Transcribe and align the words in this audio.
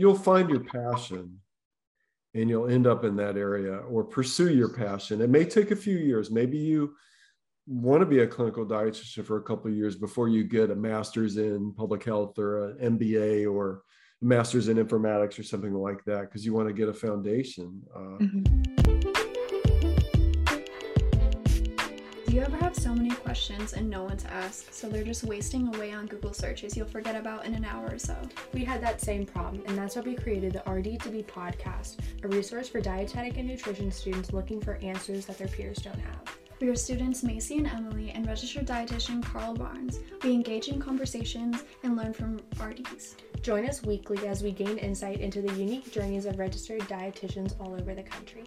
you'll 0.00 0.14
find 0.14 0.48
your 0.48 0.60
passion 0.60 1.38
and 2.32 2.48
you'll 2.48 2.70
end 2.70 2.86
up 2.86 3.04
in 3.04 3.16
that 3.16 3.36
area 3.36 3.76
or 3.80 4.02
pursue 4.02 4.54
your 4.54 4.70
passion. 4.70 5.20
It 5.20 5.28
may 5.28 5.44
take 5.44 5.72
a 5.72 5.76
few 5.76 5.98
years. 5.98 6.30
Maybe 6.30 6.56
you 6.56 6.94
want 7.66 8.00
to 8.00 8.06
be 8.06 8.20
a 8.20 8.26
clinical 8.26 8.64
dietitian 8.64 9.26
for 9.26 9.36
a 9.36 9.42
couple 9.42 9.70
of 9.70 9.76
years 9.76 9.96
before 9.96 10.28
you 10.28 10.44
get 10.44 10.70
a 10.70 10.74
master's 10.74 11.36
in 11.36 11.74
public 11.74 12.02
health 12.02 12.38
or 12.38 12.70
an 12.70 12.98
MBA 12.98 13.52
or 13.52 13.82
a 14.22 14.24
master's 14.24 14.68
in 14.68 14.78
informatics 14.78 15.38
or 15.38 15.42
something 15.42 15.74
like 15.74 16.02
that 16.06 16.22
because 16.22 16.46
you 16.46 16.54
want 16.54 16.66
to 16.66 16.74
get 16.74 16.88
a 16.88 16.94
foundation. 16.94 17.82
Uh, 17.94 18.18
mm-hmm. 18.24 18.79
You 22.40 22.46
ever 22.46 22.56
have 22.56 22.74
so 22.74 22.94
many 22.94 23.10
questions 23.10 23.74
and 23.74 23.90
no 23.90 24.04
one 24.04 24.16
to 24.16 24.32
ask, 24.32 24.72
so 24.72 24.88
they're 24.88 25.04
just 25.04 25.24
wasting 25.24 25.74
away 25.74 25.92
on 25.92 26.06
Google 26.06 26.32
searches 26.32 26.74
you'll 26.74 26.86
forget 26.86 27.14
about 27.14 27.44
in 27.44 27.52
an 27.52 27.66
hour 27.66 27.90
or 27.92 27.98
so? 27.98 28.16
We 28.54 28.64
had 28.64 28.82
that 28.82 29.02
same 29.02 29.26
problem, 29.26 29.62
and 29.66 29.76
that's 29.76 29.94
why 29.94 30.00
we 30.00 30.14
created 30.14 30.54
the 30.54 30.60
RD2BE 30.60 31.26
podcast, 31.26 31.98
a 32.22 32.28
resource 32.28 32.66
for 32.66 32.80
dietetic 32.80 33.36
and 33.36 33.46
nutrition 33.46 33.92
students 33.92 34.32
looking 34.32 34.58
for 34.58 34.76
answers 34.76 35.26
that 35.26 35.36
their 35.36 35.48
peers 35.48 35.80
don't 35.82 35.98
have. 35.98 36.38
We 36.62 36.70
are 36.70 36.76
students 36.76 37.22
Macy 37.22 37.58
and 37.58 37.66
Emily 37.66 38.10
and 38.12 38.26
registered 38.26 38.66
dietitian 38.66 39.22
Carl 39.22 39.52
Barnes. 39.52 40.00
We 40.24 40.32
engage 40.32 40.68
in 40.68 40.80
conversations 40.80 41.64
and 41.82 41.94
learn 41.94 42.14
from 42.14 42.40
RDs. 42.58 43.16
Join 43.42 43.68
us 43.68 43.82
weekly 43.82 44.26
as 44.26 44.42
we 44.42 44.52
gain 44.52 44.78
insight 44.78 45.20
into 45.20 45.42
the 45.42 45.52
unique 45.56 45.92
journeys 45.92 46.24
of 46.24 46.38
registered 46.38 46.80
dietitians 46.88 47.60
all 47.60 47.74
over 47.74 47.94
the 47.94 48.02
country. 48.02 48.44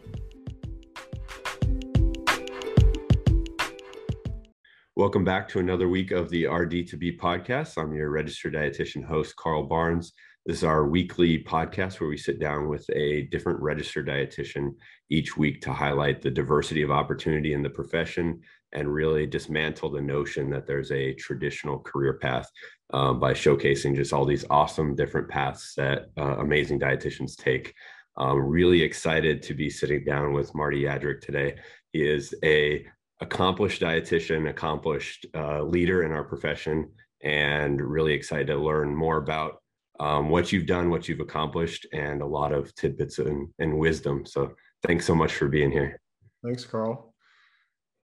Welcome 4.96 5.24
back 5.24 5.50
to 5.50 5.60
another 5.60 5.90
week 5.90 6.12
of 6.12 6.30
the 6.30 6.44
RD2BE 6.44 7.18
podcast. 7.18 7.82
I'm 7.82 7.96
your 7.96 8.12
registered 8.12 8.54
dietitian 8.54 9.04
host, 9.04 9.36
Carl 9.36 9.64
Barnes. 9.64 10.14
This 10.46 10.58
is 10.58 10.64
our 10.64 10.86
weekly 10.86 11.44
podcast 11.44 12.00
where 12.00 12.12
we 12.12 12.16
sit 12.16 12.40
down 12.40 12.68
with 12.70 12.88
a 12.92 13.24
different 13.32 13.60
registered 13.60 14.08
dietitian 14.08 14.76
each 15.10 15.36
week 15.36 15.62
to 15.62 15.74
highlight 15.74 16.22
the 16.22 16.30
diversity 16.30 16.84
of 16.84 16.92
opportunity 16.92 17.54
in 17.54 17.64
the 17.64 17.72
profession 17.72 18.42
and 18.72 18.88
really 18.94 19.26
dismantle 19.26 19.90
the 19.90 20.00
notion 20.00 20.52
that 20.52 20.68
there's 20.68 20.92
a 20.92 21.16
traditional 21.16 21.80
career 21.80 22.20
path 22.22 22.48
um, 22.94 23.20
by 23.20 23.34
showcasing 23.34 23.96
just 23.96 24.14
all 24.14 24.26
these 24.26 24.46
awesome 24.52 24.94
different 24.94 25.28
paths 25.28 25.74
that 25.76 26.12
uh, 26.20 26.36
amazing 26.38 26.80
dietitians 26.80 27.36
take. 27.36 27.74
I'm 28.16 28.38
really 28.38 28.84
excited 28.84 29.42
to 29.42 29.56
be 29.56 29.72
sitting 29.72 30.04
down 30.04 30.34
with 30.34 30.54
Marty 30.54 30.84
Yadrick 30.84 31.22
today. 31.22 31.56
He 31.94 32.08
is 32.08 32.36
a 32.44 32.86
accomplished 33.24 33.82
dietitian, 33.82 34.50
accomplished 34.50 35.26
uh, 35.34 35.64
leader 35.64 36.04
in 36.04 36.12
our 36.12 36.24
profession, 36.24 36.92
and 37.24 37.82
really 37.82 38.14
excited 38.14 38.48
to 38.48 38.58
learn 38.58 38.94
more 38.94 39.18
about 39.18 39.62
um, 40.00 40.30
what 40.30 40.52
you've 40.52 40.66
done, 40.66 40.90
what 40.90 41.08
you've 41.08 41.22
accomplished, 41.22 41.88
and 41.94 42.22
a 42.22 42.26
lot 42.26 42.52
of 42.52 42.76
tidbits 42.76 43.20
and, 43.20 43.48
and 43.60 43.78
wisdom. 43.78 44.26
So 44.26 44.54
thanks 44.86 45.06
so 45.06 45.16
much 45.16 45.34
for 45.34 45.48
being 45.48 45.72
here. 45.72 46.00
Thanks, 46.44 46.66
Carl. 46.66 47.16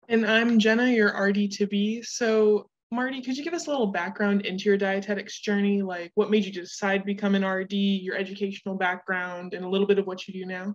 And 0.08 0.24
I'm 0.24 0.58
Jenna, 0.58 0.86
your 0.86 1.10
RD2BE. 1.10 2.06
So, 2.06 2.70
Marty, 2.90 3.20
could 3.20 3.36
you 3.36 3.44
give 3.44 3.54
us 3.54 3.66
a 3.66 3.70
little 3.70 3.88
background 3.88 4.46
into 4.46 4.64
your 4.64 4.78
dietetics 4.78 5.40
journey? 5.40 5.82
Like 5.82 6.12
what 6.14 6.30
made 6.30 6.44
you 6.44 6.52
decide 6.52 6.98
to 6.98 7.04
become 7.04 7.34
an 7.34 7.44
RD, 7.44 7.72
your 7.72 8.16
educational 8.16 8.76
background, 8.76 9.52
and 9.52 9.64
a 9.64 9.68
little 9.68 9.86
bit 9.86 9.98
of 9.98 10.06
what 10.06 10.26
you 10.26 10.32
do 10.32 10.46
now? 10.46 10.74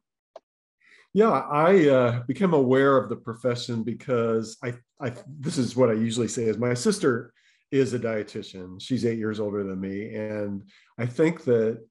Yeah, 1.13 1.29
I 1.29 1.87
uh, 1.89 2.23
became 2.23 2.53
aware 2.53 2.97
of 2.97 3.07
the 3.07 3.15
profession 3.15 3.83
because 3.83 4.57
I, 4.63 4.73
I, 4.99 5.13
this 5.39 5.59
is 5.59 5.75
what 5.75 5.89
I 5.89 5.93
usually 5.93 6.27
say 6.27 6.43
is 6.43 6.57
my 6.57 6.73
sister 6.73 7.33
is 7.71 7.93
a 7.93 7.99
dietitian. 7.99 8.81
She's 8.81 9.05
eight 9.05 9.19
years 9.19 9.39
older 9.39 9.63
than 9.63 9.79
me. 9.79 10.15
And 10.15 10.63
I 10.97 11.05
think 11.05 11.43
that 11.43 11.85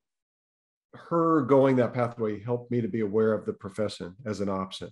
her 0.95 1.43
going 1.43 1.77
that 1.77 1.95
pathway 1.95 2.43
helped 2.43 2.71
me 2.71 2.81
to 2.81 2.89
be 2.89 3.01
aware 3.01 3.33
of 3.33 3.47
the 3.47 3.53
profession 3.53 4.15
as 4.27 4.41
an 4.41 4.49
option. 4.49 4.91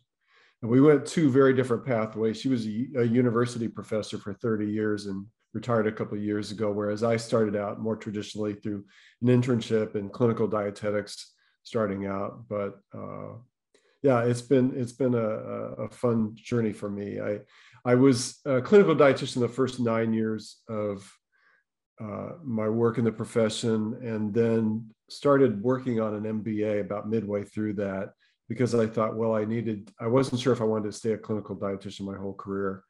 And 0.62 0.70
we 0.70 0.80
went 0.80 1.06
two 1.06 1.30
very 1.30 1.54
different 1.54 1.84
pathways. 1.84 2.40
She 2.40 2.48
was 2.48 2.66
a, 2.66 2.86
a 2.98 3.04
university 3.04 3.66
professor 3.66 4.18
for 4.18 4.34
30 4.34 4.66
years 4.66 5.06
and 5.06 5.26
retired 5.54 5.86
a 5.86 5.92
couple 5.92 6.16
of 6.16 6.24
years 6.24 6.52
ago, 6.52 6.70
whereas 6.70 7.02
I 7.02 7.16
started 7.16 7.56
out 7.56 7.80
more 7.80 7.96
traditionally 7.96 8.54
through 8.54 8.84
an 9.22 9.28
internship 9.28 9.96
in 9.96 10.08
clinical 10.08 10.46
dietetics 10.46 11.34
starting 11.64 12.06
out. 12.06 12.44
But 12.48 12.78
uh, 12.94 13.34
yeah, 14.02 14.22
it's 14.22 14.42
been 14.42 14.72
it's 14.76 14.92
been 14.92 15.14
a, 15.14 15.18
a 15.18 15.88
fun 15.90 16.32
journey 16.34 16.72
for 16.72 16.88
me. 16.88 17.20
I 17.20 17.40
I 17.84 17.94
was 17.94 18.40
a 18.44 18.60
clinical 18.60 18.94
dietitian 18.94 19.40
the 19.40 19.48
first 19.48 19.80
nine 19.80 20.12
years 20.12 20.58
of 20.68 21.10
uh, 22.02 22.30
my 22.42 22.68
work 22.68 22.98
in 22.98 23.04
the 23.04 23.12
profession, 23.12 23.98
and 24.02 24.32
then 24.32 24.88
started 25.10 25.62
working 25.62 26.00
on 26.00 26.14
an 26.14 26.42
MBA 26.42 26.80
about 26.80 27.10
midway 27.10 27.44
through 27.44 27.74
that 27.74 28.12
because 28.48 28.74
I 28.74 28.86
thought, 28.86 29.16
well, 29.16 29.34
I 29.34 29.44
needed. 29.44 29.92
I 30.00 30.06
wasn't 30.06 30.40
sure 30.40 30.52
if 30.52 30.62
I 30.62 30.64
wanted 30.64 30.90
to 30.90 30.96
stay 30.96 31.12
a 31.12 31.18
clinical 31.18 31.56
dietitian 31.56 32.02
my 32.02 32.16
whole 32.16 32.34
career. 32.34 32.84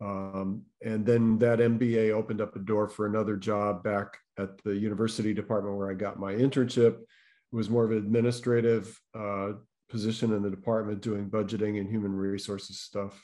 Um, 0.00 0.62
and 0.84 1.04
then 1.04 1.38
that 1.38 1.58
MBA 1.58 2.12
opened 2.12 2.40
up 2.40 2.54
a 2.54 2.60
door 2.60 2.88
for 2.88 3.06
another 3.06 3.36
job 3.36 3.82
back 3.82 4.16
at 4.38 4.62
the 4.62 4.76
university 4.76 5.34
department 5.34 5.76
where 5.76 5.90
I 5.90 5.94
got 5.94 6.20
my 6.20 6.32
internship. 6.34 6.94
It 7.00 7.56
was 7.56 7.70
more 7.70 7.84
of 7.84 7.90
an 7.90 7.98
administrative 7.98 8.96
uh, 9.18 9.52
position 9.88 10.32
in 10.32 10.42
the 10.42 10.50
department 10.50 11.00
doing 11.00 11.30
budgeting 11.30 11.80
and 11.80 11.88
human 11.88 12.12
resources 12.12 12.80
stuff. 12.80 13.20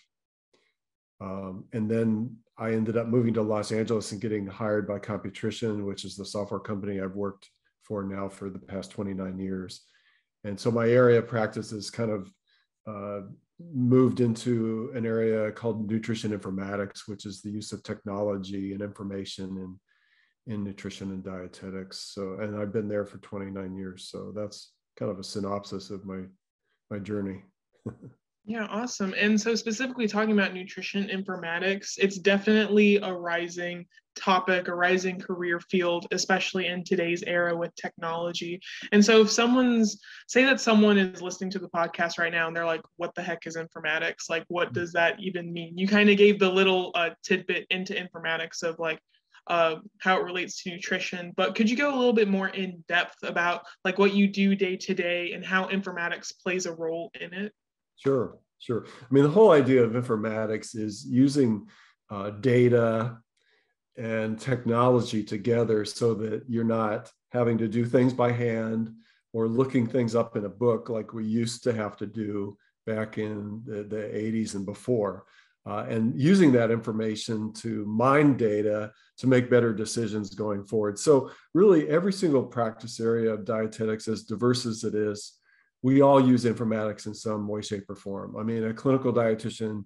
Um, 1.20 1.64
and 1.72 1.90
then 1.90 2.36
I 2.58 2.72
ended 2.72 2.96
up 2.96 3.06
moving 3.06 3.34
to 3.34 3.42
Los 3.42 3.72
Angeles 3.72 4.12
and 4.12 4.20
getting 4.20 4.46
hired 4.46 4.86
by 4.86 4.98
Computrition, 4.98 5.84
which 5.84 6.04
is 6.04 6.16
the 6.16 6.24
software 6.24 6.60
company 6.60 7.00
I've 7.00 7.14
worked 7.14 7.48
for 7.82 8.02
now 8.04 8.28
for 8.28 8.50
the 8.50 8.58
past 8.58 8.90
29 8.90 9.38
years. 9.38 9.82
And 10.44 10.58
so 10.58 10.70
my 10.70 10.88
area 10.88 11.18
of 11.18 11.28
practice 11.28 11.72
is 11.72 11.90
kind 11.90 12.10
of 12.10 12.30
uh, 12.86 13.26
moved 13.72 14.20
into 14.20 14.92
an 14.94 15.06
area 15.06 15.50
called 15.52 15.90
nutrition 15.90 16.36
informatics, 16.36 17.06
which 17.06 17.24
is 17.26 17.40
the 17.40 17.50
use 17.50 17.72
of 17.72 17.82
technology 17.82 18.72
and 18.72 18.82
information 18.82 19.78
in, 20.46 20.52
in 20.52 20.64
nutrition 20.64 21.10
and 21.10 21.24
dietetics. 21.24 22.12
So, 22.14 22.38
and 22.40 22.56
I've 22.56 22.72
been 22.72 22.88
there 22.88 23.06
for 23.06 23.18
29 23.18 23.74
years. 23.74 24.08
So 24.10 24.32
that's 24.34 24.72
kind 24.96 25.10
of 25.10 25.18
a 25.18 25.24
synopsis 25.24 25.90
of 25.90 26.04
my 26.04 26.22
my 26.94 27.00
journey. 27.00 27.42
yeah, 28.44 28.66
awesome. 28.70 29.14
And 29.18 29.40
so, 29.40 29.54
specifically 29.54 30.06
talking 30.06 30.32
about 30.32 30.54
nutrition 30.54 31.08
informatics, 31.08 31.94
it's 31.98 32.18
definitely 32.18 32.96
a 32.98 33.12
rising 33.12 33.86
topic, 34.14 34.68
a 34.68 34.74
rising 34.74 35.18
career 35.18 35.58
field, 35.58 36.06
especially 36.12 36.68
in 36.68 36.84
today's 36.84 37.24
era 37.24 37.56
with 37.56 37.74
technology. 37.74 38.60
And 38.92 39.04
so, 39.04 39.22
if 39.22 39.30
someone's 39.30 40.00
say 40.28 40.44
that 40.44 40.60
someone 40.60 40.98
is 40.98 41.20
listening 41.20 41.50
to 41.50 41.58
the 41.58 41.68
podcast 41.70 42.18
right 42.18 42.32
now 42.32 42.46
and 42.46 42.56
they're 42.56 42.64
like, 42.64 42.82
what 42.96 43.12
the 43.16 43.22
heck 43.22 43.46
is 43.46 43.56
informatics? 43.56 44.30
Like, 44.30 44.44
what 44.48 44.72
does 44.72 44.92
that 44.92 45.18
even 45.18 45.52
mean? 45.52 45.76
You 45.76 45.88
kind 45.88 46.10
of 46.10 46.16
gave 46.16 46.38
the 46.38 46.50
little 46.50 46.92
uh, 46.94 47.10
tidbit 47.24 47.66
into 47.70 47.94
informatics 47.94 48.62
of 48.62 48.78
like, 48.78 49.00
uh, 49.46 49.76
how 50.00 50.18
it 50.18 50.24
relates 50.24 50.62
to 50.62 50.70
nutrition. 50.70 51.32
But 51.36 51.54
could 51.54 51.68
you 51.68 51.76
go 51.76 51.94
a 51.94 51.96
little 51.96 52.12
bit 52.12 52.28
more 52.28 52.48
in 52.48 52.82
depth 52.88 53.16
about 53.22 53.62
like 53.84 53.98
what 53.98 54.14
you 54.14 54.28
do 54.28 54.54
day 54.54 54.76
to 54.76 54.94
day 54.94 55.32
and 55.32 55.44
how 55.44 55.68
informatics 55.68 56.32
plays 56.42 56.66
a 56.66 56.72
role 56.72 57.10
in 57.20 57.32
it? 57.34 57.52
Sure, 57.96 58.38
sure. 58.58 58.86
I 58.86 59.06
mean, 59.10 59.24
the 59.24 59.30
whole 59.30 59.52
idea 59.52 59.82
of 59.82 59.92
informatics 59.92 60.76
is 60.76 61.06
using 61.06 61.66
uh, 62.10 62.30
data 62.30 63.18
and 63.96 64.40
technology 64.40 65.22
together 65.22 65.84
so 65.84 66.14
that 66.14 66.42
you're 66.48 66.64
not 66.64 67.10
having 67.32 67.58
to 67.58 67.68
do 67.68 67.84
things 67.84 68.12
by 68.12 68.32
hand 68.32 68.92
or 69.32 69.48
looking 69.48 69.86
things 69.86 70.14
up 70.14 70.36
in 70.36 70.44
a 70.44 70.48
book 70.48 70.88
like 70.88 71.12
we 71.12 71.24
used 71.24 71.62
to 71.64 71.72
have 71.72 71.96
to 71.96 72.06
do 72.06 72.56
back 72.86 73.18
in 73.18 73.62
the, 73.64 73.82
the 73.84 73.96
80s 73.96 74.54
and 74.54 74.66
before 74.66 75.24
uh, 75.66 75.86
and 75.88 76.20
using 76.20 76.52
that 76.52 76.70
information 76.70 77.52
to 77.54 77.84
mine 77.86 78.36
data 78.36 78.92
to 79.16 79.26
make 79.26 79.48
better 79.48 79.72
decisions 79.72 80.34
going 80.34 80.64
forward. 80.64 80.98
So, 80.98 81.30
really, 81.54 81.88
every 81.88 82.12
single 82.12 82.42
practice 82.42 83.00
area 83.00 83.32
of 83.32 83.44
dietetics, 83.44 84.08
as 84.08 84.24
diverse 84.24 84.66
as 84.66 84.84
it 84.84 84.94
is, 84.94 85.38
we 85.82 86.00
all 86.02 86.20
use 86.20 86.44
informatics 86.44 87.06
in 87.06 87.14
some 87.14 87.46
way, 87.48 87.62
shape, 87.62 87.88
or 87.88 87.94
form. 87.94 88.36
I 88.36 88.42
mean, 88.42 88.64
a 88.64 88.74
clinical 88.74 89.12
dietitian 89.12 89.84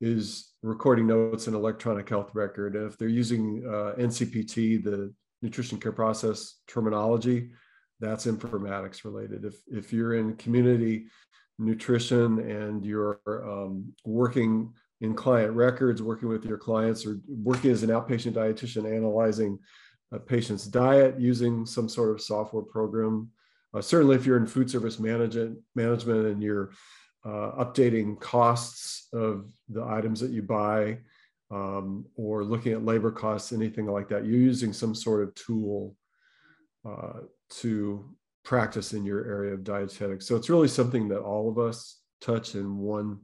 is 0.00 0.52
recording 0.62 1.06
notes 1.06 1.48
in 1.48 1.54
electronic 1.54 2.08
health 2.08 2.30
record. 2.34 2.76
If 2.76 2.98
they're 2.98 3.08
using 3.08 3.64
uh, 3.66 3.94
NCPT, 3.98 4.82
the 4.82 5.12
nutrition 5.42 5.78
care 5.78 5.92
process 5.92 6.56
terminology, 6.66 7.50
that's 8.00 8.26
informatics 8.26 9.04
related. 9.04 9.44
If, 9.44 9.54
if 9.68 9.92
you're 9.92 10.14
in 10.14 10.36
community 10.36 11.06
nutrition 11.58 12.38
and 12.40 12.84
you're 12.84 13.20
um, 13.26 13.94
working 14.04 14.72
in 15.00 15.14
client 15.14 15.52
records, 15.52 16.02
working 16.02 16.28
with 16.28 16.44
your 16.44 16.58
clients, 16.58 17.06
or 17.06 17.20
working 17.28 17.70
as 17.70 17.82
an 17.82 17.90
outpatient 17.90 18.32
dietitian, 18.32 18.90
analyzing 18.90 19.58
a 20.12 20.18
patient's 20.18 20.66
diet 20.66 21.20
using 21.20 21.66
some 21.66 21.88
sort 21.88 22.10
of 22.10 22.20
software 22.20 22.62
program. 22.62 23.30
Uh, 23.74 23.82
certainly, 23.82 24.16
if 24.16 24.24
you're 24.24 24.38
in 24.38 24.46
food 24.46 24.70
service 24.70 24.98
management, 24.98 25.58
management 25.74 26.26
and 26.26 26.42
you're 26.42 26.70
uh, 27.24 27.64
updating 27.64 28.18
costs 28.20 29.08
of 29.12 29.46
the 29.68 29.84
items 29.84 30.20
that 30.20 30.30
you 30.30 30.42
buy, 30.42 30.98
um, 31.50 32.06
or 32.16 32.44
looking 32.44 32.72
at 32.72 32.84
labor 32.84 33.10
costs, 33.10 33.52
anything 33.52 33.86
like 33.86 34.08
that, 34.08 34.24
you're 34.24 34.38
using 34.38 34.72
some 34.72 34.94
sort 34.94 35.22
of 35.22 35.34
tool 35.34 35.94
uh, 36.88 37.20
to 37.50 38.08
practice 38.44 38.92
in 38.92 39.04
your 39.04 39.26
area 39.26 39.52
of 39.52 39.64
dietetics. 39.64 40.26
So 40.26 40.36
it's 40.36 40.48
really 40.48 40.68
something 40.68 41.08
that 41.08 41.20
all 41.20 41.50
of 41.50 41.58
us 41.58 42.00
touch 42.20 42.54
in 42.54 42.78
one 42.78 43.18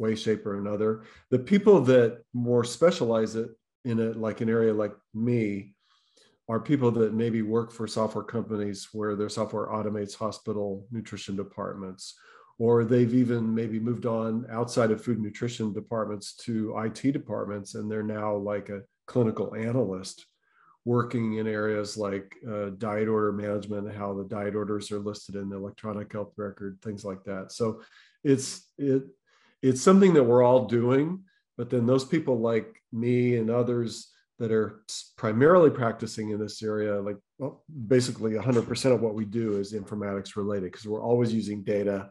way, 0.00 0.16
shape, 0.16 0.46
or 0.46 0.58
another. 0.58 1.02
The 1.30 1.38
people 1.38 1.80
that 1.82 2.22
more 2.32 2.64
specialize 2.64 3.36
it 3.36 3.50
in 3.84 4.00
it, 4.00 4.16
like 4.16 4.40
an 4.40 4.48
area 4.48 4.74
like 4.74 4.94
me, 5.14 5.74
are 6.48 6.58
people 6.58 6.90
that 6.90 7.14
maybe 7.14 7.42
work 7.42 7.70
for 7.70 7.86
software 7.86 8.24
companies 8.24 8.88
where 8.92 9.14
their 9.14 9.28
software 9.28 9.68
automates 9.68 10.16
hospital 10.16 10.84
nutrition 10.90 11.36
departments, 11.36 12.18
or 12.58 12.84
they've 12.84 13.14
even 13.14 13.54
maybe 13.54 13.78
moved 13.78 14.04
on 14.04 14.44
outside 14.50 14.90
of 14.90 15.04
food 15.04 15.20
nutrition 15.20 15.72
departments 15.72 16.34
to 16.34 16.76
IT 16.78 17.12
departments, 17.12 17.76
and 17.76 17.88
they're 17.88 18.02
now 18.02 18.34
like 18.34 18.68
a 18.68 18.82
clinical 19.06 19.54
analyst 19.54 20.26
working 20.84 21.34
in 21.34 21.46
areas 21.46 21.96
like 21.96 22.34
uh, 22.50 22.70
diet 22.78 23.06
order 23.06 23.32
management, 23.32 23.94
how 23.94 24.14
the 24.14 24.24
diet 24.24 24.56
orders 24.56 24.90
are 24.90 24.98
listed 24.98 25.36
in 25.36 25.48
the 25.48 25.56
electronic 25.56 26.12
health 26.12 26.32
record, 26.36 26.78
things 26.82 27.04
like 27.04 27.22
that. 27.24 27.52
So 27.52 27.82
it's 28.24 28.68
it 28.78 29.04
it's 29.62 29.82
something 29.82 30.14
that 30.14 30.24
we're 30.24 30.42
all 30.42 30.66
doing, 30.66 31.24
but 31.56 31.70
then 31.70 31.86
those 31.86 32.04
people 32.04 32.38
like 32.38 32.82
me 32.92 33.36
and 33.36 33.50
others 33.50 34.08
that 34.38 34.50
are 34.50 34.82
primarily 35.16 35.70
practicing 35.70 36.30
in 36.30 36.40
this 36.40 36.62
area, 36.62 37.00
like 37.00 37.16
well, 37.38 37.62
basically 37.86 38.32
100% 38.32 38.94
of 38.94 39.02
what 39.02 39.14
we 39.14 39.26
do 39.26 39.58
is 39.58 39.74
informatics 39.74 40.34
related 40.34 40.72
because 40.72 40.86
we're 40.86 41.04
always 41.04 41.32
using 41.32 41.62
data 41.62 42.10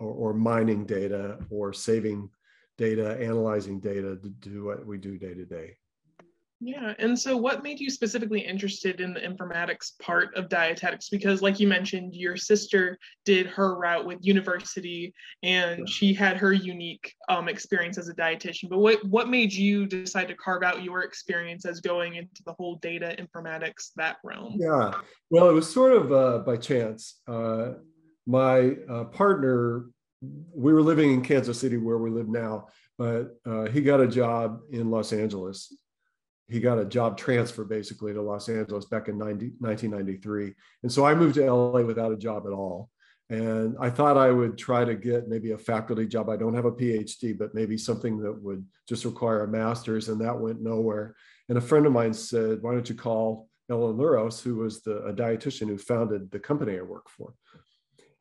or, 0.00 0.30
or 0.30 0.34
mining 0.34 0.86
data 0.86 1.38
or 1.50 1.72
saving 1.74 2.30
data, 2.78 3.18
analyzing 3.20 3.80
data 3.80 4.16
to 4.16 4.28
do 4.40 4.64
what 4.64 4.86
we 4.86 4.96
do 4.96 5.18
day 5.18 5.34
to 5.34 5.44
day. 5.44 5.76
Yeah. 6.60 6.94
And 6.98 7.16
so, 7.16 7.36
what 7.36 7.62
made 7.62 7.78
you 7.78 7.88
specifically 7.88 8.40
interested 8.40 9.00
in 9.00 9.14
the 9.14 9.20
informatics 9.20 9.96
part 10.00 10.34
of 10.34 10.48
dietetics? 10.48 11.08
Because, 11.08 11.40
like 11.40 11.60
you 11.60 11.68
mentioned, 11.68 12.14
your 12.14 12.36
sister 12.36 12.98
did 13.24 13.46
her 13.46 13.76
route 13.76 14.04
with 14.04 14.18
university 14.22 15.14
and 15.44 15.88
she 15.88 16.12
had 16.12 16.36
her 16.36 16.52
unique 16.52 17.14
um, 17.28 17.48
experience 17.48 17.96
as 17.96 18.08
a 18.08 18.14
dietitian. 18.14 18.70
But 18.70 18.78
what, 18.78 19.04
what 19.04 19.28
made 19.28 19.52
you 19.52 19.86
decide 19.86 20.26
to 20.28 20.34
carve 20.34 20.64
out 20.64 20.82
your 20.82 21.02
experience 21.02 21.64
as 21.64 21.80
going 21.80 22.16
into 22.16 22.42
the 22.44 22.54
whole 22.54 22.76
data 22.76 23.14
informatics, 23.18 23.90
that 23.94 24.16
realm? 24.24 24.56
Yeah. 24.58 24.94
Well, 25.30 25.48
it 25.48 25.52
was 25.52 25.72
sort 25.72 25.92
of 25.92 26.12
uh, 26.12 26.38
by 26.38 26.56
chance. 26.56 27.20
Uh, 27.28 27.74
my 28.26 28.74
uh, 28.90 29.04
partner, 29.04 29.86
we 30.20 30.72
were 30.72 30.82
living 30.82 31.12
in 31.12 31.22
Kansas 31.22 31.60
City 31.60 31.76
where 31.76 31.98
we 31.98 32.10
live 32.10 32.28
now, 32.28 32.66
but 32.98 33.38
uh, 33.46 33.66
he 33.66 33.80
got 33.80 34.00
a 34.00 34.08
job 34.08 34.58
in 34.72 34.90
Los 34.90 35.12
Angeles 35.12 35.72
he 36.48 36.60
got 36.60 36.78
a 36.78 36.84
job 36.84 37.18
transfer 37.18 37.64
basically 37.64 38.12
to 38.14 38.22
Los 38.22 38.48
Angeles 38.48 38.86
back 38.86 39.08
in 39.08 39.18
90, 39.18 39.52
1993. 39.58 40.54
And 40.82 40.90
so 40.90 41.04
I 41.04 41.14
moved 41.14 41.34
to 41.34 41.50
LA 41.50 41.82
without 41.82 42.12
a 42.12 42.16
job 42.16 42.44
at 42.46 42.52
all. 42.52 42.88
And 43.30 43.76
I 43.78 43.90
thought 43.90 44.16
I 44.16 44.30
would 44.30 44.56
try 44.56 44.84
to 44.86 44.94
get 44.94 45.28
maybe 45.28 45.50
a 45.50 45.58
faculty 45.58 46.06
job. 46.06 46.30
I 46.30 46.36
don't 46.38 46.54
have 46.54 46.64
a 46.64 46.72
PhD, 46.72 47.36
but 47.36 47.54
maybe 47.54 47.76
something 47.76 48.18
that 48.22 48.42
would 48.42 48.64
just 48.88 49.04
require 49.04 49.44
a 49.44 49.48
master's, 49.48 50.08
and 50.08 50.18
that 50.22 50.40
went 50.40 50.62
nowhere. 50.62 51.14
And 51.50 51.58
a 51.58 51.60
friend 51.62 51.84
of 51.84 51.92
mine 51.92 52.14
said, 52.14 52.62
Why 52.62 52.72
don't 52.72 52.88
you 52.88 52.94
call 52.94 53.48
Ellen 53.70 53.98
Luros, 53.98 54.40
who 54.40 54.56
was 54.56 54.80
the, 54.80 55.02
a 55.02 55.12
dietitian 55.12 55.68
who 55.68 55.76
founded 55.76 56.30
the 56.30 56.38
company 56.38 56.78
I 56.78 56.82
work 56.82 57.10
for? 57.10 57.34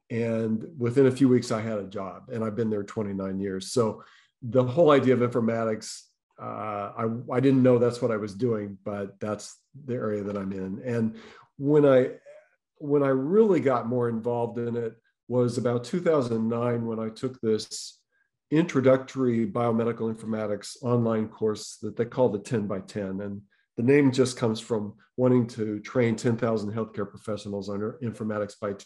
And 0.09 0.65
within 0.77 1.07
a 1.07 1.12
few 1.12 1.30
weeks, 1.30 1.51
I 1.53 1.62
had 1.62 1.77
a 1.77 1.88
job, 1.88 2.23
and 2.33 2.44
I've 2.44 2.57
been 2.57 2.69
there 2.69 2.83
29 2.83 3.39
years. 3.39 3.71
So 3.71 4.03
the 4.41 4.63
whole 4.63 4.91
idea 4.91 5.13
of 5.13 5.21
informatics 5.21 6.01
uh, 6.41 6.91
I, 6.97 7.07
I 7.31 7.39
didn't 7.39 7.63
know 7.63 7.77
that's 7.77 8.01
what 8.01 8.11
I 8.11 8.17
was 8.17 8.33
doing, 8.33 8.77
but 8.83 9.19
that's 9.19 9.57
the 9.85 9.95
area 9.95 10.23
that 10.23 10.37
I'm 10.37 10.51
in. 10.51 10.81
And 10.85 11.15
when 11.57 11.85
I 11.85 12.11
when 12.79 13.01
I 13.01 13.07
really 13.07 13.59
got 13.59 13.87
more 13.87 14.07
involved 14.07 14.59
in 14.59 14.75
it 14.75 14.95
was 15.27 15.57
about 15.57 15.83
2009 15.83 16.85
when 16.85 16.99
I 16.99 17.09
took 17.09 17.41
this 17.41 17.99
introductory 18.51 19.45
biomedical 19.45 20.13
informatics 20.13 20.77
online 20.81 21.27
course 21.27 21.77
that 21.81 21.97
they 21.97 22.05
call 22.05 22.29
the 22.29 22.39
10 22.39 22.67
by 22.67 22.79
10. 22.79 23.21
And 23.21 23.41
the 23.75 23.83
name 23.83 24.11
just 24.11 24.37
comes 24.37 24.59
from 24.59 24.93
wanting 25.17 25.47
to 25.47 25.79
train 25.79 26.15
10,000 26.15 26.71
healthcare 26.71 27.09
professionals 27.09 27.67
on 27.69 27.79
informatics 28.01 28.53
by. 28.59 28.69
10. 28.69 28.79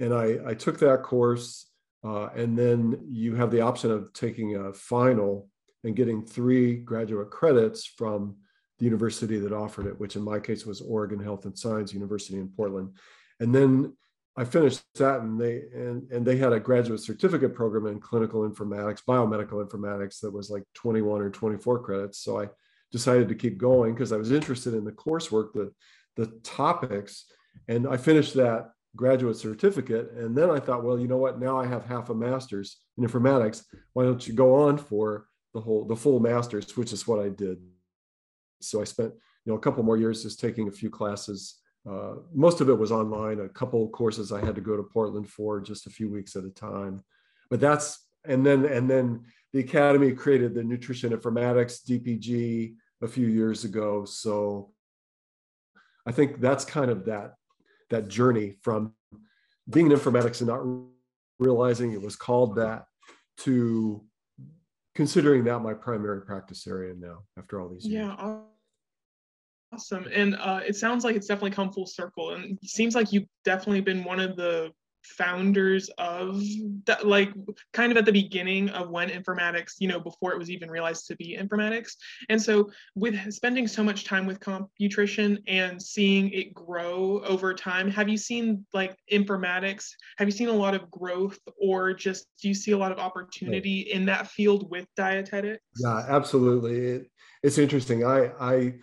And 0.00 0.14
I, 0.14 0.50
I 0.50 0.54
took 0.54 0.78
that 0.78 1.02
course 1.02 1.67
uh, 2.04 2.28
and 2.36 2.56
then 2.56 2.98
you 3.08 3.34
have 3.34 3.50
the 3.50 3.60
option 3.60 3.90
of 3.90 4.12
taking 4.12 4.56
a 4.56 4.72
final 4.72 5.48
and 5.84 5.96
getting 5.96 6.24
three 6.24 6.76
graduate 6.76 7.30
credits 7.30 7.84
from 7.84 8.36
the 8.78 8.84
university 8.84 9.38
that 9.38 9.52
offered 9.52 9.86
it, 9.86 9.98
which 9.98 10.16
in 10.16 10.22
my 10.22 10.38
case 10.38 10.64
was 10.64 10.80
Oregon 10.80 11.18
Health 11.18 11.44
and 11.44 11.58
Science 11.58 11.92
University 11.92 12.38
in 12.38 12.48
Portland. 12.48 12.96
And 13.40 13.54
then 13.54 13.96
I 14.36 14.44
finished 14.44 14.82
that 14.96 15.20
and 15.20 15.40
they 15.40 15.62
and, 15.74 16.08
and 16.12 16.24
they 16.24 16.36
had 16.36 16.52
a 16.52 16.60
graduate 16.60 17.00
certificate 17.00 17.54
program 17.54 17.86
in 17.86 17.98
clinical 18.00 18.48
informatics, 18.48 19.02
biomedical 19.04 19.66
informatics 19.66 20.20
that 20.20 20.32
was 20.32 20.48
like 20.48 20.62
21 20.74 21.20
or 21.20 21.30
24 21.30 21.82
credits. 21.82 22.18
So 22.18 22.40
I 22.40 22.48
decided 22.92 23.28
to 23.28 23.34
keep 23.34 23.58
going 23.58 23.94
because 23.94 24.12
I 24.12 24.16
was 24.16 24.30
interested 24.30 24.74
in 24.74 24.84
the 24.84 24.92
coursework, 24.92 25.52
the, 25.54 25.72
the 26.16 26.26
topics. 26.44 27.24
And 27.66 27.88
I 27.88 27.96
finished 27.96 28.34
that 28.34 28.70
graduate 28.98 29.36
certificate. 29.36 30.10
And 30.12 30.36
then 30.36 30.50
I 30.50 30.58
thought, 30.58 30.82
well, 30.82 30.98
you 30.98 31.06
know 31.06 31.16
what? 31.16 31.40
Now 31.40 31.58
I 31.58 31.66
have 31.66 31.86
half 31.86 32.10
a 32.10 32.14
master's 32.14 32.78
in 32.98 33.04
informatics. 33.04 33.62
Why 33.92 34.02
don't 34.02 34.26
you 34.26 34.34
go 34.34 34.56
on 34.56 34.76
for 34.76 35.28
the 35.54 35.60
whole, 35.60 35.84
the 35.84 35.94
full 35.94 36.18
master's, 36.18 36.76
which 36.76 36.92
is 36.92 37.06
what 37.06 37.20
I 37.20 37.28
did. 37.28 37.58
So 38.60 38.80
I 38.80 38.84
spent, 38.84 39.14
you 39.44 39.52
know, 39.52 39.56
a 39.56 39.60
couple 39.60 39.84
more 39.84 39.96
years 39.96 40.24
just 40.24 40.40
taking 40.40 40.66
a 40.66 40.72
few 40.72 40.90
classes. 40.90 41.60
Uh, 41.88 42.16
most 42.34 42.60
of 42.60 42.68
it 42.68 42.76
was 42.76 42.90
online. 42.90 43.38
A 43.38 43.48
couple 43.48 43.88
courses 43.88 44.32
I 44.32 44.44
had 44.44 44.56
to 44.56 44.60
go 44.60 44.76
to 44.76 44.82
Portland 44.82 45.28
for 45.30 45.60
just 45.60 45.86
a 45.86 45.90
few 45.90 46.10
weeks 46.10 46.34
at 46.34 46.44
a 46.44 46.50
time. 46.50 47.00
But 47.50 47.60
that's 47.60 48.04
and 48.24 48.44
then 48.44 48.66
and 48.66 48.90
then 48.90 49.24
the 49.52 49.60
academy 49.60 50.10
created 50.12 50.54
the 50.54 50.64
nutrition 50.64 51.12
informatics 51.16 51.88
DPG 51.88 52.74
a 53.00 53.06
few 53.06 53.28
years 53.28 53.64
ago. 53.64 54.04
So 54.04 54.72
I 56.04 56.10
think 56.10 56.40
that's 56.40 56.64
kind 56.64 56.90
of 56.90 57.04
that 57.04 57.34
that 57.90 58.08
journey 58.08 58.56
from 58.62 58.94
being 59.70 59.90
in 59.90 59.96
informatics 59.96 60.40
and 60.40 60.48
not 60.48 60.62
realizing 61.38 61.92
it 61.92 62.00
was 62.00 62.16
called 62.16 62.56
that 62.56 62.86
to 63.38 64.02
considering 64.94 65.44
that 65.44 65.60
my 65.60 65.74
primary 65.74 66.22
practice 66.22 66.66
area 66.66 66.94
now 66.98 67.18
after 67.38 67.60
all 67.60 67.68
these 67.68 67.86
years. 67.86 68.08
Yeah. 68.18 68.40
Awesome. 69.72 70.06
And 70.12 70.34
uh, 70.36 70.60
it 70.66 70.76
sounds 70.76 71.04
like 71.04 71.14
it's 71.14 71.26
definitely 71.26 71.50
come 71.50 71.70
full 71.72 71.86
circle. 71.86 72.32
And 72.34 72.58
seems 72.64 72.94
like 72.94 73.12
you've 73.12 73.28
definitely 73.44 73.82
been 73.82 74.02
one 74.02 74.18
of 74.18 74.34
the 74.36 74.72
founders 75.08 75.88
of 75.98 76.42
that 76.86 77.06
like 77.06 77.32
kind 77.72 77.90
of 77.92 77.98
at 77.98 78.04
the 78.04 78.12
beginning 78.12 78.68
of 78.70 78.90
when 78.90 79.08
informatics 79.08 79.74
you 79.78 79.88
know 79.88 80.00
before 80.00 80.32
it 80.32 80.38
was 80.38 80.50
even 80.50 80.70
realized 80.70 81.06
to 81.06 81.16
be 81.16 81.36
informatics. 81.36 81.92
And 82.28 82.40
so 82.40 82.70
with 82.94 83.32
spending 83.32 83.66
so 83.66 83.82
much 83.82 84.04
time 84.04 84.26
with 84.26 84.40
computrition 84.40 85.38
and 85.46 85.80
seeing 85.80 86.30
it 86.30 86.54
grow 86.54 87.22
over 87.24 87.54
time 87.54 87.90
have 87.90 88.08
you 88.08 88.16
seen 88.16 88.64
like 88.72 88.96
informatics 89.12 89.90
have 90.16 90.28
you 90.28 90.32
seen 90.32 90.48
a 90.48 90.52
lot 90.52 90.74
of 90.74 90.90
growth 90.90 91.38
or 91.60 91.92
just 91.94 92.26
do 92.40 92.48
you 92.48 92.54
see 92.54 92.72
a 92.72 92.78
lot 92.78 92.92
of 92.92 92.98
opportunity 92.98 93.80
in 93.80 94.06
that 94.06 94.28
field 94.28 94.70
with 94.70 94.86
dietetics? 94.96 95.62
Yeah 95.80 96.04
absolutely. 96.08 96.76
It, 96.78 97.10
it's 97.42 97.58
interesting. 97.58 98.04
I 98.04 98.32
i 98.40 98.74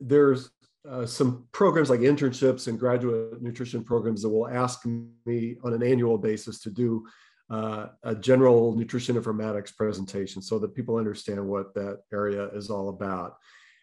there's 0.00 0.50
uh, 0.88 1.06
some 1.06 1.46
programs 1.52 1.90
like 1.90 2.00
internships 2.00 2.68
and 2.68 2.78
graduate 2.78 3.40
nutrition 3.42 3.82
programs 3.82 4.22
that 4.22 4.28
will 4.28 4.48
ask 4.48 4.84
me 5.26 5.56
on 5.64 5.72
an 5.72 5.82
annual 5.82 6.18
basis 6.18 6.60
to 6.60 6.70
do 6.70 7.06
uh, 7.50 7.86
a 8.02 8.14
general 8.14 8.76
nutrition 8.76 9.16
informatics 9.16 9.74
presentation 9.74 10.42
so 10.42 10.58
that 10.58 10.74
people 10.74 10.96
understand 10.96 11.44
what 11.44 11.74
that 11.74 12.00
area 12.12 12.48
is 12.50 12.70
all 12.70 12.90
about. 12.90 13.36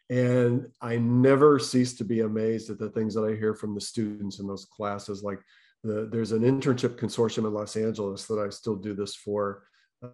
And 0.09 0.67
I 0.81 0.97
never 0.97 1.57
cease 1.57 1.95
to 1.95 2.03
be 2.03 2.19
amazed 2.19 2.69
at 2.69 2.77
the 2.77 2.91
things 2.91 3.15
that 3.15 3.23
I 3.23 3.35
hear 3.35 3.55
from 3.55 3.73
the 3.73 3.81
students 3.81 4.39
in 4.39 4.47
those 4.47 4.65
classes. 4.65 5.23
Like 5.23 5.39
the, 5.83 6.07
there's 6.11 6.31
an 6.31 6.41
internship 6.41 6.99
consortium 6.99 7.47
in 7.47 7.53
Los 7.53 7.75
Angeles 7.75 8.25
that 8.25 8.39
I 8.39 8.49
still 8.49 8.75
do 8.75 8.93
this 8.93 9.15
for 9.15 9.63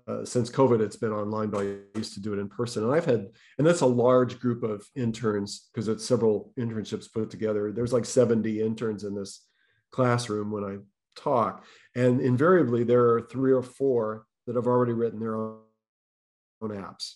uh, 0.07 0.25
since 0.25 0.49
COVID, 0.49 0.81
it's 0.81 0.95
been 0.95 1.11
online, 1.11 1.49
but 1.49 1.65
I 1.65 1.97
used 1.97 2.13
to 2.13 2.21
do 2.21 2.33
it 2.33 2.39
in 2.39 2.49
person. 2.49 2.83
And 2.83 2.93
I've 2.93 3.05
had, 3.05 3.27
and 3.57 3.67
that's 3.67 3.81
a 3.81 3.85
large 3.85 4.39
group 4.39 4.63
of 4.63 4.85
interns 4.95 5.69
because 5.73 5.87
it's 5.87 6.05
several 6.05 6.53
internships 6.57 7.11
put 7.11 7.29
together. 7.29 7.71
There's 7.71 7.93
like 7.93 8.05
70 8.05 8.61
interns 8.61 9.03
in 9.03 9.15
this 9.15 9.45
classroom 9.91 10.51
when 10.51 10.63
I 10.63 10.77
talk. 11.19 11.65
And 11.95 12.21
invariably, 12.21 12.83
there 12.83 13.09
are 13.11 13.21
three 13.21 13.51
or 13.51 13.63
four 13.63 14.25
that 14.47 14.55
have 14.55 14.67
already 14.67 14.93
written 14.93 15.19
their 15.19 15.35
own, 15.35 15.59
own 16.61 16.71
apps. 16.71 17.15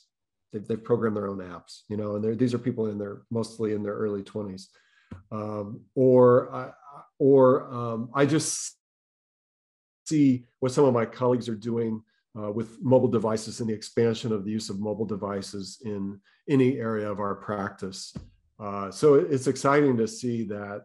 They've, 0.52 0.66
they've, 0.66 0.84
programmed 0.84 1.18
their 1.18 1.28
own 1.28 1.40
apps, 1.40 1.82
you 1.90 1.98
know, 1.98 2.16
and 2.16 2.40
these 2.40 2.54
are 2.54 2.60
people 2.60 2.88
in 2.88 2.98
their 2.98 3.24
mostly 3.30 3.74
in 3.74 3.84
their 3.84 3.96
early 3.96 4.24
20s. 4.24 4.68
Um, 5.32 5.82
or, 5.96 6.74
or 7.20 7.74
um, 7.74 8.10
I 8.14 8.26
just 8.26 8.78
see 10.06 10.46
what 10.60 10.72
some 10.72 10.86
of 10.86 10.94
my 10.94 11.06
colleagues 11.06 11.50
are 11.50 11.56
doing 11.56 12.02
uh, 12.38 12.52
with 12.52 12.82
mobile 12.82 13.08
devices 13.08 13.60
and 13.60 13.70
the 13.70 13.74
expansion 13.74 14.32
of 14.32 14.44
the 14.44 14.52
use 14.52 14.70
of 14.70 14.80
mobile 14.80 15.06
devices 15.06 15.80
in 15.86 16.20
any 16.50 16.78
area 16.78 17.10
of 17.10 17.20
our 17.20 17.36
practice. 17.36 18.14
Uh, 18.60 18.92
so 18.92 19.16
it's 19.16 19.48
exciting 19.48 19.98
to 19.98 20.08
see 20.08 20.44
that 20.44 20.84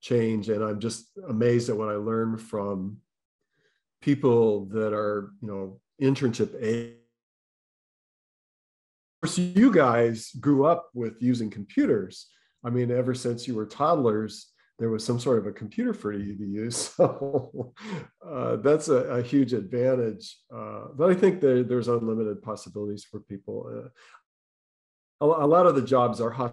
change. 0.00 0.48
And 0.48 0.62
I'm 0.62 0.80
just 0.80 1.10
amazed 1.28 1.68
at 1.70 1.76
what 1.76 1.88
I 1.88 1.96
learned 1.96 2.40
from 2.40 2.98
people 4.02 4.66
that 4.66 4.92
are, 4.92 5.32
you 5.40 5.48
know, 5.48 5.80
internship 6.00 6.54
age. 6.60 6.94
Of 9.22 9.30
course, 9.30 9.38
you 9.38 9.72
guys 9.72 10.30
grew 10.40 10.66
up 10.66 10.90
with 10.92 11.14
using 11.22 11.48
computers. 11.48 12.28
I 12.62 12.70
mean, 12.70 12.90
ever 12.90 13.14
since 13.14 13.48
you 13.48 13.54
were 13.54 13.66
toddlers, 13.66 14.52
there 14.78 14.90
was 14.90 15.04
some 15.04 15.20
sort 15.20 15.38
of 15.38 15.46
a 15.46 15.52
computer 15.52 15.94
for 15.94 16.12
you 16.12 16.36
to 16.36 16.44
use. 16.44 16.90
So 16.96 17.74
uh, 18.26 18.56
that's 18.56 18.88
a, 18.88 19.18
a, 19.18 19.22
huge 19.22 19.52
advantage. 19.52 20.36
Uh, 20.54 20.86
but 20.94 21.10
I 21.10 21.14
think 21.14 21.40
there, 21.40 21.62
there's 21.62 21.88
unlimited 21.88 22.42
possibilities 22.42 23.04
for 23.04 23.20
people. 23.20 23.90
Uh, 25.20 25.24
a, 25.24 25.44
a, 25.44 25.46
lot 25.46 25.66
of 25.66 25.74
the 25.74 25.82
jobs 25.82 26.20
are 26.20 26.52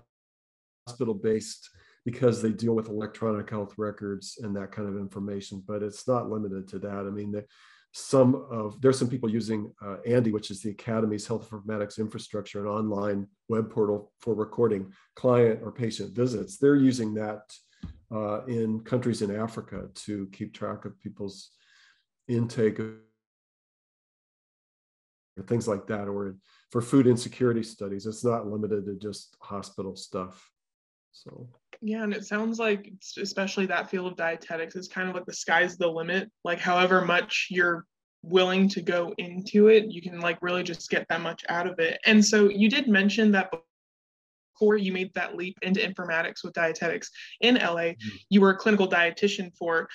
hospital 0.88 1.14
based 1.14 1.70
because 2.06 2.42
they 2.42 2.52
deal 2.52 2.74
with 2.74 2.90
electronic 2.90 3.50
health 3.50 3.74
records 3.78 4.40
and 4.42 4.56
that 4.56 4.72
kind 4.72 4.88
of 4.88 4.98
information, 4.98 5.64
but 5.68 5.84
it's 5.84 6.08
not 6.08 6.30
limited 6.30 6.68
to 6.70 6.80
that. 6.80 7.06
I 7.08 7.10
mean, 7.10 7.32
the, 7.32 7.46
some 7.94 8.48
of 8.50 8.80
there's 8.82 8.98
some 8.98 9.10
people 9.10 9.30
using 9.30 9.72
uh, 9.82 9.98
ANDHII, 10.08 10.32
which 10.32 10.50
is 10.50 10.62
the 10.62 10.70
Academy's 10.70 11.28
Health 11.28 11.50
Informatics 11.50 12.00
Infrastructure, 12.00 12.62
an 12.62 12.68
online 12.68 13.28
web 13.50 13.70
portal 13.70 14.14
for 14.22 14.34
recording 14.34 14.92
client 15.16 15.60
or 15.62 15.72
patient 15.72 16.16
visits. 16.16 16.58
They're 16.58 16.76
using 16.76 17.14
that 17.16 17.42
uh, 18.14 18.46
in 18.46 18.82
countries 18.82 19.22
in 19.22 19.36
Africa 19.36 19.90
to 19.94 20.28
keep 20.32 20.54
track 20.54 20.86
of 20.86 21.00
people's 21.00 21.52
intake 22.28 22.80
of 22.80 22.96
things 25.48 25.68
like 25.68 25.88
that, 25.88 26.08
or 26.08 26.36
for 26.72 26.82
food 26.82 27.08
insecurity 27.08 27.64
studies. 27.64 28.06
It's 28.06 28.24
not 28.24 28.48
limited 28.48 28.86
to 28.86 28.96
just 28.96 29.38
hospital 29.42 29.96
stuff. 29.96 30.50
So 31.14 31.50
yeah, 31.82 32.04
and 32.04 32.14
it 32.14 32.26
sounds 32.26 32.60
like 32.60 32.92
especially 33.18 33.66
that 33.68 33.90
field 33.90 34.12
of 34.12 34.18
dietetics 34.18 34.76
is 34.76 34.88
kind 34.88 35.10
of 35.10 35.16
like 35.16 35.26
the 35.26 35.34
sky's 35.34 35.78
the 35.78 35.88
limit. 35.88 36.30
Like 36.44 36.60
however 36.60 37.04
much 37.04 37.48
you're 37.50 37.86
willing 38.24 38.70
to 38.70 38.82
go 38.82 39.14
into 39.18 39.68
it, 39.68 39.92
you 39.92 40.02
can 40.02 40.20
like 40.20 40.38
really 40.42 40.64
just 40.64 40.90
get 40.90 41.08
that 41.10 41.22
much 41.22 41.44
out 41.50 41.68
of 41.68 41.80
it. 41.80 42.00
And 42.06 42.24
so 42.24 42.50
you 42.50 42.70
did 42.70 42.88
mention 42.88 43.32
that 43.32 43.52
before 44.54 44.78
you 44.78 44.92
made 44.92 45.14
that 45.16 45.36
leap 45.36 45.58
into 45.62 45.80
informatics 45.80 46.44
with 46.44 46.54
dietetics 46.54 47.10
in 47.42 47.56
LA, 47.56 47.94
mm-hmm. 47.94 48.10
you 48.30 48.42
were 48.42 48.52
a 48.52 48.56
clinical 48.56 48.88
dietitian 48.88 49.52
for 49.58 49.88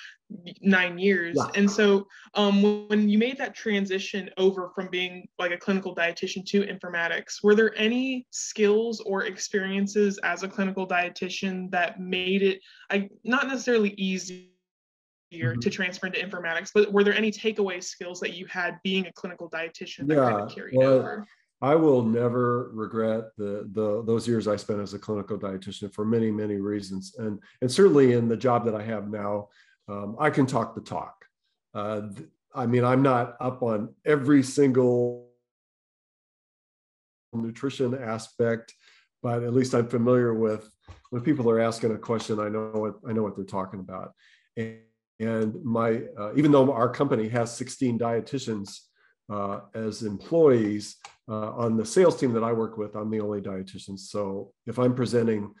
nine 0.61 0.99
years. 0.99 1.39
And 1.55 1.69
so 1.71 2.05
um, 2.33 2.87
when 2.89 3.07
you 3.07 3.17
made 3.17 3.37
that 3.37 3.55
transition 3.55 4.29
over 4.37 4.71
from 4.75 4.89
being 4.89 5.27
like 5.39 5.51
a 5.51 5.57
clinical 5.57 5.95
dietitian 5.95 6.45
to 6.47 6.63
informatics, 6.63 7.43
were 7.43 7.55
there 7.55 7.73
any 7.77 8.27
skills 8.31 8.99
or 9.01 9.23
experiences 9.23 10.19
as 10.23 10.43
a 10.43 10.47
clinical 10.47 10.87
dietitian 10.87 11.71
that 11.71 11.99
made 11.99 12.41
it 12.41 12.59
I, 12.89 13.09
not 13.23 13.47
necessarily 13.47 13.93
easy? 13.97 14.53
Mm-hmm. 15.33 15.59
to 15.59 15.69
transfer 15.69 16.07
into 16.07 16.19
informatics, 16.19 16.71
but 16.73 16.93
were 16.93 17.03
there 17.03 17.13
any 17.13 17.33
takeaway 17.33 17.83
skills 17.83 18.21
that 18.21 18.33
you 18.33 18.45
had 18.45 18.79
being 18.81 19.07
a 19.07 19.11
clinical 19.11 19.49
dietitian 19.49 20.07
that 20.07 20.15
yeah, 20.15 20.29
kind 20.29 20.39
of 20.39 20.55
carried 20.55 20.73
well, 20.77 20.93
over? 20.93 21.27
I 21.61 21.75
will 21.75 22.03
never 22.03 22.69
regret 22.73 23.35
the, 23.37 23.67
the 23.71 24.03
those 24.05 24.27
years 24.27 24.47
I 24.47 24.57
spent 24.57 24.79
as 24.79 24.93
a 24.93 24.99
clinical 24.99 25.39
dietitian 25.39 25.91
for 25.91 26.05
many 26.05 26.29
many 26.29 26.57
reasons, 26.57 27.15
and 27.17 27.39
and 27.61 27.71
certainly 27.71 28.13
in 28.13 28.27
the 28.27 28.37
job 28.37 28.65
that 28.65 28.75
I 28.75 28.83
have 28.83 29.09
now, 29.09 29.49
um, 29.87 30.15
I 30.19 30.29
can 30.29 30.45
talk 30.45 30.75
the 30.75 30.81
talk. 30.81 31.25
Uh, 31.73 32.01
I 32.53 32.67
mean, 32.67 32.83
I'm 32.83 33.01
not 33.01 33.37
up 33.39 33.63
on 33.63 33.93
every 34.05 34.43
single 34.43 35.29
nutrition 37.33 37.95
aspect, 37.95 38.73
but 39.23 39.43
at 39.43 39.53
least 39.53 39.73
I'm 39.73 39.87
familiar 39.87 40.33
with 40.33 40.69
when 41.09 41.21
people 41.23 41.49
are 41.49 41.59
asking 41.59 41.91
a 41.91 41.97
question. 41.97 42.39
I 42.39 42.49
know 42.49 42.69
what 42.73 42.95
I 43.07 43.13
know 43.13 43.23
what 43.23 43.35
they're 43.35 43.45
talking 43.45 43.79
about, 43.79 44.13
and, 44.55 44.77
and 45.19 45.63
my 45.63 46.03
uh, 46.19 46.35
even 46.35 46.51
though 46.51 46.71
our 46.71 46.89
company 46.89 47.27
has 47.29 47.55
16 47.57 47.97
dietitians 47.97 48.81
uh, 49.29 49.61
as 49.73 50.03
employees, 50.03 50.97
uh, 51.29 51.51
on 51.51 51.75
the 51.75 51.85
sales 51.85 52.17
team 52.17 52.33
that 52.33 52.43
I 52.43 52.53
work 52.53 52.77
with, 52.77 52.95
I'm 52.95 53.09
the 53.09 53.19
only 53.19 53.41
dietitian. 53.41 53.99
So 53.99 54.53
if 54.65 54.79
I'm 54.79 54.95
presenting, 54.95 55.53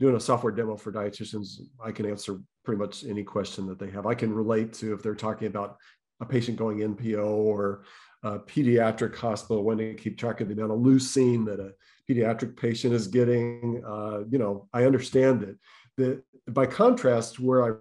doing 0.00 0.16
a 0.16 0.20
software 0.20 0.52
demo 0.52 0.76
for 0.76 0.92
dietitians, 0.92 1.60
I 1.82 1.92
can 1.92 2.06
answer 2.06 2.40
pretty 2.64 2.80
much 2.80 3.04
any 3.04 3.22
question 3.22 3.66
that 3.66 3.78
they 3.78 3.90
have. 3.90 4.06
I 4.06 4.14
can 4.14 4.32
relate 4.32 4.72
to 4.74 4.94
if 4.94 5.02
they're 5.02 5.14
talking 5.14 5.46
about 5.46 5.76
a 6.20 6.26
patient 6.26 6.56
going 6.56 6.78
NPO 6.78 7.24
or 7.24 7.84
a 8.22 8.38
pediatric 8.38 9.14
hospital, 9.14 9.62
when 9.62 9.78
to 9.78 9.94
keep 9.94 10.16
track 10.16 10.40
of 10.40 10.48
the 10.48 10.54
amount 10.54 10.72
of 10.72 10.78
leucine 10.78 11.44
that 11.44 11.60
a 11.60 11.72
pediatric 12.10 12.56
patient 12.56 12.94
is 12.94 13.06
getting. 13.06 13.82
Uh, 13.86 14.20
you 14.30 14.38
know, 14.38 14.68
I 14.72 14.84
understand 14.84 15.42
it. 15.42 15.56
The, 15.98 16.22
by 16.50 16.66
contrast, 16.66 17.38
where 17.38 17.62
I've 17.62 17.80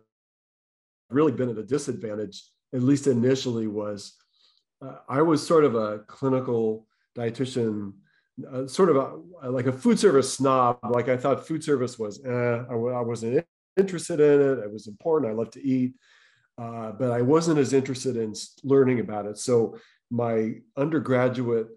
really 1.10 1.32
been 1.32 1.50
at 1.50 1.58
a 1.58 1.64
disadvantage, 1.64 2.44
at 2.74 2.84
least 2.84 3.08
initially, 3.08 3.68
was 3.68 4.18
I 5.08 5.22
was 5.22 5.46
sort 5.46 5.66
of 5.66 5.76
a 5.76 6.00
clinical 6.08 6.88
dietitian, 7.18 7.94
uh, 8.52 8.68
sort 8.68 8.90
of 8.90 8.96
a, 9.44 9.50
like 9.50 9.68
a 9.68 9.74
food 9.74 10.00
service 10.00 10.34
snob. 10.34 10.80
Like 10.90 11.10
I 11.10 11.18
thought 11.18 11.48
food 11.48 11.64
service 11.64 12.00
was, 12.00 12.24
eh, 12.26 12.64
wasn't 12.70 13.46
interested 13.78 14.20
in 14.20 14.42
it. 14.42 14.60
It 14.60 14.72
was 14.72 14.88
important. 14.88 15.32
I 15.32 15.36
love 15.36 15.52
to 15.52 15.66
eat, 15.66 15.94
uh, 16.58 16.92
but 16.92 17.12
I 17.12 17.22
wasn't 17.22 17.60
as 17.60 17.74
interested 17.74 18.18
in 18.18 18.34
learning 18.64 19.00
about 19.00 19.26
it. 19.26 19.38
So 19.38 19.78
my 20.10 20.56
undergraduate 20.78 21.68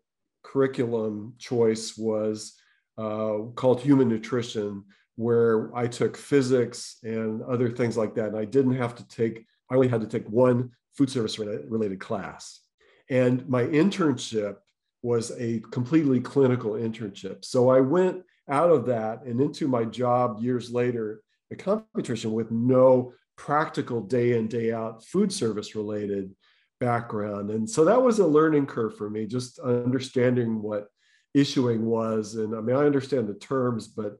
curriculum 0.42 1.34
choice 1.38 1.96
was 1.96 2.54
uh, 2.98 3.38
called 3.54 3.80
human 3.80 4.08
nutrition, 4.08 4.84
where 5.16 5.75
I 5.75 5.86
took 5.86 6.16
physics 6.16 6.98
and 7.02 7.42
other 7.42 7.70
things 7.70 7.96
like 7.96 8.14
that. 8.14 8.28
And 8.28 8.36
I 8.36 8.44
didn't 8.44 8.76
have 8.76 8.94
to 8.96 9.08
take, 9.08 9.46
I 9.70 9.75
only 9.75 9.88
had 9.88 10.02
to 10.02 10.06
take 10.06 10.28
one 10.28 10.70
food 10.94 11.10
service 11.10 11.38
related 11.38 12.00
class. 12.00 12.60
And 13.08 13.48
my 13.48 13.64
internship 13.64 14.56
was 15.02 15.30
a 15.38 15.60
completely 15.70 16.20
clinical 16.20 16.72
internship. 16.72 17.44
So 17.44 17.68
I 17.70 17.80
went 17.80 18.22
out 18.48 18.70
of 18.70 18.86
that 18.86 19.22
and 19.25 19.40
into 19.40 19.68
my 19.68 19.84
job 19.84 20.38
years 20.40 20.70
later 20.70 21.22
at 21.52 21.58
Computrition 21.58 22.32
with 22.32 22.50
no 22.50 23.12
practical 23.36 24.00
day 24.00 24.36
in, 24.36 24.48
day 24.48 24.72
out 24.72 25.04
food 25.04 25.32
service 25.32 25.75
related 25.75 26.34
background. 26.80 27.50
And 27.50 27.68
so 27.68 27.84
that 27.84 28.02
was 28.02 28.18
a 28.18 28.26
learning 28.26 28.66
curve 28.66 28.96
for 28.96 29.08
me, 29.08 29.26
just 29.26 29.58
understanding 29.58 30.62
what 30.62 30.88
issuing 31.34 31.84
was. 31.84 32.34
And 32.34 32.54
I 32.54 32.60
mean, 32.60 32.76
I 32.76 32.84
understand 32.84 33.28
the 33.28 33.34
terms, 33.34 33.88
but 33.88 34.18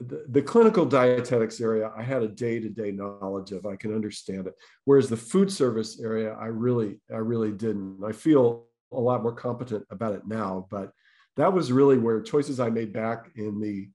the, 0.00 0.42
clinical 0.42 0.84
dietetics 0.84 1.60
area, 1.60 1.90
I 1.96 2.02
had 2.02 2.22
a 2.22 2.28
day-to-day 2.28 2.92
knowledge 2.92 3.52
of. 3.52 3.66
I 3.66 3.76
can 3.76 3.94
understand 3.94 4.46
it. 4.46 4.54
Whereas 4.84 5.08
the 5.08 5.16
food 5.16 5.50
service 5.50 6.00
area, 6.00 6.34
I 6.34 6.46
really, 6.46 7.00
I 7.12 7.16
really 7.16 7.52
didn't. 7.52 7.98
I 8.04 8.12
feel 8.12 8.66
a 8.92 9.00
lot 9.00 9.22
more 9.22 9.34
competent 9.34 9.84
about 9.90 10.14
it 10.14 10.22
now, 10.26 10.66
but 10.70 10.92
that 11.36 11.52
was 11.52 11.72
really 11.72 11.98
where 11.98 12.20
choices 12.20 12.60
I 12.60 12.70
made 12.70 12.92
back 12.92 13.30
in 13.36 13.60
the 13.60 13.88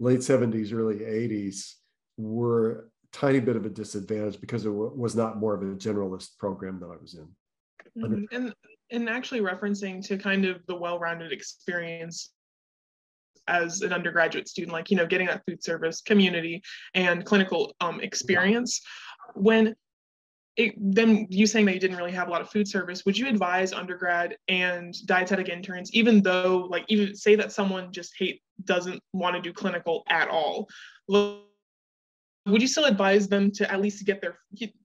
late 0.00 0.20
70s, 0.20 0.72
early 0.72 0.96
80s 0.96 1.74
were 2.16 2.70
a 2.70 3.16
tiny 3.16 3.40
bit 3.40 3.56
of 3.56 3.66
a 3.66 3.70
disadvantage 3.70 4.40
because 4.40 4.64
it 4.64 4.70
was 4.70 5.14
not 5.14 5.38
more 5.38 5.54
of 5.54 5.62
a 5.62 5.76
generalist 5.76 6.38
program 6.38 6.80
that 6.80 6.86
I 6.86 6.96
was 7.00 7.14
in. 7.14 7.28
Mm-hmm. 8.02 8.24
And 8.32 8.54
and 8.92 9.08
actually 9.08 9.40
referencing 9.40 10.04
to 10.06 10.18
kind 10.18 10.44
of 10.44 10.66
the 10.66 10.74
well-rounded 10.74 11.32
experience 11.32 12.32
as 13.48 13.82
an 13.82 13.92
undergraduate 13.92 14.48
student, 14.48 14.72
like, 14.72 14.90
you 14.90 14.96
know, 14.96 15.06
getting 15.06 15.26
that 15.26 15.42
food 15.46 15.62
service 15.62 16.00
community 16.00 16.62
and 16.94 17.24
clinical 17.24 17.74
um, 17.80 18.00
experience. 18.00 18.80
When 19.34 19.74
it, 20.56 20.74
then 20.76 21.26
you 21.30 21.46
saying 21.46 21.66
that 21.66 21.74
you 21.74 21.80
didn't 21.80 21.96
really 21.96 22.12
have 22.12 22.28
a 22.28 22.30
lot 22.30 22.40
of 22.40 22.50
food 22.50 22.68
service, 22.68 23.04
would 23.04 23.16
you 23.16 23.28
advise 23.28 23.72
undergrad 23.72 24.36
and 24.48 24.94
dietetic 25.06 25.48
interns, 25.48 25.92
even 25.94 26.22
though, 26.22 26.66
like, 26.68 26.84
even 26.88 27.14
say 27.14 27.34
that 27.36 27.52
someone 27.52 27.92
just 27.92 28.12
hate 28.18 28.42
doesn't 28.64 29.00
want 29.12 29.36
to 29.36 29.42
do 29.42 29.52
clinical 29.52 30.02
at 30.08 30.28
all, 30.28 30.68
would 31.08 32.62
you 32.62 32.68
still 32.68 32.84
advise 32.86 33.28
them 33.28 33.50
to 33.52 33.70
at 33.70 33.80
least 33.80 34.04
get 34.04 34.20
their 34.20 34.38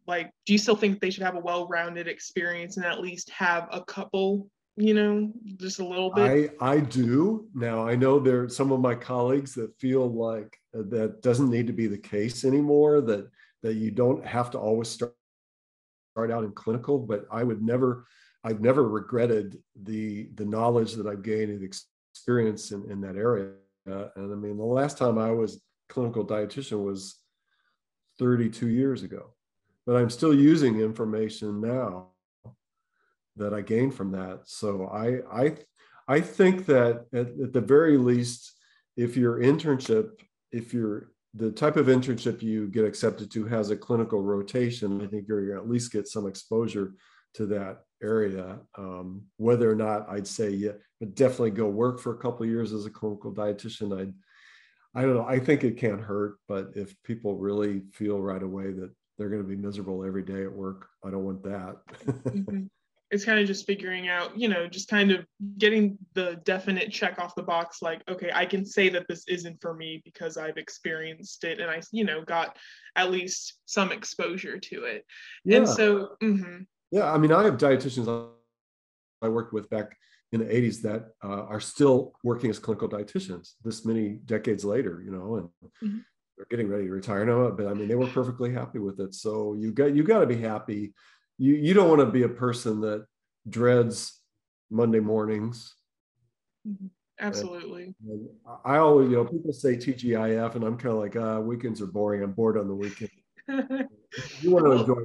like? 0.07 0.29
Do 0.45 0.53
you 0.53 0.59
still 0.59 0.75
think 0.75 1.00
they 1.00 1.09
should 1.09 1.24
have 1.24 1.35
a 1.35 1.39
well-rounded 1.39 2.07
experience 2.07 2.77
and 2.77 2.85
at 2.85 3.00
least 3.00 3.29
have 3.29 3.67
a 3.71 3.83
couple 3.83 4.50
you 4.77 4.94
know, 4.94 5.32
just 5.58 5.79
a 5.79 5.86
little 5.86 6.12
bit? 6.12 6.51
I, 6.60 6.72
I 6.74 6.79
do. 6.79 7.48
Now, 7.53 7.88
I 7.88 7.96
know 7.96 8.20
there 8.20 8.44
are 8.44 8.50
some 8.50 8.72
of 8.72 8.82
my 8.82 8.96
colleagues 8.96 9.53
that 9.55 9.79
feel 9.79 10.08
like 10.08 10.58
that 10.74 11.22
doesn't 11.22 11.50
need 11.50 11.67
to 11.67 11.74
be 11.74 11.88
the 11.88 11.98
case 11.98 12.44
anymore, 12.44 13.01
that, 13.01 13.29
that 13.63 13.75
you 13.75 13.91
don't 13.91 14.25
have 14.25 14.51
to 14.51 14.60
always 14.60 14.89
start, 14.89 15.15
start 16.13 16.32
out 16.32 16.44
in 16.44 16.51
clinical, 16.51 17.00
but 17.00 17.25
I 17.32 17.44
would 17.44 17.62
never, 17.62 18.05
I've 18.44 18.62
never 18.62 18.88
regretted 18.88 19.62
the, 19.82 20.29
the 20.36 20.46
knowledge 20.46 20.94
that 20.94 21.08
I've 21.08 21.24
gained 21.24 21.51
and 21.51 21.63
experience 21.63 22.72
in, 22.72 22.89
in 22.91 23.00
that 23.01 23.15
area. 23.15 23.51
Uh, 23.89 24.08
and 24.15 24.32
I 24.32 24.36
mean, 24.36 24.58
the 24.58 24.63
last 24.63 24.98
time 24.98 25.17
I 25.17 25.32
was 25.32 25.62
clinical 25.88 26.25
dietitian 26.25 26.84
was 26.84 27.20
32 28.20 28.67
years 28.67 29.03
ago, 29.03 29.34
but 29.86 29.96
I'm 29.96 30.10
still 30.10 30.34
using 30.34 30.82
information 30.82 31.62
now 31.62 32.08
that 33.37 33.53
I 33.53 33.61
gained 33.61 33.93
from 33.95 34.11
that. 34.11 34.41
So 34.45 34.87
I 34.87 35.43
I 35.43 35.57
I 36.07 36.21
think 36.21 36.65
that 36.67 37.05
at, 37.13 37.27
at 37.41 37.53
the 37.53 37.61
very 37.61 37.97
least, 37.97 38.53
if 38.95 39.17
your 39.17 39.39
internship, 39.39 40.21
if 40.51 40.73
you're 40.73 41.11
the 41.35 41.51
type 41.51 41.75
of 41.75 41.87
internship 41.87 42.41
you 42.41 42.67
get 42.67 42.85
accepted 42.85 43.29
to 43.29 43.45
has 43.45 43.69
a 43.69 43.75
clinical 43.75 44.21
rotation. 44.21 45.01
I 45.01 45.07
think 45.07 45.27
you're, 45.27 45.43
you're 45.43 45.57
at 45.57 45.69
least 45.69 45.91
get 45.91 46.07
some 46.07 46.27
exposure 46.27 46.93
to 47.33 47.45
that 47.47 47.79
area. 48.01 48.59
Um, 48.77 49.23
whether 49.35 49.69
or 49.69 49.75
not 49.75 50.09
I'd 50.09 50.27
say 50.27 50.49
yeah, 50.49 50.71
but 50.99 51.13
definitely 51.13 51.51
go 51.51 51.67
work 51.67 51.99
for 51.99 52.13
a 52.13 52.17
couple 52.17 52.45
years 52.45 52.71
as 52.71 52.85
a 52.85 52.89
clinical 52.89 53.33
dietitian. 53.33 53.99
I'd 53.99 54.13
I 54.97 55.01
don't 55.01 55.15
know. 55.15 55.25
I 55.25 55.39
think 55.39 55.65
it 55.65 55.77
can't 55.77 55.99
hurt, 55.99 56.37
but 56.47 56.69
if 56.75 56.95
people 57.03 57.35
really 57.35 57.81
feel 57.91 58.21
right 58.21 58.41
away 58.41 58.71
that 58.71 58.91
they're 59.17 59.29
going 59.29 59.41
to 59.41 59.47
be 59.47 59.57
miserable 59.57 60.05
every 60.05 60.23
day 60.23 60.43
at 60.43 60.51
work, 60.51 60.87
I 61.03 61.09
don't 61.11 61.25
want 61.25 61.43
that. 61.43 61.75
mm-hmm. 62.05 62.67
It's 63.15 63.25
kind 63.25 63.39
of 63.39 63.48
just 63.48 63.65
figuring 63.65 64.07
out, 64.07 64.38
you 64.38 64.48
know, 64.48 64.67
just 64.67 64.89
kind 64.89 65.12
of 65.12 65.25
getting 65.57 65.98
the 66.13 66.39
definite 66.43 66.91
check 66.91 67.17
off 67.17 67.34
the 67.34 67.43
box 67.43 67.81
like, 67.81 68.01
okay, 68.10 68.29
I 68.34 68.45
can 68.45 68.65
say 68.65 68.89
that 68.89 69.07
this 69.07 69.27
isn't 69.27 69.62
for 69.62 69.74
me 69.74 70.01
because 70.03 70.38
I've 70.38 70.57
experienced 70.57 71.43
it 71.45 71.60
and 71.60 71.72
I, 71.72 71.81
you 71.91 72.03
know, 72.03 72.22
got 72.24 72.57
at 72.95 73.12
least 73.12 73.60
some 73.65 73.91
exposure 73.91 74.60
to 74.60 74.84
it. 74.84 75.05
Yeah. 75.45 75.57
And 75.57 75.67
so, 75.67 76.10
mm-hmm. 76.22 76.63
yeah, 76.91 77.12
I 77.12 77.17
mean, 77.17 77.31
I 77.31 77.43
have 77.45 77.57
dietitians 77.57 78.29
I 79.22 79.29
worked 79.29 79.53
with 79.53 79.69
back 79.69 79.98
in 80.31 80.41
the 80.41 80.45
80s 80.45 80.81
that 80.81 81.12
uh, 81.24 81.45
are 81.45 81.60
still 81.62 82.13
working 82.24 82.50
as 82.50 82.60
clinical 82.60 82.89
dietitians 82.89 83.53
this 83.63 83.86
many 83.86 84.19
decades 84.25 84.65
later, 84.65 85.01
you 85.03 85.12
know, 85.12 85.36
and 85.36 85.50
mm-hmm. 85.81 85.98
they're 86.36 86.48
getting 86.50 86.67
ready 86.67 86.86
to 86.86 86.91
retire 86.91 87.25
now. 87.25 87.50
But 87.51 87.67
I 87.67 87.74
mean, 87.74 87.88
they 87.88 87.95
were 87.95 88.07
perfectly 88.07 88.51
happy 88.51 88.79
with 88.79 89.00
it. 89.00 89.15
So 89.15 89.55
you 89.57 89.72
got 89.72 89.95
you 89.95 90.03
got 90.03 90.19
to 90.19 90.27
be 90.27 90.38
happy. 90.38 90.93
You 91.37 91.53
you 91.55 91.73
don't 91.73 91.89
want 91.89 92.01
to 92.01 92.05
be 92.07 92.23
a 92.23 92.29
person 92.29 92.81
that 92.81 93.05
dreads 93.47 94.19
Monday 94.69 94.99
mornings. 94.99 95.75
Mm-hmm. 96.67 96.87
Absolutely. 97.19 97.83
And, 97.83 97.95
and 98.09 98.29
I 98.65 98.77
always, 98.77 99.09
you 99.09 99.15
know, 99.15 99.25
people 99.25 99.53
say 99.53 99.75
TGIF, 99.77 100.55
and 100.55 100.63
I'm 100.63 100.77
kind 100.77 100.93
of 100.93 100.99
like, 100.99 101.15
uh, 101.15 101.41
weekends 101.41 101.81
are 101.81 101.87
boring. 101.87 102.23
I'm 102.23 102.33
bored 102.33 102.57
on 102.57 102.67
the 102.67 102.75
weekend. 102.75 103.11
you 103.47 104.51
want 104.51 104.65
to 104.65 104.71
enjoy 104.71 104.95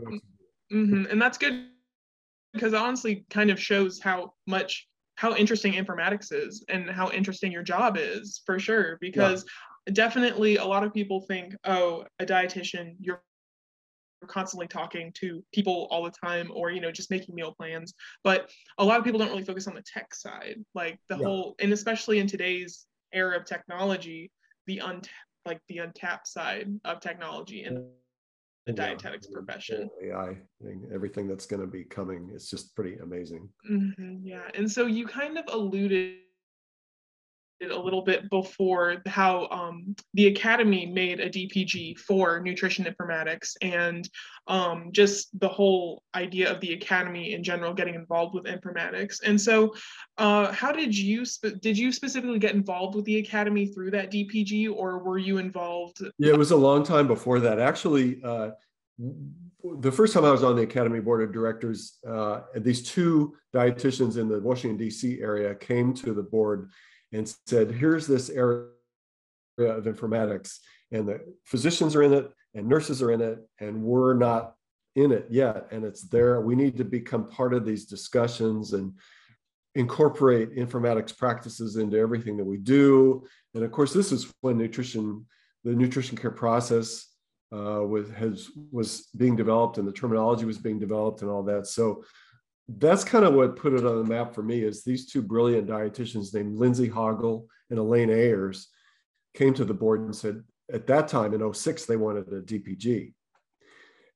mm-hmm. 0.73 1.05
And 1.11 1.23
that's 1.23 1.39
good 1.39 1.69
because 2.53 2.75
honestly 2.75 3.25
kind 3.31 3.51
of 3.51 3.61
shows 3.61 4.01
how 4.01 4.33
much 4.47 4.89
how 5.17 5.35
interesting 5.37 5.75
informatics 5.75 6.33
is 6.33 6.65
and 6.69 6.89
how 6.89 7.11
interesting 7.11 7.53
your 7.53 7.63
job 7.63 7.97
is 7.99 8.41
for 8.47 8.59
sure 8.59 8.97
because 9.01 9.45
yeah. 9.87 9.93
definitely 9.93 10.57
a 10.57 10.65
lot 10.65 10.83
of 10.83 10.95
people 10.95 11.21
think 11.29 11.55
oh 11.65 12.05
a 12.19 12.25
dietitian 12.25 12.95
you're 13.01 13.23
constantly 14.27 14.67
talking 14.67 15.13
to 15.13 15.43
people 15.53 15.89
all 15.91 16.05
the 16.05 16.11
time 16.11 16.51
or 16.55 16.71
you 16.71 16.81
know 16.81 16.91
just 16.91 17.11
making 17.11 17.35
meal 17.35 17.53
plans 17.53 17.95
but 18.23 18.51
a 18.79 18.85
lot 18.85 18.99
of 18.99 19.05
people 19.05 19.19
don't 19.19 19.31
really 19.31 19.45
focus 19.45 19.67
on 19.67 19.75
the 19.75 19.83
tech 19.83 20.15
side 20.15 20.57
like 20.75 20.99
the 21.09 21.17
yeah. 21.17 21.25
whole 21.25 21.55
and 21.61 21.73
especially 21.73 22.19
in 22.19 22.27
today's 22.27 22.87
era 23.13 23.37
of 23.37 23.45
technology 23.45 24.31
the 24.67 24.81
un 24.81 25.01
like 25.47 25.61
the 25.69 25.79
untapped 25.79 26.29
side 26.29 26.69
of 26.85 27.01
technology 27.01 27.63
and 27.63 27.83
the 28.67 28.73
dietetics 28.73 29.27
yeah, 29.29 29.35
profession. 29.35 29.91
AI, 30.05 30.37
everything 30.95 31.27
that's 31.27 31.47
going 31.47 31.61
to 31.61 31.67
be 31.67 31.85
coming 31.85 32.31
is 32.35 32.49
just 32.49 32.75
pretty 32.77 32.97
amazing. 32.99 33.49
Mm-hmm, 33.69 34.19
yeah, 34.23 34.49
and 34.55 34.71
so 34.71 34.87
you 34.87 35.07
kind 35.07 35.39
of 35.39 35.45
alluded 35.49 36.19
a 37.63 37.79
little 37.79 38.03
bit 38.03 38.31
before 38.31 38.97
how 39.07 39.47
um, 39.49 39.95
the 40.15 40.29
academy 40.29 40.87
made 40.87 41.21
a 41.21 41.29
dpg 41.29 41.99
for 41.99 42.41
nutrition 42.41 42.85
informatics 42.85 43.55
and 43.61 44.09
um, 44.47 44.89
just 44.93 45.39
the 45.41 45.49
whole 45.49 46.03
idea 46.15 46.51
of 46.51 46.61
the 46.61 46.73
academy 46.73 47.35
in 47.35 47.45
general 47.45 47.75
getting 47.75 47.95
involved 47.95 48.35
with 48.35 48.45
informatics 48.45 49.21
and 49.25 49.39
so 49.39 49.75
uh, 50.19 50.51
how 50.53 50.73
did 50.73 50.97
you 50.97 51.25
spe- 51.25 51.61
did 51.61 51.77
you 51.77 51.93
specifically 51.93 52.39
get 52.39 52.55
involved 52.55 52.95
with 52.95 53.05
the 53.05 53.19
academy 53.19 53.67
through 53.67 53.91
that 53.91 54.11
dpg 54.11 54.73
or 54.75 54.99
were 54.99 55.19
you 55.19 55.39
involved 55.39 56.03
yeah 56.19 56.33
it 56.33 56.39
was 56.39 56.51
a 56.51 56.57
long 56.57 56.83
time 56.83 57.07
before 57.07 57.41
that 57.41 57.59
actually 57.59 58.21
uh, 58.25 58.51
the 59.81 59.93
first 59.93 60.15
time 60.15 60.25
I 60.25 60.31
was 60.31 60.43
on 60.43 60.57
the 60.57 60.63
Academy 60.63 61.01
Board 61.01 61.23
of 61.23 61.33
Directors, 61.33 61.99
uh, 62.09 62.41
these 62.57 62.83
two 62.83 63.37
dietitians 63.55 64.17
in 64.17 64.29
the 64.29 64.41
Washington, 64.41 64.79
D.C. 64.79 65.21
area 65.21 65.55
came 65.55 65.93
to 65.95 66.15
the 66.15 66.23
board 66.23 66.71
and 67.13 67.33
said, 67.47 67.71
here's 67.71 68.07
this 68.07 68.31
area 68.31 68.67
of 69.59 69.85
informatics, 69.85 70.59
and 70.93 71.09
the 71.09 71.21
physicians 71.45 71.95
are 71.97 72.03
in 72.03 72.13
it, 72.13 72.31
and 72.55 72.67
nurses 72.67 73.03
are 73.03 73.13
in 73.13 73.21
it, 73.21 73.39
and 73.61 73.83
we're 73.83 74.15
not 74.15 74.55
in 74.97 75.13
it 75.13 75.27
yet. 75.31 75.69
And 75.71 75.85
it's 75.85 76.03
there. 76.03 76.41
We 76.41 76.57
need 76.57 76.77
to 76.79 76.85
become 76.85 77.29
part 77.29 77.55
of 77.55 77.65
these 77.65 77.87
discussions 77.87 78.73
and 78.73 78.93
incorporate 79.75 80.57
informatics 80.57 81.17
practices 81.17 81.77
into 81.77 81.97
everything 81.97 82.37
that 82.39 82.45
we 82.45 82.57
do. 82.57 83.25
And 83.55 83.63
of 83.63 83.71
course, 83.71 83.93
this 83.93 84.11
is 84.11 84.33
when 84.41 84.59
nutrition, 84.59 85.27
the 85.63 85.75
nutrition 85.75 86.17
care 86.17 86.33
process 86.33 87.07
uh, 87.53 87.83
was 87.85 88.09
has 88.11 88.49
was 88.71 89.09
being 89.17 89.37
developed 89.37 89.79
and 89.79 89.87
the 89.87 89.93
terminology 89.93 90.45
was 90.45 90.59
being 90.59 90.79
developed 90.79 91.23
and 91.23 91.31
all 91.31 91.43
that. 91.45 91.67
So 91.67 92.05
that's 92.79 93.05
kind 93.05 93.25
of 93.25 93.35
what 93.35 93.57
put 93.57 93.75
it 93.75 93.85
on 93.85 93.97
the 93.99 94.05
map 94.05 94.35
for 94.35 94.43
me 94.43 94.63
is 94.63 94.85
these 94.85 95.07
two 95.07 95.23
brilliant 95.23 95.69
dietitians 95.69 96.33
named 96.35 96.57
Lindsey 96.57 96.89
Hoggle 96.89 97.47
and 97.71 97.79
Elaine 97.79 98.11
Ayres 98.11 98.69
came 99.35 99.55
to 99.55 99.65
the 99.65 99.75
board 99.75 100.01
and 100.01 100.15
said 100.15 100.43
at 100.73 100.87
that 100.87 101.09
time 101.09 101.35
in 101.35 101.53
06 101.53 101.87
they 101.87 101.97
wanted 101.97 102.29
a 102.29 102.43
DPG. 102.43 103.13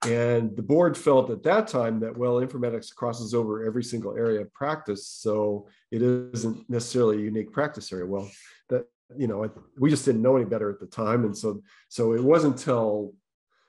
And 0.07 0.55
the 0.55 0.63
board 0.63 0.97
felt 0.99 1.31
at 1.31 1.43
that 1.45 1.67
time 1.67 2.01
that, 2.01 2.17
well, 2.17 2.35
informatics 2.35 2.95
crosses 2.95 3.35
over 3.35 3.65
every 3.65 3.83
single 3.83 4.17
area 4.17 4.43
of 4.43 4.53
practice. 4.53 5.07
So 5.09 5.67
it 5.91 6.03
isn't 6.03 6.69
necessarily 6.69 7.17
a 7.17 7.25
unique 7.25 7.53
practice 7.53 7.91
area. 7.91 8.07
Well, 8.07 8.31
that, 8.69 8.85
you 9.17 9.27
know, 9.27 9.51
we 9.79 9.89
just 9.89 10.05
didn't 10.05 10.23
know 10.23 10.37
any 10.37 10.45
better 10.45 10.71
at 10.71 10.79
the 10.79 10.87
time. 10.87 11.25
And 11.25 11.37
so, 11.37 11.63
so 11.89 12.13
it 12.13 12.23
wasn't 12.23 12.59
until 12.59 13.15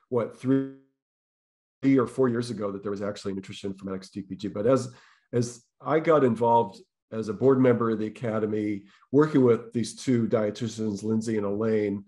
what, 0.10 0.36
three 1.86 2.00
or 2.00 2.08
four 2.08 2.30
years 2.30 2.50
ago 2.50 2.72
that 2.72 2.82
there 2.82 2.92
was 2.92 3.04
actually 3.04 3.34
nutrition 3.34 3.72
informatics 3.72 4.10
DPG. 4.10 4.52
But 4.52 4.66
as 4.66 4.92
as 5.34 5.64
I 5.80 6.00
got 6.00 6.24
involved 6.24 6.82
as 7.12 7.30
a 7.30 7.34
board 7.34 7.60
member 7.62 7.92
of 7.92 8.00
the 8.00 8.08
academy, 8.08 8.86
working 9.12 9.44
with 9.44 9.72
these 9.72 9.96
two 9.96 10.28
dietitians, 10.28 11.04
Lindsey 11.04 11.38
and 11.38 11.46
Elaine, 11.46 12.06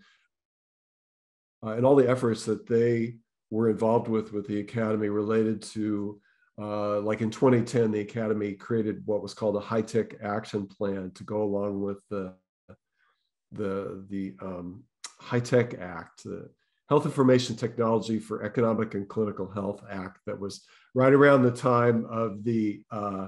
uh, 1.64 1.72
and 1.72 1.86
all 1.86 1.96
the 1.96 2.10
efforts 2.10 2.46
that 2.46 2.68
they 2.68 3.18
were 3.52 3.70
involved 3.70 4.08
with 4.08 4.34
with 4.34 4.48
the 4.48 4.60
academy 4.60 5.10
related 5.10 5.62
to 5.62 6.20
uh, 6.60 7.00
like 7.02 7.22
in 7.22 7.30
2010 7.30 7.92
the 7.92 8.00
academy 8.00 8.54
created 8.54 9.04
what 9.06 9.22
was 9.22 9.36
called 9.36 9.58
a 9.58 9.60
HITECH 9.60 10.18
action 10.24 10.66
plan 10.66 11.12
to 11.14 11.24
go 11.24 11.44
along 11.44 11.82
with 11.82 12.00
the 12.10 12.34
the 13.52 14.04
the 14.10 14.36
um, 14.42 14.84
HITECH 15.22 15.80
act 15.80 16.26
Health 16.90 17.06
Information 17.06 17.56
Technology 17.56 18.18
for 18.20 18.44
Economic 18.44 18.94
and 18.94 19.08
Clinical 19.08 19.50
Health 19.50 19.82
Act 19.90 20.20
that 20.26 20.40
was 20.40 20.66
right 20.96 21.14
around 21.14 21.44
the 21.44 21.52
time 21.52 22.06
of 22.10 22.44
the 22.44 22.82
uh, 22.92 23.28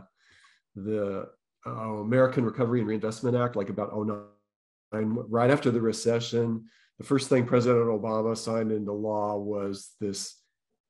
the 0.75 1.27
uh, 1.65 1.69
American 1.69 2.45
Recovery 2.45 2.79
and 2.79 2.87
Reinvestment 2.87 3.35
Act, 3.35 3.55
like 3.55 3.69
about 3.69 3.91
09, 3.93 5.17
right 5.27 5.51
after 5.51 5.71
the 5.71 5.81
recession. 5.81 6.65
The 6.99 7.05
first 7.05 7.27
thing 7.27 7.45
President 7.45 7.85
Obama 7.87 8.37
signed 8.37 8.71
into 8.71 8.93
law 8.93 9.37
was 9.37 9.91
this 9.99 10.35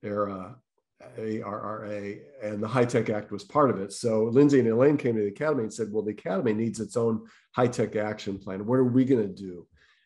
era 0.04 0.56
ARRA, 1.18 2.18
and 2.44 2.62
the 2.62 2.68
HITECH 2.68 3.10
Act 3.10 3.32
was 3.32 3.44
part 3.44 3.70
of 3.70 3.80
it. 3.80 3.94
So 3.94 4.26
Lindsey 4.26 4.60
and 4.60 4.68
Elaine 4.68 4.98
came 4.98 5.16
to 5.16 5.22
the 5.22 5.28
Academy 5.28 5.64
and 5.64 5.74
said, 5.74 5.92
"Well, 5.92 6.04
the 6.04 6.12
Academy 6.12 6.54
needs 6.54 6.80
its 6.80 6.98
own 6.98 7.26
HITECH 7.56 7.96
action 7.96 8.38
plan. 8.38 8.66
What 8.66 8.80
are 8.80 8.84
we 8.84 9.06
going 9.06 9.22
to 9.22 9.34
do?" 9.34 9.66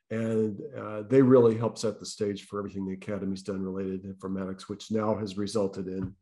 And 0.10 0.62
uh, 0.78 1.04
they 1.04 1.22
really 1.22 1.58
helped 1.58 1.80
set 1.80 2.00
the 2.00 2.06
stage 2.06 2.46
for 2.46 2.60
everything 2.60 2.86
the 2.86 2.94
academy's 2.94 3.42
done 3.42 3.62
related 3.62 4.04
to 4.04 4.10
informatics 4.10 4.64
which 4.64 4.92
now 4.92 5.16
has 5.16 5.38
resulted 5.38 5.88
in 5.88 6.14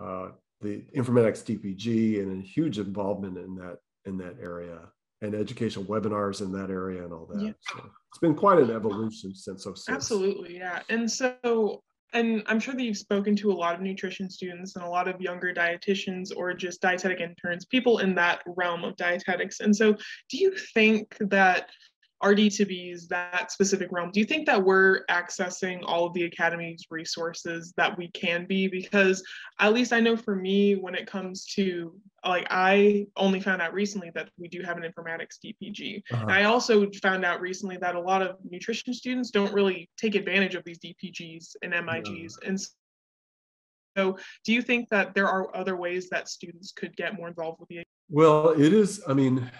uh, 0.00 0.28
the 0.60 0.84
informatics 0.96 1.42
dpg 1.44 2.20
and 2.22 2.42
a 2.42 2.46
huge 2.46 2.78
involvement 2.78 3.36
in 3.36 3.54
that 3.54 3.78
in 4.04 4.16
that 4.16 4.36
area 4.40 4.80
and 5.20 5.34
educational 5.34 5.84
webinars 5.86 6.40
in 6.40 6.52
that 6.52 6.70
area 6.70 7.04
and 7.04 7.12
all 7.12 7.26
that 7.26 7.42
yeah. 7.42 7.52
so 7.60 7.78
it's 8.10 8.18
been 8.20 8.34
quite 8.34 8.58
an 8.58 8.70
evolution 8.70 9.34
since 9.34 9.64
06. 9.64 9.88
absolutely 9.88 10.56
yeah 10.56 10.80
and 10.88 11.10
so 11.10 11.82
and 12.14 12.42
i'm 12.46 12.60
sure 12.60 12.74
that 12.74 12.82
you've 12.82 12.96
spoken 12.96 13.34
to 13.34 13.50
a 13.50 13.52
lot 13.52 13.74
of 13.74 13.80
nutrition 13.80 14.30
students 14.30 14.76
and 14.76 14.84
a 14.84 14.88
lot 14.88 15.08
of 15.08 15.20
younger 15.20 15.52
dietitians 15.52 16.30
or 16.34 16.54
just 16.54 16.80
dietetic 16.80 17.20
interns 17.20 17.64
people 17.66 17.98
in 17.98 18.14
that 18.14 18.42
realm 18.46 18.84
of 18.84 18.96
dietetics 18.96 19.60
and 19.60 19.74
so 19.74 19.92
do 20.30 20.38
you 20.38 20.54
think 20.74 21.16
that 21.20 21.68
RD 22.24 22.50
to 22.52 22.64
B's, 22.64 23.06
that 23.08 23.52
specific 23.52 23.88
realm, 23.92 24.10
do 24.10 24.20
you 24.20 24.26
think 24.26 24.46
that 24.46 24.62
we're 24.62 25.04
accessing 25.06 25.80
all 25.84 26.06
of 26.06 26.14
the 26.14 26.24
Academy's 26.24 26.84
resources 26.90 27.72
that 27.76 27.96
we 27.96 28.08
can 28.08 28.44
be? 28.46 28.66
Because 28.66 29.22
at 29.60 29.72
least 29.72 29.92
I 29.92 30.00
know 30.00 30.16
for 30.16 30.34
me, 30.34 30.74
when 30.74 30.94
it 30.94 31.06
comes 31.06 31.46
to 31.54 31.94
like, 32.24 32.46
I 32.50 33.06
only 33.16 33.40
found 33.40 33.62
out 33.62 33.72
recently 33.72 34.10
that 34.14 34.30
we 34.38 34.48
do 34.48 34.62
have 34.62 34.76
an 34.76 34.82
informatics 34.82 35.38
DPG. 35.44 36.02
Uh-huh. 36.12 36.26
I 36.28 36.44
also 36.44 36.90
found 37.02 37.24
out 37.24 37.40
recently 37.40 37.76
that 37.78 37.94
a 37.94 38.00
lot 38.00 38.22
of 38.22 38.36
nutrition 38.48 38.92
students 38.92 39.30
don't 39.30 39.52
really 39.52 39.88
take 39.96 40.14
advantage 40.14 40.54
of 40.56 40.64
these 40.64 40.78
DPGs 40.78 41.56
and 41.62 41.72
MIGs. 41.72 42.32
Yeah. 42.42 42.48
And 42.48 42.60
so, 43.96 44.18
do 44.44 44.52
you 44.52 44.62
think 44.62 44.88
that 44.90 45.14
there 45.14 45.28
are 45.28 45.54
other 45.56 45.76
ways 45.76 46.08
that 46.10 46.28
students 46.28 46.72
could 46.72 46.96
get 46.96 47.16
more 47.16 47.28
involved 47.28 47.60
with 47.60 47.68
the? 47.68 47.82
Well, 48.10 48.50
it 48.50 48.72
is. 48.72 49.02
I 49.08 49.14
mean, 49.14 49.50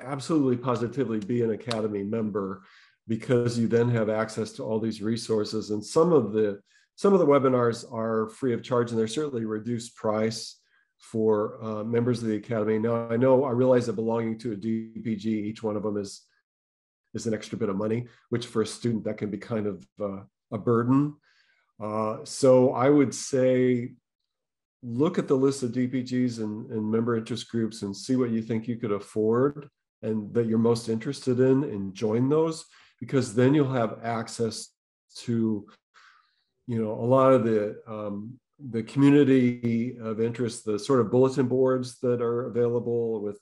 absolutely 0.00 0.56
positively 0.56 1.20
be 1.20 1.42
an 1.42 1.50
academy 1.50 2.02
member 2.02 2.62
because 3.08 3.58
you 3.58 3.66
then 3.66 3.90
have 3.90 4.08
access 4.08 4.52
to 4.52 4.62
all 4.62 4.78
these 4.78 5.02
resources. 5.02 5.70
And 5.70 5.84
some 5.84 6.12
of 6.12 6.32
the 6.32 6.60
some 6.96 7.12
of 7.12 7.18
the 7.18 7.26
webinars 7.26 7.90
are 7.92 8.28
free 8.28 8.52
of 8.52 8.62
charge 8.62 8.90
and 8.90 8.98
they're 8.98 9.08
certainly 9.08 9.44
reduced 9.44 9.96
price 9.96 10.60
for 10.98 11.62
uh, 11.64 11.82
members 11.82 12.22
of 12.22 12.28
the 12.28 12.36
academy. 12.36 12.78
Now 12.78 13.08
i 13.10 13.16
know 13.16 13.44
i 13.44 13.50
realize 13.50 13.86
that 13.86 13.94
belonging 13.94 14.38
to 14.38 14.52
a 14.52 14.56
dpg 14.56 15.26
each 15.26 15.62
one 15.62 15.76
of 15.76 15.82
them 15.82 15.96
is 15.96 16.26
is 17.14 17.26
an 17.26 17.34
extra 17.34 17.58
bit 17.58 17.68
of 17.68 17.76
money 17.76 18.06
which 18.28 18.46
for 18.46 18.62
a 18.62 18.66
student 18.66 19.04
that 19.04 19.18
can 19.18 19.30
be 19.30 19.38
kind 19.38 19.66
of 19.66 19.84
uh, 20.00 20.22
a 20.52 20.58
burden. 20.58 21.14
Uh, 21.82 22.18
so 22.24 22.72
i 22.74 22.88
would 22.88 23.14
say 23.14 23.92
look 24.82 25.18
at 25.18 25.26
the 25.26 25.36
list 25.36 25.62
of 25.62 25.72
dpgs 25.72 26.38
and, 26.38 26.70
and 26.70 26.90
member 26.90 27.16
interest 27.16 27.50
groups 27.50 27.82
and 27.82 27.96
see 27.96 28.14
what 28.14 28.30
you 28.30 28.42
think 28.42 28.68
you 28.68 28.76
could 28.76 28.92
afford 28.92 29.68
and 30.02 30.32
that 30.34 30.46
you're 30.46 30.58
most 30.58 30.88
interested 30.88 31.40
in 31.40 31.64
and 31.64 31.94
join 31.94 32.28
those 32.28 32.64
because 32.98 33.34
then 33.34 33.54
you'll 33.54 33.72
have 33.72 33.98
access 34.02 34.68
to 35.16 35.66
you 36.66 36.82
know 36.82 36.92
a 36.92 37.06
lot 37.16 37.32
of 37.32 37.44
the 37.44 37.80
um, 37.86 38.38
the 38.70 38.82
community 38.82 39.96
of 40.00 40.20
interest 40.20 40.64
the 40.64 40.78
sort 40.78 41.00
of 41.00 41.10
bulletin 41.10 41.48
boards 41.48 41.98
that 42.00 42.20
are 42.20 42.46
available 42.46 43.20
with 43.20 43.40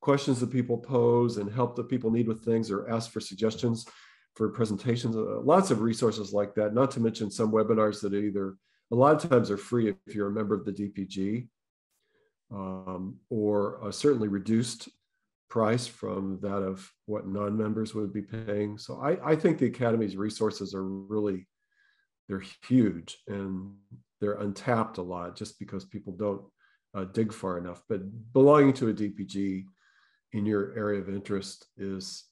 questions 0.00 0.38
that 0.38 0.50
people 0.50 0.78
pose 0.78 1.38
and 1.38 1.52
help 1.52 1.74
that 1.74 1.88
people 1.88 2.10
need 2.10 2.28
with 2.28 2.44
things 2.44 2.70
or 2.70 2.88
ask 2.88 3.10
for 3.10 3.20
suggestions 3.20 3.86
for 4.36 4.50
presentations 4.50 5.16
uh, 5.16 5.40
lots 5.40 5.70
of 5.70 5.80
resources 5.80 6.32
like 6.32 6.54
that 6.54 6.74
not 6.74 6.90
to 6.90 7.00
mention 7.00 7.30
some 7.30 7.50
webinars 7.50 8.00
that 8.00 8.14
either 8.14 8.54
a 8.92 8.94
lot 8.94 9.22
of 9.22 9.30
times 9.30 9.50
are 9.50 9.56
free 9.56 9.88
if 10.06 10.14
you're 10.14 10.28
a 10.28 10.32
member 10.32 10.54
of 10.54 10.64
the 10.64 10.72
dpg 10.72 11.48
um, 12.50 13.16
or 13.28 13.80
certainly 13.90 14.28
reduced 14.28 14.88
price 15.48 15.86
from 15.86 16.38
that 16.42 16.62
of 16.62 16.90
what 17.06 17.26
non-members 17.26 17.94
would 17.94 18.12
be 18.12 18.22
paying. 18.22 18.78
So 18.78 19.00
I, 19.00 19.32
I 19.32 19.36
think 19.36 19.58
the 19.58 19.66
Academy's 19.66 20.16
resources 20.16 20.74
are 20.74 20.84
really, 20.84 21.46
they're 22.28 22.42
huge 22.66 23.18
and 23.26 23.74
they're 24.20 24.34
untapped 24.40 24.98
a 24.98 25.02
lot 25.02 25.36
just 25.36 25.58
because 25.58 25.84
people 25.84 26.12
don't 26.12 26.42
uh, 26.94 27.04
dig 27.04 27.32
far 27.32 27.58
enough. 27.58 27.82
But 27.88 28.02
belonging 28.32 28.74
to 28.74 28.88
a 28.88 28.94
DPG 28.94 29.64
in 30.32 30.46
your 30.46 30.76
area 30.76 31.00
of 31.00 31.08
interest 31.08 31.66
is, 31.76 32.24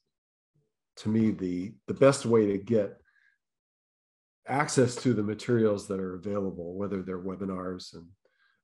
to 0.96 1.08
me, 1.08 1.30
the, 1.30 1.74
the 1.86 1.94
best 1.94 2.26
way 2.26 2.46
to 2.46 2.58
get 2.58 2.96
access 4.48 4.94
to 4.96 5.12
the 5.12 5.22
materials 5.22 5.88
that 5.88 6.00
are 6.00 6.14
available, 6.14 6.74
whether 6.74 7.02
they're 7.02 7.18
webinars 7.18 7.94
and 7.94 8.06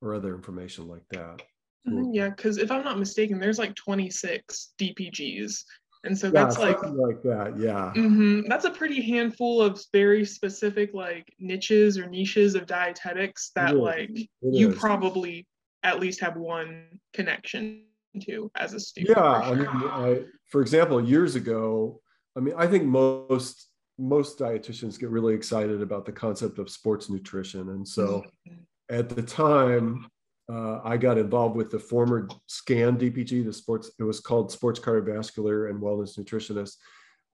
or 0.02 0.14
other 0.14 0.34
information 0.34 0.88
like 0.88 1.04
that. 1.10 1.42
Mm-hmm, 1.88 2.12
yeah, 2.12 2.28
because 2.28 2.58
if 2.58 2.70
I'm 2.70 2.84
not 2.84 2.98
mistaken, 2.98 3.40
there's 3.40 3.58
like 3.58 3.74
26 3.74 4.74
DPGs. 4.78 5.64
And 6.04 6.18
so 6.18 6.30
that's 6.30 6.58
yeah, 6.58 6.64
like 6.64 6.82
like 6.82 7.22
that, 7.22 7.54
yeah. 7.58 7.92
Mm-hmm, 7.94 8.48
that's 8.48 8.64
a 8.64 8.70
pretty 8.70 9.00
handful 9.00 9.62
of 9.62 9.80
very 9.92 10.24
specific 10.24 10.92
like 10.92 11.32
niches 11.38 11.96
or 11.96 12.08
niches 12.08 12.56
of 12.56 12.66
dietetics 12.66 13.52
that 13.54 13.76
like 13.76 14.10
you 14.40 14.70
is. 14.70 14.78
probably 14.78 15.46
at 15.84 16.00
least 16.00 16.20
have 16.20 16.36
one 16.36 16.86
connection 17.12 17.84
to 18.22 18.50
as 18.56 18.74
a 18.74 18.80
student. 18.80 19.16
Yeah, 19.16 19.24
I 19.24 19.54
mean, 19.54 19.66
I, 19.68 20.22
for 20.48 20.60
example, 20.60 21.02
years 21.02 21.36
ago, 21.36 22.00
I 22.36 22.40
mean, 22.40 22.54
I 22.56 22.66
think 22.66 22.84
most 22.84 23.68
most 23.98 24.38
dietitians 24.38 24.98
get 24.98 25.10
really 25.10 25.34
excited 25.34 25.82
about 25.82 26.04
the 26.04 26.12
concept 26.12 26.58
of 26.58 26.68
sports 26.68 27.10
nutrition, 27.10 27.68
and 27.70 27.86
so 27.86 28.24
mm-hmm. 28.48 28.62
at 28.90 29.08
the 29.08 29.22
time, 29.22 30.06
uh, 30.50 30.80
I 30.84 30.96
got 30.96 31.18
involved 31.18 31.56
with 31.56 31.70
the 31.70 31.78
former 31.78 32.28
SCAN 32.46 32.98
DPG, 32.98 33.44
the 33.44 33.52
sports, 33.52 33.90
it 33.98 34.02
was 34.02 34.20
called 34.20 34.50
Sports 34.50 34.80
Cardiovascular 34.80 35.70
and 35.70 35.80
Wellness 35.80 36.18
Nutritionist. 36.18 36.76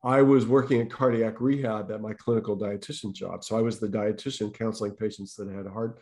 I 0.05 0.23
was 0.23 0.47
working 0.47 0.81
in 0.81 0.89
cardiac 0.89 1.41
rehab 1.41 1.91
at 1.91 2.01
my 2.01 2.13
clinical 2.13 2.57
dietitian 2.57 3.13
job. 3.13 3.43
So 3.43 3.59
I 3.59 3.63
was 3.63 3.81
the 3.81 3.89
dietitian 3.89 4.55
counseling 4.55 4.93
patients 4.93 5.35
that 5.37 5.51
had 5.51 5.67
heart 5.67 6.01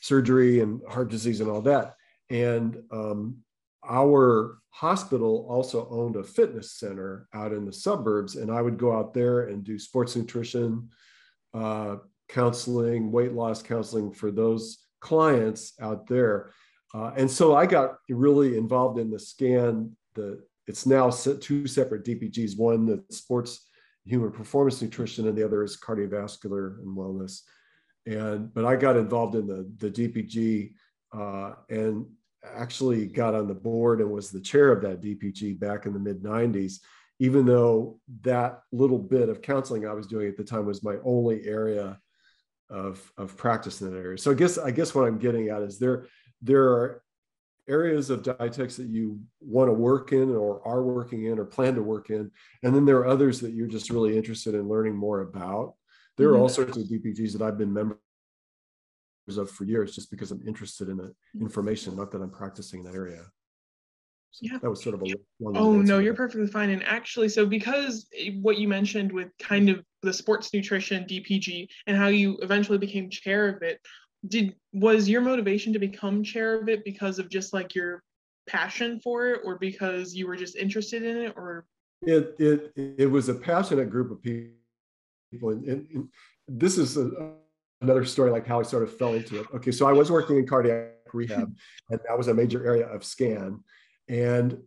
surgery 0.00 0.60
and 0.60 0.80
heart 0.88 1.10
disease 1.10 1.40
and 1.40 1.50
all 1.50 1.60
that. 1.62 1.94
And 2.30 2.82
um, 2.90 3.38
our 3.86 4.58
hospital 4.70 5.46
also 5.50 5.86
owned 5.90 6.16
a 6.16 6.24
fitness 6.24 6.72
center 6.72 7.28
out 7.34 7.52
in 7.52 7.66
the 7.66 7.72
suburbs. 7.72 8.36
And 8.36 8.50
I 8.50 8.62
would 8.62 8.78
go 8.78 8.96
out 8.96 9.12
there 9.12 9.48
and 9.48 9.62
do 9.62 9.78
sports 9.78 10.16
nutrition, 10.16 10.88
uh, 11.52 11.96
counseling, 12.28 13.12
weight 13.12 13.32
loss 13.32 13.62
counseling 13.62 14.12
for 14.12 14.30
those 14.30 14.83
clients 15.04 15.74
out 15.80 16.06
there. 16.06 16.50
Uh, 16.94 17.12
and 17.16 17.30
so 17.30 17.54
I 17.54 17.66
got 17.66 17.96
really 18.08 18.56
involved 18.56 18.98
in 18.98 19.10
the 19.10 19.18
scan. 19.18 19.94
The 20.14 20.42
it's 20.66 20.86
now 20.86 21.10
two 21.10 21.66
separate 21.66 22.04
DPGs. 22.04 22.56
One 22.56 22.86
that's 22.86 23.18
sports 23.18 23.68
human 24.06 24.32
performance 24.32 24.80
nutrition, 24.80 25.28
and 25.28 25.36
the 25.36 25.44
other 25.44 25.62
is 25.62 25.76
cardiovascular 25.76 26.78
and 26.78 26.96
wellness. 26.96 27.42
And 28.06 28.52
but 28.54 28.64
I 28.64 28.76
got 28.76 28.96
involved 28.96 29.34
in 29.34 29.46
the 29.46 29.70
the 29.76 29.90
DPG 29.90 30.72
uh, 31.12 31.52
and 31.68 32.06
actually 32.42 33.06
got 33.06 33.34
on 33.34 33.46
the 33.46 33.54
board 33.54 34.00
and 34.00 34.10
was 34.10 34.30
the 34.30 34.40
chair 34.40 34.72
of 34.72 34.82
that 34.82 35.02
DPG 35.02 35.58
back 35.58 35.86
in 35.86 35.92
the 35.92 35.98
mid 35.98 36.22
90s. 36.22 36.78
Even 37.20 37.46
though 37.46 38.00
that 38.22 38.62
little 38.72 38.98
bit 38.98 39.28
of 39.28 39.42
counseling 39.42 39.86
I 39.86 39.92
was 39.92 40.06
doing 40.06 40.28
at 40.28 40.36
the 40.36 40.44
time 40.44 40.66
was 40.66 40.82
my 40.82 40.96
only 41.04 41.46
area 41.46 41.98
of 42.70 43.12
of 43.16 43.36
practice 43.36 43.80
in 43.80 43.90
that 43.90 43.98
area. 43.98 44.18
So 44.18 44.30
I 44.30 44.34
guess 44.34 44.58
I 44.58 44.70
guess 44.70 44.94
what 44.94 45.06
I'm 45.06 45.18
getting 45.18 45.48
at 45.48 45.62
is 45.62 45.78
there 45.78 46.06
there 46.42 46.64
are 46.64 47.02
areas 47.68 48.10
of 48.10 48.22
dietetics 48.22 48.76
that 48.76 48.88
you 48.88 49.20
want 49.40 49.68
to 49.68 49.72
work 49.72 50.12
in 50.12 50.34
or 50.34 50.66
are 50.66 50.82
working 50.82 51.24
in 51.24 51.38
or 51.38 51.44
plan 51.44 51.74
to 51.74 51.82
work 51.82 52.10
in 52.10 52.30
and 52.62 52.74
then 52.74 52.84
there 52.84 52.98
are 52.98 53.06
others 53.06 53.40
that 53.40 53.52
you're 53.52 53.66
just 53.66 53.90
really 53.90 54.16
interested 54.16 54.54
in 54.54 54.68
learning 54.68 54.94
more 54.94 55.20
about 55.20 55.74
there 56.18 56.28
are 56.28 56.36
all 56.36 56.46
mm-hmm. 56.46 56.54
sorts 56.54 56.76
of 56.76 56.84
dpgs 56.84 57.32
that 57.32 57.40
i've 57.40 57.56
been 57.56 57.72
members 57.72 57.96
of 59.38 59.50
for 59.50 59.64
years 59.64 59.94
just 59.94 60.10
because 60.10 60.30
i'm 60.30 60.46
interested 60.46 60.90
in 60.90 60.98
the 60.98 61.14
information 61.40 61.96
not 61.96 62.10
that 62.10 62.20
i'm 62.20 62.30
practicing 62.30 62.80
in 62.80 62.86
that 62.86 62.94
area 62.94 63.24
so 64.34 64.40
yeah. 64.50 64.58
that 64.60 64.68
was 64.68 64.82
sort 64.82 64.96
of 64.96 65.02
a 65.02 65.14
oh 65.54 65.80
no 65.80 66.00
you're 66.00 66.12
perfectly 66.12 66.48
fine 66.48 66.70
and 66.70 66.82
actually 66.82 67.28
so 67.28 67.46
because 67.46 68.08
what 68.42 68.58
you 68.58 68.66
mentioned 68.66 69.12
with 69.12 69.28
kind 69.38 69.68
of 69.68 69.84
the 70.04 70.12
sports 70.12 70.52
nutrition 70.54 71.04
DPG 71.04 71.68
and 71.86 71.96
how 71.96 72.08
you 72.08 72.38
eventually 72.42 72.78
became 72.78 73.10
chair 73.10 73.48
of 73.48 73.62
it. 73.62 73.80
Did 74.28 74.54
was 74.72 75.08
your 75.08 75.20
motivation 75.20 75.72
to 75.72 75.78
become 75.78 76.22
chair 76.22 76.60
of 76.60 76.68
it 76.68 76.84
because 76.84 77.18
of 77.18 77.28
just 77.28 77.52
like 77.52 77.74
your 77.74 78.02
passion 78.46 79.00
for 79.00 79.28
it 79.28 79.40
or 79.44 79.58
because 79.58 80.14
you 80.14 80.26
were 80.26 80.36
just 80.36 80.56
interested 80.56 81.02
in 81.02 81.16
it 81.16 81.32
or 81.36 81.66
it 82.02 82.34
it 82.38 82.72
it 82.76 83.10
was 83.10 83.28
a 83.28 83.34
passionate 83.34 83.90
group 83.90 84.10
of 84.10 84.22
people 84.22 85.50
and, 85.50 85.64
and, 85.64 85.86
and 85.90 86.08
this 86.48 86.78
is 86.78 86.96
a, 86.96 87.10
another 87.80 88.04
story 88.04 88.30
like 88.30 88.46
how 88.46 88.60
I 88.60 88.62
sort 88.62 88.82
of 88.82 88.96
fell 88.96 89.14
into 89.14 89.40
it. 89.40 89.46
Okay, 89.54 89.72
so 89.72 89.86
I 89.86 89.92
was 89.92 90.10
working 90.10 90.36
in 90.36 90.46
cardiac 90.46 90.92
rehab 91.12 91.54
and 91.90 92.00
that 92.08 92.16
was 92.16 92.28
a 92.28 92.34
major 92.34 92.66
area 92.66 92.86
of 92.86 93.04
scan 93.04 93.60
and 94.08 94.58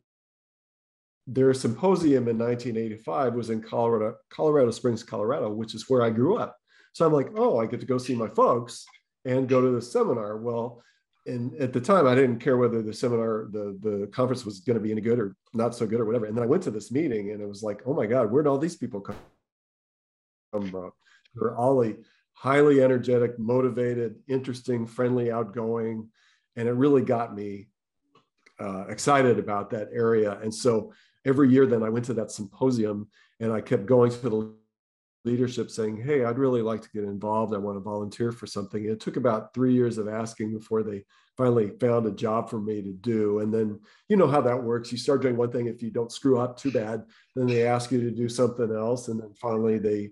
their 1.28 1.54
symposium 1.54 2.28
in 2.30 2.38
1985 2.38 3.34
was 3.34 3.50
in 3.50 3.62
Colorado, 3.62 4.15
Colorado 4.30 4.71
Springs, 4.71 5.04
Colorado, 5.04 5.52
which 5.52 5.76
is 5.76 5.89
where 5.89 6.02
I 6.02 6.10
grew 6.10 6.38
up. 6.38 6.58
So 6.93 7.06
I'm 7.06 7.13
like, 7.13 7.30
oh, 7.36 7.60
I 7.60 7.65
get 7.65 7.82
to 7.82 7.86
go 7.86 7.97
see 7.97 8.15
my 8.15 8.30
folks 8.30 8.86
and 9.26 9.50
go 9.50 9.62
to 9.62 9.71
the 9.71 9.82
seminar. 9.82 10.38
Well, 10.38 10.82
and 11.26 11.54
at 11.62 11.73
the 11.73 11.82
time, 11.82 12.08
I 12.08 12.15
didn't 12.15 12.39
care 12.39 12.58
whether 12.58 12.82
the 12.82 12.93
seminar, 12.93 13.50
the 13.52 13.78
the 13.82 14.08
conference 14.08 14.45
was 14.45 14.62
going 14.62 14.78
to 14.78 14.84
be 14.84 14.93
any 14.93 15.02
good 15.02 15.19
or 15.19 15.36
not 15.54 15.76
so 15.76 15.86
good 15.86 16.00
or 16.00 16.06
whatever. 16.06 16.26
And 16.26 16.36
then 16.36 16.43
I 16.43 16.47
went 16.47 16.63
to 16.63 16.71
this 16.71 16.91
meeting, 16.91 17.32
and 17.32 17.41
it 17.41 17.47
was 17.47 17.62
like, 17.62 17.82
oh 17.86 17.93
my 17.93 18.06
God, 18.06 18.32
where'd 18.32 18.47
all 18.47 18.58
these 18.58 18.78
people 18.78 19.02
come 19.02 19.17
from? 20.52 20.91
They're 21.36 21.58
all 21.58 21.86
highly 22.34 22.82
energetic, 22.82 23.38
motivated, 23.38 24.15
interesting, 24.30 24.86
friendly, 24.88 25.30
outgoing, 25.30 26.10
and 26.56 26.69
it 26.69 26.73
really 26.73 27.02
got 27.02 27.36
me 27.36 27.67
uh, 28.60 28.86
excited 28.88 29.39
about 29.39 29.70
that 29.72 29.89
area. 29.93 30.39
And 30.41 30.54
so 30.54 30.93
every 31.26 31.50
year 31.50 31.65
then 31.65 31.84
I 31.84 31.89
went 31.89 32.06
to 32.06 32.13
that 32.15 32.32
symposium 32.32 33.08
and 33.39 33.52
I 33.52 33.62
kept 33.62 33.86
going 33.86 34.12
to 34.12 34.17
the 34.17 34.54
leadership 35.26 35.70
saying, 35.70 35.98
Hey, 35.98 36.24
I'd 36.24 36.39
really 36.39 36.62
like 36.62 36.82
to 36.82 36.89
get 36.93 37.04
involved. 37.04 37.54
I 37.54 37.58
want 37.58 37.76
to 37.76 37.82
volunteer 37.82 38.32
for 38.32 38.48
something. 38.48 38.86
it 38.86 39.00
took 39.00 39.17
about 39.17 39.54
three 39.54 39.74
years 39.74 39.98
of 39.98 40.08
asking 40.08 40.54
before 40.54 40.84
they 40.84 41.04
finally 41.38 41.72
found 41.80 42.08
a 42.08 42.12
job 42.12 42.50
for 42.50 42.60
me 42.60 42.82
to 42.82 42.93
do. 42.93 43.39
And 43.39 43.54
then 43.54 43.80
you 44.10 44.17
know 44.17 44.28
how 44.28 44.41
that 44.41 44.63
works. 44.63 44.91
You 44.91 44.98
start 44.98 45.22
doing 45.22 45.38
one 45.38 45.52
thing, 45.52 45.67
if 45.67 45.84
you 45.84 45.91
don't 45.91 46.12
screw 46.12 46.39
up 46.39 46.58
too 46.58 46.72
bad, 46.72 47.04
then 47.36 47.46
they 47.46 47.67
ask 47.67 47.91
you 47.91 48.02
to 48.02 48.12
do 48.12 48.28
something 48.28 48.74
else. 48.74 49.08
And 49.08 49.22
then 49.22 49.34
finally 49.39 49.78
they 49.78 50.12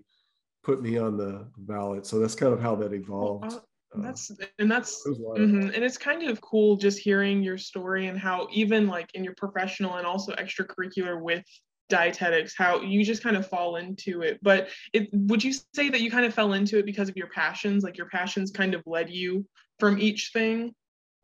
put 0.62 0.82
me 0.82 0.98
on 0.98 1.16
the 1.16 1.48
ballot. 1.58 2.06
So 2.06 2.20
that's 2.20 2.36
kind 2.36 2.52
of 2.52 2.60
how 2.60 2.76
that 2.76 2.92
evolved. 2.92 3.54
Uh, 3.96 4.02
that's 4.02 4.30
and 4.58 4.70
that's 4.70 5.06
mm-hmm. 5.06 5.70
and 5.74 5.84
it's 5.84 5.98
kind 5.98 6.28
of 6.28 6.40
cool 6.40 6.76
just 6.76 6.98
hearing 6.98 7.42
your 7.42 7.58
story 7.58 8.06
and 8.06 8.18
how 8.18 8.48
even 8.52 8.86
like 8.86 9.10
in 9.14 9.24
your 9.24 9.34
professional 9.34 9.96
and 9.96 10.06
also 10.06 10.32
extracurricular 10.34 11.20
with 11.20 11.44
dietetics 11.88 12.54
how 12.56 12.80
you 12.80 13.04
just 13.04 13.22
kind 13.22 13.36
of 13.36 13.46
fall 13.46 13.76
into 13.76 14.22
it 14.22 14.40
but 14.42 14.68
it 14.92 15.08
would 15.12 15.42
you 15.42 15.52
say 15.52 15.88
that 15.88 16.00
you 16.00 16.10
kind 16.10 16.26
of 16.26 16.34
fell 16.34 16.52
into 16.52 16.78
it 16.78 16.84
because 16.84 17.08
of 17.08 17.16
your 17.16 17.28
passions 17.28 17.84
like 17.84 17.96
your 17.96 18.08
passions 18.08 18.50
kind 18.50 18.74
of 18.74 18.82
led 18.86 19.08
you 19.08 19.46
from 19.78 19.98
each 19.98 20.30
thing 20.32 20.74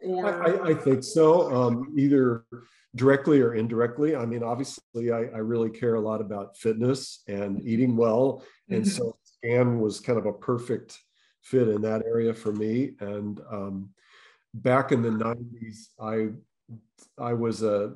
or 0.04 0.66
I, 0.66 0.70
I 0.70 0.74
think 0.74 1.02
so 1.02 1.52
um, 1.52 1.94
either 1.98 2.44
directly 2.94 3.40
or 3.40 3.54
indirectly. 3.54 4.14
I 4.16 4.26
mean, 4.26 4.42
obviously, 4.42 5.10
I, 5.12 5.24
I, 5.24 5.38
really 5.38 5.70
care 5.70 5.94
a 5.94 6.00
lot 6.00 6.20
about 6.20 6.56
fitness 6.56 7.22
and 7.26 7.62
eating 7.62 7.96
well. 7.96 8.44
And 8.68 8.84
mm-hmm. 8.84 8.90
so 8.90 9.16
SCAN 9.24 9.80
was 9.80 10.00
kind 10.00 10.18
of 10.18 10.26
a 10.26 10.32
perfect 10.32 10.98
fit 11.42 11.68
in 11.68 11.82
that 11.82 12.02
area 12.06 12.32
for 12.32 12.52
me. 12.52 12.92
And 13.00 13.40
um, 13.50 13.90
back 14.54 14.92
in 14.92 15.02
the 15.02 15.10
90s, 15.10 15.88
I 16.00 16.30
I 17.18 17.34
was 17.34 17.62
a 17.62 17.94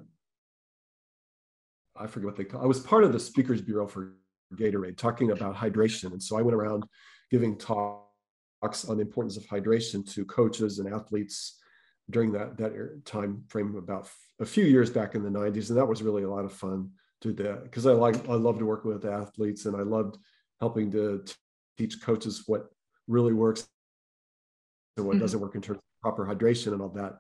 I 1.97 2.07
forget 2.07 2.27
what 2.27 2.37
they 2.37 2.45
call 2.45 2.63
I 2.63 2.67
was 2.67 2.81
part 2.81 3.05
of 3.05 3.13
the 3.13 3.21
speakers 3.21 3.63
bureau 3.63 3.87
for 3.87 4.15
Gatorade 4.55 4.97
talking 4.97 5.31
about 5.31 5.57
hydration. 5.57 6.13
And 6.13 6.23
so 6.23 6.37
I 6.37 6.43
went 6.43 6.55
around 6.55 6.85
giving 7.31 7.57
talks 7.57 8.85
on 8.89 8.97
the 8.97 9.03
importance 9.03 9.37
of 9.37 9.45
hydration 9.47 10.09
to 10.13 10.25
coaches 10.25 10.79
and 10.79 10.93
athletes 10.93 11.59
during 12.11 12.33
that 12.33 12.57
that 12.59 13.03
time 13.05 13.43
frame 13.49 13.77
about 13.77 14.09
a 14.41 14.47
few 14.47 14.65
years 14.65 14.91
back 14.91 15.15
in 15.15 15.23
the 15.23 15.31
90s 15.31 15.71
and 15.71 15.79
that 15.79 15.87
was 15.87 16.03
really 16.03 16.23
a 16.23 16.31
lot 16.31 16.45
of 16.45 16.53
fun 16.53 16.91
to 17.21 17.33
do 17.33 17.59
because 17.65 17.87
i 17.87 17.93
like 17.93 18.29
i 18.29 18.35
loved 18.35 18.63
working 18.63 18.93
with 18.93 19.05
athletes 19.05 19.67
and 19.67 19.77
i 19.77 19.81
loved 19.81 20.17
helping 20.61 20.91
to 20.91 21.25
teach 21.77 22.01
coaches 22.01 22.45
what 22.47 22.71
really 23.09 23.33
works 23.33 23.67
and 24.97 25.07
what 25.07 25.15
mm-hmm. 25.15 25.23
doesn't 25.23 25.41
work 25.41 25.55
in 25.55 25.61
terms 25.61 25.79
of 25.79 25.83
proper 26.03 26.25
hydration 26.25 26.73
and 26.73 26.83
all 26.83 26.89
that 26.89 27.19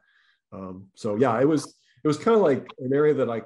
um, 0.53 0.87
so 0.94 1.16
yeah 1.16 1.40
it 1.40 1.46
was 1.46 1.77
it 2.05 2.07
was 2.07 2.18
kind 2.18 2.37
of 2.37 2.42
like 2.42 2.68
an 2.79 2.92
area 2.92 3.14
that 3.14 3.31
i 3.31 3.40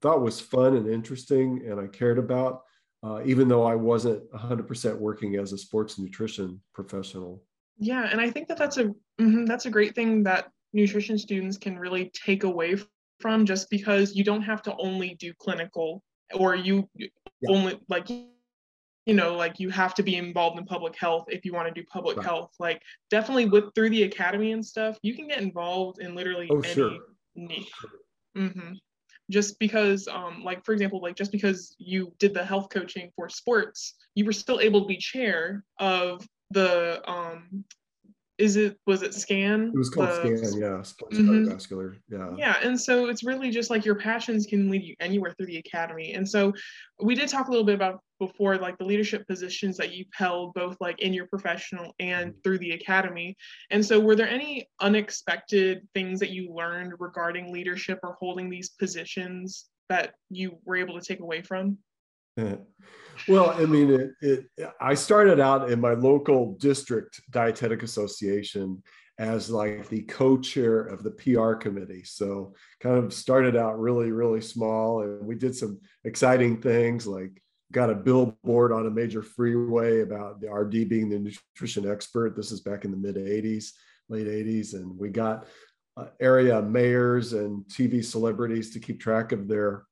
thought 0.00 0.20
was 0.20 0.40
fun 0.40 0.76
and 0.76 0.88
interesting 0.88 1.62
and 1.66 1.80
i 1.80 1.86
cared 1.86 2.18
about 2.18 2.62
uh, 3.04 3.20
even 3.24 3.48
though 3.48 3.64
i 3.64 3.74
wasn't 3.74 4.22
100% 4.32 4.98
working 4.98 5.36
as 5.36 5.52
a 5.52 5.58
sports 5.58 5.98
nutrition 5.98 6.60
professional 6.74 7.42
yeah 7.78 8.08
and 8.10 8.20
i 8.20 8.30
think 8.30 8.48
that 8.48 8.58
that's 8.58 8.76
a 8.76 8.84
mm-hmm, 8.84 9.44
that's 9.44 9.66
a 9.66 9.70
great 9.70 9.94
thing 9.94 10.22
that 10.22 10.50
nutrition 10.72 11.18
students 11.18 11.56
can 11.56 11.78
really 11.78 12.10
take 12.14 12.44
away 12.44 12.76
from 13.20 13.46
just 13.46 13.70
because 13.70 14.14
you 14.14 14.24
don't 14.24 14.42
have 14.42 14.62
to 14.62 14.74
only 14.78 15.14
do 15.14 15.32
clinical 15.38 16.02
or 16.34 16.54
you 16.54 16.88
yeah. 16.96 17.08
only 17.48 17.78
like 17.88 18.08
you 19.06 19.14
know 19.14 19.34
like 19.34 19.58
you 19.58 19.68
have 19.70 19.94
to 19.94 20.02
be 20.02 20.16
involved 20.16 20.58
in 20.58 20.64
public 20.64 20.96
health 20.96 21.24
if 21.28 21.44
you 21.44 21.52
want 21.52 21.72
to 21.72 21.74
do 21.74 21.86
public 21.86 22.16
right. 22.16 22.26
health 22.26 22.50
like 22.58 22.80
definitely 23.10 23.46
with 23.46 23.74
through 23.74 23.90
the 23.90 24.04
academy 24.04 24.52
and 24.52 24.64
stuff 24.64 24.96
you 25.02 25.14
can 25.14 25.28
get 25.28 25.40
involved 25.40 26.00
in 26.00 26.14
literally 26.14 26.48
oh, 26.50 26.60
any 26.60 26.74
sure. 26.74 26.96
niche 27.34 27.72
mm-hmm. 28.36 28.72
just 29.30 29.58
because 29.58 30.06
um 30.08 30.42
like 30.44 30.64
for 30.64 30.72
example 30.72 31.00
like 31.00 31.16
just 31.16 31.32
because 31.32 31.74
you 31.78 32.12
did 32.18 32.32
the 32.34 32.44
health 32.44 32.68
coaching 32.70 33.10
for 33.16 33.28
sports 33.28 33.94
you 34.14 34.24
were 34.24 34.32
still 34.32 34.60
able 34.60 34.82
to 34.82 34.86
be 34.86 34.96
chair 34.96 35.64
of 35.78 36.26
the 36.50 37.02
um 37.10 37.64
is 38.38 38.56
it 38.56 38.78
was 38.86 39.02
it 39.02 39.14
scan 39.14 39.70
it 39.74 39.78
was 39.78 39.90
called 39.90 40.08
the, 40.08 40.36
scan 40.36 40.60
yeah 40.60 40.82
sports 40.82 41.16
mm-hmm. 41.16 41.48
cardiovascular 41.48 41.96
yeah 42.08 42.30
yeah 42.36 42.56
and 42.62 42.80
so 42.80 43.08
it's 43.08 43.22
really 43.22 43.50
just 43.50 43.68
like 43.70 43.84
your 43.84 43.94
passions 43.94 44.46
can 44.46 44.70
lead 44.70 44.82
you 44.82 44.94
anywhere 45.00 45.32
through 45.32 45.46
the 45.46 45.58
academy 45.58 46.14
and 46.14 46.28
so 46.28 46.52
we 47.00 47.14
did 47.14 47.28
talk 47.28 47.48
a 47.48 47.50
little 47.50 47.64
bit 47.64 47.74
about 47.74 48.00
before 48.22 48.56
like 48.56 48.78
the 48.78 48.84
leadership 48.84 49.26
positions 49.26 49.76
that 49.76 49.92
you've 49.92 50.06
held 50.14 50.54
both 50.54 50.76
like 50.80 51.00
in 51.00 51.12
your 51.12 51.26
professional 51.26 51.92
and 51.98 52.30
mm-hmm. 52.30 52.40
through 52.44 52.58
the 52.58 52.70
academy 52.70 53.36
and 53.72 53.84
so 53.84 53.98
were 53.98 54.14
there 54.14 54.28
any 54.28 54.64
unexpected 54.80 55.86
things 55.92 56.20
that 56.20 56.30
you 56.30 56.54
learned 56.54 56.92
regarding 57.00 57.52
leadership 57.52 57.98
or 58.04 58.16
holding 58.20 58.48
these 58.48 58.70
positions 58.70 59.66
that 59.88 60.14
you 60.30 60.56
were 60.64 60.76
able 60.76 60.98
to 60.98 61.04
take 61.04 61.20
away 61.20 61.42
from 61.42 61.76
well, 63.28 63.50
I 63.50 63.66
mean, 63.66 63.90
it, 63.90 64.10
it, 64.22 64.70
I 64.80 64.94
started 64.94 65.38
out 65.38 65.70
in 65.70 65.78
my 65.78 65.92
local 65.92 66.54
district 66.54 67.20
dietetic 67.30 67.82
association 67.82 68.82
as 69.18 69.50
like 69.50 69.88
the 69.88 70.02
co-chair 70.02 70.80
of 70.80 71.02
the 71.02 71.10
PR 71.10 71.52
committee. 71.52 72.04
So 72.04 72.54
kind 72.80 72.96
of 72.96 73.12
started 73.12 73.54
out 73.54 73.78
really, 73.78 74.10
really 74.10 74.40
small, 74.40 75.02
and 75.02 75.26
we 75.26 75.34
did 75.34 75.54
some 75.54 75.80
exciting 76.04 76.62
things 76.62 77.06
like 77.06 77.41
got 77.72 77.90
a 77.90 77.94
billboard 77.94 78.70
on 78.70 78.86
a 78.86 78.90
major 78.90 79.22
freeway 79.22 80.02
about 80.02 80.40
the 80.40 80.50
RD 80.50 80.88
being 80.88 81.08
the 81.08 81.18
nutrition 81.18 81.90
expert. 81.90 82.36
This 82.36 82.52
is 82.52 82.60
back 82.60 82.84
in 82.84 82.90
the 82.90 82.96
mid 82.96 83.16
80s, 83.16 83.72
late 84.08 84.26
80s, 84.26 84.74
and 84.74 84.96
we 84.96 85.08
got 85.08 85.46
uh, 85.96 86.06
area 86.20 86.60
mayors 86.62 87.32
and 87.32 87.64
TV 87.64 88.04
celebrities 88.04 88.70
to 88.72 88.80
keep 88.80 89.00
track 89.00 89.32
of 89.32 89.48
their 89.48 89.84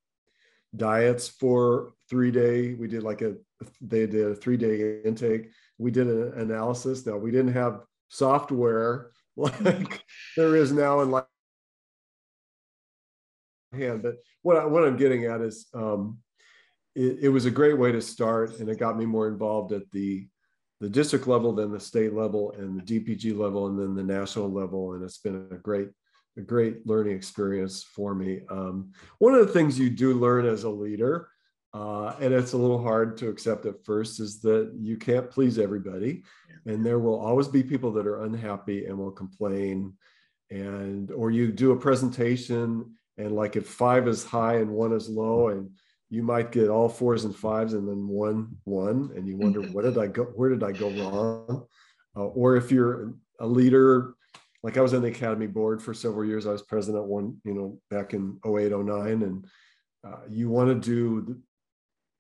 diets 0.77 1.29
for 1.29 1.93
three 2.09 2.31
day. 2.31 2.75
We 2.75 2.87
did 2.87 3.03
like 3.03 3.23
a 3.23 3.35
they 3.81 4.07
did 4.07 4.27
a 4.29 4.35
three 4.35 4.57
day 4.57 5.01
intake. 5.03 5.51
We 5.79 5.91
did 5.91 6.07
an 6.07 6.35
analysis. 6.37 7.05
Now 7.07 7.17
we 7.17 7.31
didn't 7.31 7.53
have 7.55 7.81
software 8.09 9.11
like 9.37 10.03
there 10.37 10.57
is 10.57 10.73
now 10.73 11.01
in 11.01 11.11
like 11.11 11.27
hand. 13.73 14.03
But 14.03 14.17
what 14.43 14.57
I, 14.57 14.67
what 14.67 14.85
I'm 14.85 14.97
getting 14.97 15.25
at 15.27 15.41
is 15.41 15.67
um, 15.75 16.19
it, 16.95 17.19
it 17.23 17.29
was 17.29 17.45
a 17.45 17.51
great 17.51 17.79
way 17.79 17.93
to 17.93 18.01
start, 18.01 18.59
and 18.59 18.69
it 18.69 18.79
got 18.79 18.99
me 18.99 19.07
more 19.07 19.29
involved 19.29 19.73
at 19.73 19.91
the 19.93 20.27
the 20.81 20.89
district 20.89 21.27
level, 21.27 21.53
then 21.53 21.71
the 21.71 21.79
state 21.79 22.15
level, 22.15 22.53
and 22.53 22.81
the 22.81 23.01
DPG 23.01 23.37
level, 23.37 23.67
and 23.67 23.79
then 23.79 23.95
the 23.95 24.03
national 24.03 24.51
level. 24.51 24.95
And 24.95 25.05
it's 25.05 25.19
been 25.19 25.47
a 25.51 25.57
great 25.57 25.89
a 26.39 26.41
great 26.41 26.87
learning 26.87 27.17
experience 27.17 27.83
for 27.83 28.15
me. 28.15 28.41
Um, 28.49 28.93
one 29.19 29.35
of 29.35 29.47
the 29.47 29.53
things 29.53 29.79
you 29.79 29.91
do 29.91 30.15
learn 30.15 30.47
as 30.47 30.65
a 30.65 30.71
leader, 30.71 31.29
uh, 31.75 32.15
and 32.21 32.33
it's 32.33 32.53
a 32.53 32.57
little 32.57 32.83
hard 32.83 33.17
to 33.19 33.29
accept 33.29 33.67
at 33.67 33.85
first, 33.85 34.21
is 34.21 34.41
that 34.43 34.73
you 34.79 34.97
can't 34.97 35.31
please 35.31 35.59
everybody, 35.59 36.23
and 36.67 36.85
there 36.85 36.99
will 36.99 37.19
always 37.19 37.49
be 37.49 37.63
people 37.63 37.93
that 37.93 38.07
are 38.07 38.25
unhappy 38.25 38.87
and 38.87 38.97
will 38.97 39.11
complain. 39.11 39.95
And 40.51 41.13
or 41.13 41.31
you 41.31 41.53
do 41.53 41.73
a 41.73 41.77
presentation, 41.77 42.97
and 43.19 43.33
like 43.33 43.55
if 43.55 43.69
five 43.69 44.09
is 44.09 44.25
high 44.25 44.57
and 44.57 44.71
one 44.71 44.93
is 44.93 45.09
low, 45.09 45.49
and 45.49 45.71
you 46.11 46.23
might 46.23 46.53
get 46.53 46.69
all 46.69 46.89
fours 46.89 47.25
and 47.25 47.35
fives 47.35 47.73
and 47.73 47.89
then 47.89 48.07
one 48.09 48.57
one, 48.65 49.11
and 49.17 49.27
you 49.27 49.37
wonder 49.37 49.63
what 49.63 49.85
did 49.85 49.97
I 49.97 50.09
go, 50.09 50.25
where 50.25 50.51
did 50.51 50.63
I 50.63 50.73
go 50.73 50.91
wrong? 50.91 51.67
Uh, 52.17 52.25
or 52.25 52.57
if 52.57 52.73
you're 52.73 53.15
a 53.39 53.47
leader 53.47 54.15
like 54.63 54.77
I 54.77 54.81
was 54.81 54.95
on 54.95 55.03
the 55.03 55.09
academy 55.09 55.47
board 55.47 55.83
for 55.83 55.95
several 55.95 56.25
years. 56.25 56.47
I 56.47 56.53
was 56.53 56.63
president 56.63 57.05
one, 57.05 57.39
you 57.45 57.55
know, 57.55 57.79
back 57.91 58.13
in 58.13 58.39
08, 58.45 58.73
09. 58.73 59.23
And 59.23 59.47
uh, 60.07 60.21
you 60.29 60.51
want 60.51 60.69
to 60.69 60.75
do, 60.75 61.41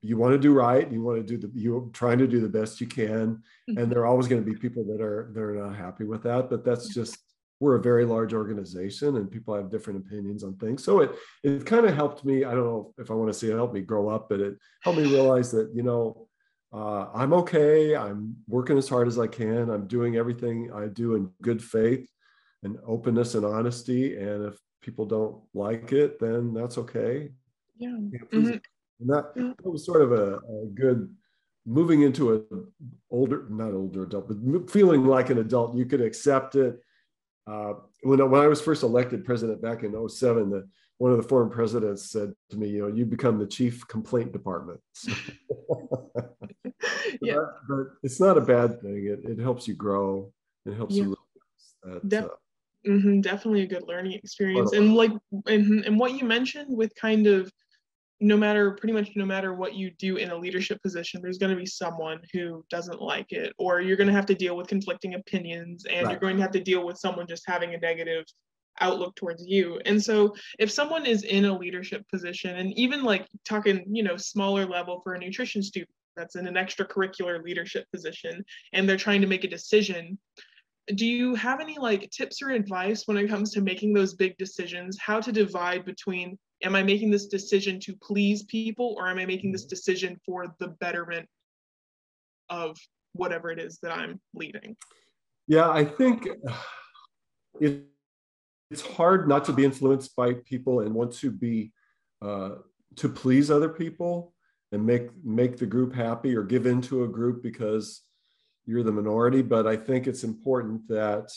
you 0.01 0.17
want 0.17 0.33
to 0.33 0.39
do 0.39 0.53
right. 0.53 0.91
You 0.91 1.03
want 1.03 1.19
to 1.19 1.23
do 1.23 1.37
the, 1.37 1.53
you're 1.59 1.89
trying 1.93 2.19
to 2.19 2.27
do 2.27 2.41
the 2.41 2.49
best 2.49 2.81
you 2.81 2.87
can. 2.87 3.43
And 3.69 3.77
mm-hmm. 3.77 3.91
there 3.91 4.01
are 4.01 4.07
always 4.07 4.29
going 4.29 4.43
to 4.43 4.51
be 4.51 4.59
people 4.59 4.85
that 4.85 5.03
are, 5.03 5.31
they're 5.35 5.55
not 5.55 5.77
happy 5.77 6.05
with 6.05 6.23
that, 6.23 6.49
but 6.49 6.65
that's 6.65 6.89
just, 6.95 7.19
we're 7.61 7.77
a 7.77 7.83
very 7.83 8.07
large 8.07 8.33
organization 8.33 9.17
and 9.17 9.31
people 9.31 9.55
have 9.55 9.71
different 9.71 10.05
opinions 10.05 10.43
on 10.43 10.57
things. 10.57 10.83
So 10.83 11.01
it, 11.01 11.13
it 11.45 11.67
kind 11.67 11.85
of 11.87 11.95
helped 11.95 12.25
me. 12.25 12.45
I 12.45 12.53
don't 12.53 12.65
know 12.65 12.95
if 12.99 13.11
I 13.11 13.15
want 13.15 13.31
to 13.31 13.39
say 13.39 13.49
it 13.49 13.55
helped 13.55 13.75
me 13.75 13.83
grow 13.83 14.09
up, 14.09 14.31
but 14.31 14.41
it 14.41 14.57
helped 14.83 14.99
me 14.99 15.05
realize 15.05 15.51
that, 15.53 15.71
you 15.75 15.83
know, 15.83 16.27
uh, 16.73 17.07
I'm 17.15 17.35
okay. 17.35 17.95
I'm 17.95 18.37
working 18.49 18.79
as 18.79 18.89
hard 18.89 19.09
as 19.09 19.19
I 19.19 19.27
can. 19.27 19.71
I'm 19.71 19.87
doing 19.87 20.17
everything 20.17 20.71
I 20.75 20.87
do 20.87 21.17
in 21.17 21.31
good 21.43 21.63
faith 21.63 22.09
and 22.63 22.79
openness 22.87 23.35
and 23.35 23.45
honesty. 23.45 24.17
And 24.17 24.47
if 24.47 24.59
people 24.81 25.05
don't 25.05 25.43
like 25.53 25.93
it, 25.93 26.19
then 26.19 26.55
that's 26.55 26.79
okay. 26.79 27.31
Yeah. 27.77 27.89
Mm-hmm. 27.89 28.57
And 29.01 29.09
that, 29.09 29.35
that, 29.35 29.57
was 29.65 29.85
sort 29.85 30.03
of 30.03 30.13
a, 30.13 30.37
a, 30.37 30.67
good 30.75 31.15
moving 31.67 32.03
into 32.03 32.35
a 32.35 32.43
older, 33.11 33.47
not 33.49 33.73
older 33.73 34.05
adult, 34.05 34.29
but 34.29 34.71
feeling 34.71 35.07
like 35.07 35.31
an 35.31 35.39
adult. 35.39 35.75
You 35.75 35.87
could 35.87 36.03
accept 36.03 36.55
it. 36.55 36.81
Uh, 37.47 37.75
when, 38.03 38.31
when 38.31 38.41
I 38.41 38.47
was 38.47 38.61
first 38.61 38.83
elected 38.83 39.25
president 39.25 39.61
back 39.61 39.83
in 39.83 40.09
07, 40.09 40.51
the, 40.51 40.69
one 40.99 41.11
of 41.11 41.17
the 41.17 41.29
former 41.29 41.51
presidents 41.51 42.11
said 42.11 42.33
to 42.51 42.57
me, 42.57 42.69
you 42.69 42.83
know, 42.83 42.95
you 42.95 43.07
become 43.07 43.39
the 43.39 43.47
chief 43.47 43.87
complaint 43.89 44.33
department. 44.33 44.81
So, 44.93 45.13
yeah. 47.23 47.35
But, 47.35 47.69
but, 47.69 47.87
it's 48.03 48.21
not 48.21 48.37
a 48.37 48.43
bad 48.43 48.81
thing. 48.83 49.07
It, 49.07 49.31
it 49.31 49.41
helps 49.41 49.67
you 49.67 49.75
grow. 49.75 50.33
It 50.67 50.75
helps 50.75 50.95
yeah. 50.95 51.05
you 51.05 51.17
that, 52.05 52.25
uh, 52.25 52.29
Mm-hmm, 52.87 53.21
definitely 53.21 53.63
a 53.63 53.67
good 53.67 53.87
learning 53.87 54.13
experience. 54.13 54.73
And 54.73 54.95
like, 54.95 55.13
and, 55.47 55.85
and 55.85 55.99
what 55.99 56.19
you 56.19 56.25
mentioned 56.25 56.75
with 56.75 56.95
kind 56.95 57.27
of 57.27 57.53
no 58.21 58.37
matter 58.37 58.73
pretty 58.73 58.93
much 58.93 59.11
no 59.17 59.25
matter 59.25 59.55
what 59.55 59.75
you 59.75 59.91
do 59.99 60.17
in 60.17 60.31
a 60.31 60.37
leadership 60.37 60.81
position, 60.83 61.21
there's 61.23 61.39
going 61.39 61.51
to 61.51 61.59
be 61.59 61.67
someone 61.67 62.21
who 62.33 62.65
doesn't 62.71 63.01
like 63.01 63.33
it, 63.33 63.53
or 63.59 63.81
you're 63.81 63.97
going 63.97 64.09
to 64.09 64.15
have 64.15 64.27
to 64.27 64.35
deal 64.35 64.57
with 64.57 64.67
conflicting 64.67 65.15
opinions, 65.15 65.87
and 65.87 66.07
right. 66.07 66.13
you're 66.13 66.21
going 66.21 66.37
to 66.37 66.43
have 66.43 66.51
to 66.53 66.61
deal 66.61 66.85
with 66.85 66.99
someone 66.99 67.27
just 67.27 67.45
having 67.47 67.75
a 67.75 67.79
negative 67.79 68.25
outlook 68.81 69.15
towards 69.17 69.45
you. 69.47 69.81
And 69.87 70.03
so 70.03 70.35
if 70.59 70.71
someone 70.71 71.07
is 71.07 71.23
in 71.23 71.47
a 71.47 71.57
leadership 71.57 72.05
position, 72.13 72.57
and 72.57 72.73
even 72.79 73.03
like 73.03 73.27
talking, 73.49 73.85
you 73.89 74.03
know, 74.03 74.17
smaller 74.17 74.67
level 74.67 75.01
for 75.03 75.15
a 75.15 75.19
nutrition 75.19 75.63
student 75.63 75.91
that's 76.17 76.37
in 76.37 76.47
an 76.47 76.55
extracurricular 76.55 77.43
leadership 77.43 77.87
position, 77.93 78.45
and 78.75 78.89
they're 78.89 78.97
trying 78.97 79.23
to 79.23 79.27
make 79.27 79.45
a 79.45 79.49
decision 79.49 80.19
do 80.95 81.07
you 81.07 81.37
have 81.37 81.61
any 81.61 81.79
like 81.79 82.11
tips 82.11 82.43
or 82.43 82.51
advice 82.51 83.07
when 83.07 83.17
it 83.17 83.29
comes 83.29 83.53
to 83.53 83.61
making 83.61 83.93
those 83.93 84.15
big 84.15 84.37
decisions 84.39 84.99
how 84.99 85.21
to 85.21 85.31
divide 85.31 85.85
between 85.85 86.37
am 86.63 86.75
i 86.75 86.83
making 86.83 87.11
this 87.11 87.27
decision 87.27 87.81
to 87.81 87.95
please 87.97 88.43
people 88.45 88.95
or 88.99 89.09
am 89.09 89.19
i 89.19 89.27
making 89.27 89.53
this 89.53 89.65
decision 89.65 90.19
for 90.25 90.55
the 90.59 90.69
betterment 90.69 91.29
of 92.49 92.77
whatever 93.13 93.51
it 93.51 93.59
is 93.59 93.79
that 93.83 93.93
i'm 93.93 94.21
leading? 94.35 94.77
Yeah 95.47 95.71
i 95.71 95.85
think 95.85 96.29
it 97.61 97.85
it's 98.71 98.83
hard 98.83 99.29
not 99.29 99.45
to 99.45 99.53
be 99.53 99.65
influenced 99.65 100.15
by 100.15 100.35
people 100.35 100.81
and 100.81 100.95
want 100.95 101.13
to 101.13 101.31
be 101.31 101.73
uh, 102.23 102.51
to 102.97 103.09
please 103.09 103.51
other 103.51 103.69
people 103.69 104.33
and 104.73 104.85
make 104.85 105.09
make 105.25 105.57
the 105.57 105.67
group 105.67 105.95
happy 105.95 106.37
or 106.37 106.43
give 106.43 106.67
into 106.67 107.05
a 107.05 107.09
group 107.09 107.43
because 107.43 108.03
you're 108.67 108.85
the 108.85 108.93
minority. 108.93 109.43
But 109.43 109.67
i 109.67 109.77
think 109.77 110.07
it's 110.07 110.25
important 110.25 110.87
that 110.89 111.31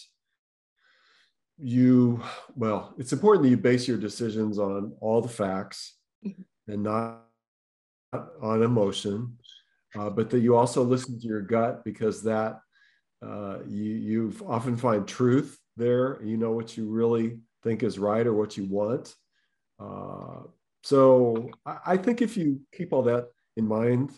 you 1.58 2.22
well 2.56 2.94
it's 2.98 3.14
important 3.14 3.44
that 3.44 3.50
you 3.50 3.58
base 3.58 3.88
your 3.88 3.98
decisions 3.98 4.58
on 4.58 4.94
all 5.02 5.22
the 5.22 5.30
facts 5.30 5.96
mm-hmm. 6.26 6.42
and 6.72 6.84
not 6.84 7.22
on 8.42 8.64
emotion 8.64 9.38
uh, 9.96 10.10
but 10.10 10.30
that 10.30 10.40
you 10.40 10.56
also 10.56 10.84
listen 10.84 11.20
to 11.20 11.28
your 11.28 11.42
gut 11.42 11.84
because 11.86 12.24
that 12.24 12.60
uh, 13.22 13.60
you 13.68 13.84
you 13.84 14.34
often 14.48 14.76
find 14.76 15.08
truth 15.08 15.58
there 15.78 16.22
you 16.24 16.38
know 16.38 16.52
what 16.52 16.76
you 16.76 16.90
really 16.90 17.40
think 17.64 17.84
is 17.84 18.00
right 18.00 18.28
or 18.28 18.34
what 18.34 18.58
you 18.58 18.66
want 18.66 19.14
uh, 19.80 20.42
so 20.84 21.50
I, 21.66 21.78
I, 21.86 21.98
think 21.98 22.22
if 22.22 22.36
you 22.36 22.62
keep 22.74 22.94
all 22.94 23.04
that 23.04 23.28
in 23.58 23.68
mind 23.68 24.12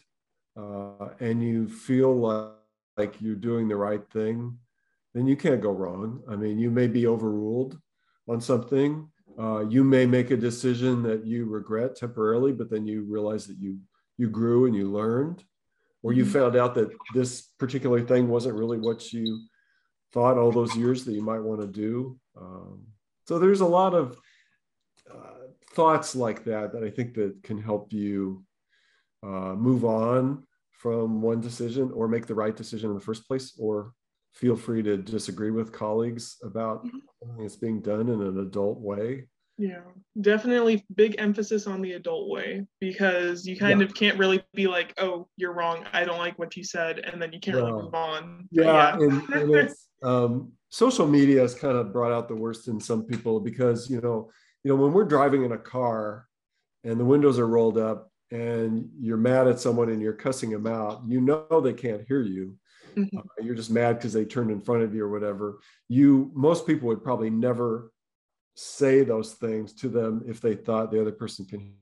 uh, 0.58 1.10
and 1.20 1.44
you 1.44 1.68
feel 1.68 2.16
like, 2.16 2.52
like 2.98 3.22
you're 3.22 3.36
doing 3.36 3.68
the 3.68 3.76
right 3.76 4.02
thing 4.12 4.58
then 5.16 5.26
you 5.26 5.38
can't 5.38 5.62
go 5.62 5.72
wrong. 5.72 6.22
I 6.30 6.36
mean, 6.36 6.60
you 6.60 6.70
may 6.70 6.88
be 6.88 7.08
overruled 7.08 7.80
on 8.28 8.42
something. 8.42 9.10
Uh, 9.40 9.66
you 9.68 9.84
may 9.84 10.06
make 10.06 10.30
a 10.30 10.38
decision 10.38 11.02
that 11.04 11.26
you 11.26 11.46
regret 11.46 11.96
temporarily, 11.96 12.52
but 12.52 12.70
then 12.70 12.86
you 12.86 13.06
realize 13.10 13.48
that 13.48 13.58
you 13.58 13.80
you 14.18 14.30
grew 14.30 14.66
and 14.66 14.76
you 14.76 14.92
learned, 14.92 15.44
or 16.04 16.14
you 16.14 16.24
mm-hmm. 16.24 16.34
found 16.34 16.56
out 16.56 16.76
that 16.76 16.90
this 17.14 17.42
particular 17.58 18.02
thing 18.02 18.28
wasn't 18.28 18.56
really 18.56 18.78
what 18.78 19.12
you 19.12 19.42
thought 20.14 20.38
all 20.38 20.52
those 20.52 20.76
years 20.76 21.04
that 21.04 21.14
you 21.14 21.22
might 21.22 21.42
want 21.42 21.60
to 21.62 21.68
do. 21.68 22.18
Um, 22.40 22.88
so 23.28 23.40
there's 23.40 23.62
a 23.62 23.66
lot 23.66 23.94
of 23.94 24.18
uh, 25.14 25.48
thoughts 25.72 26.16
like 26.16 26.46
that 26.46 26.72
that 26.74 26.84
I 26.84 26.90
think 26.90 27.16
that 27.16 27.42
can 27.44 27.62
help 27.62 27.92
you 27.92 28.44
uh, 29.24 29.56
move 29.56 29.84
on 29.84 30.44
from 30.72 31.22
one 31.22 31.42
decision 31.42 31.92
or 31.94 32.08
make 32.08 32.26
the 32.26 32.36
right 32.36 32.56
decision 32.56 32.90
in 32.90 32.96
the 32.96 33.08
first 33.10 33.28
place, 33.28 33.54
or 33.58 33.92
feel 34.36 34.56
free 34.56 34.84
to 34.84 34.98
disagree 34.98 35.52
with 35.52 35.72
colleagues 35.72 36.38
about 36.44 36.86
mm-hmm. 36.86 37.42
it's 37.42 37.56
being 37.56 37.82
done 37.82 38.10
in 38.10 38.22
an 38.22 38.40
adult 38.40 38.80
way. 38.80 39.28
Yeah, 39.58 39.80
definitely 40.20 40.86
big 40.96 41.16
emphasis 41.18 41.66
on 41.66 41.82
the 41.82 41.94
adult 41.94 42.30
way 42.30 42.66
because 42.82 43.48
you 43.48 43.58
kind 43.58 43.80
yeah. 43.80 43.86
of 43.86 43.94
can't 43.94 44.20
really 44.20 44.44
be 44.54 44.68
like, 44.68 44.94
oh, 44.98 45.30
you're 45.38 45.54
wrong. 45.54 45.86
I 45.94 46.04
don't 46.04 46.18
like 46.18 46.38
what 46.38 46.58
you 46.58 46.64
said. 46.66 47.00
And 47.00 47.22
then 47.22 47.32
you 47.32 47.40
can't 47.40 47.56
really 47.56 47.72
move 47.72 47.94
on. 47.94 48.50
Yeah. 48.52 48.64
yeah. 48.64 48.94
and, 48.96 49.30
and 49.30 49.56
it's, 49.56 49.88
um, 50.04 50.52
social 50.70 51.08
media 51.08 51.40
has 51.40 51.56
kind 51.56 51.78
of 51.78 51.94
brought 51.94 52.12
out 52.12 52.28
the 52.28 52.36
worst 52.36 52.68
in 52.68 52.82
some 52.82 53.06
people 53.06 53.40
because, 53.40 53.90
you 53.90 54.02
know, 54.02 54.30
you 54.66 54.70
know, 54.70 54.76
when 54.76 54.92
we're 54.92 55.06
driving 55.06 55.46
in 55.46 55.54
a 55.54 55.58
car 55.58 56.28
and 56.84 57.00
the 57.00 57.06
windows 57.06 57.40
are 57.40 57.48
rolled 57.48 57.78
up 57.78 58.12
and 58.32 58.90
you're 59.00 59.16
mad 59.16 59.48
at 59.48 59.62
someone 59.62 59.88
and 59.88 60.02
you're 60.02 60.12
cussing 60.12 60.50
them 60.50 60.68
out, 60.68 61.02
you 61.08 61.22
know, 61.22 61.62
they 61.62 61.72
can't 61.72 62.06
hear 62.06 62.22
you 62.22 62.58
mm-hmm. 62.96 63.18
uh, 63.18 63.22
you're 63.42 63.56
just 63.56 63.72
mad 63.72 63.98
because 63.98 64.14
they 64.14 64.26
turned 64.26 64.52
in 64.52 64.62
front 64.62 64.84
of 64.84 64.94
you 64.94 65.04
or 65.04 65.10
whatever 65.10 65.60
you 65.88 66.32
most 66.34 66.66
people 66.66 66.88
would 66.88 67.04
probably 67.04 67.30
never 67.30 67.92
say 68.56 69.04
those 69.04 69.34
things 69.34 69.74
to 69.74 69.90
them 69.90 70.24
if 70.28 70.42
they 70.42 70.56
thought 70.56 70.92
the 70.92 71.02
other 71.02 71.12
person 71.12 71.46
can 71.46 71.74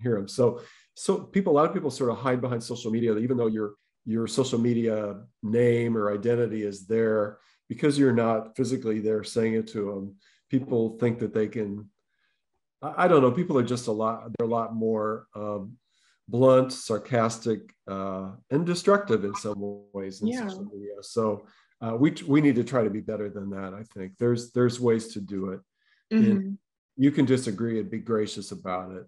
hear 0.00 0.14
them 0.14 0.28
so 0.28 0.60
so 0.94 1.18
people 1.18 1.52
a 1.52 1.56
lot 1.56 1.66
of 1.66 1.74
people 1.74 1.90
sort 1.90 2.10
of 2.10 2.18
hide 2.18 2.40
behind 2.40 2.62
social 2.62 2.90
media 2.90 3.16
even 3.16 3.36
though 3.36 3.46
your 3.46 3.74
your 4.04 4.26
social 4.26 4.58
media 4.58 5.16
name 5.42 5.96
or 5.96 6.12
identity 6.12 6.62
is 6.62 6.86
there 6.86 7.38
because 7.68 7.98
you're 7.98 8.12
not 8.12 8.56
physically 8.56 8.98
there 9.00 9.22
saying 9.22 9.54
it 9.54 9.66
to 9.66 9.84
them 9.86 10.14
people 10.50 10.98
think 10.98 11.18
that 11.18 11.34
they 11.34 11.48
can 11.48 11.88
i 12.82 13.06
don't 13.06 13.22
know 13.22 13.30
people 13.30 13.58
are 13.58 13.62
just 13.62 13.88
a 13.88 13.92
lot 13.92 14.24
they're 14.38 14.46
a 14.46 14.50
lot 14.50 14.74
more 14.74 15.26
um, 15.34 15.76
blunt, 16.30 16.72
sarcastic, 16.72 17.74
uh, 17.88 18.30
and 18.50 18.64
destructive 18.64 19.24
in 19.24 19.34
some 19.34 19.82
ways 19.92 20.22
in 20.22 20.28
yeah. 20.28 20.48
social 20.48 20.64
media. 20.64 20.94
So 21.02 21.46
uh, 21.80 21.96
we 21.98 22.14
we 22.26 22.40
need 22.40 22.54
to 22.56 22.64
try 22.64 22.84
to 22.84 22.90
be 22.90 23.00
better 23.00 23.28
than 23.28 23.50
that. 23.50 23.74
I 23.74 23.82
think 23.94 24.12
there's 24.18 24.52
there's 24.52 24.80
ways 24.80 25.08
to 25.14 25.20
do 25.20 25.50
it. 25.50 25.60
Mm-hmm. 26.12 26.52
You 26.96 27.10
can 27.10 27.24
disagree 27.24 27.80
and 27.80 27.90
be 27.90 27.98
gracious 27.98 28.52
about 28.52 28.92
it. 28.92 29.06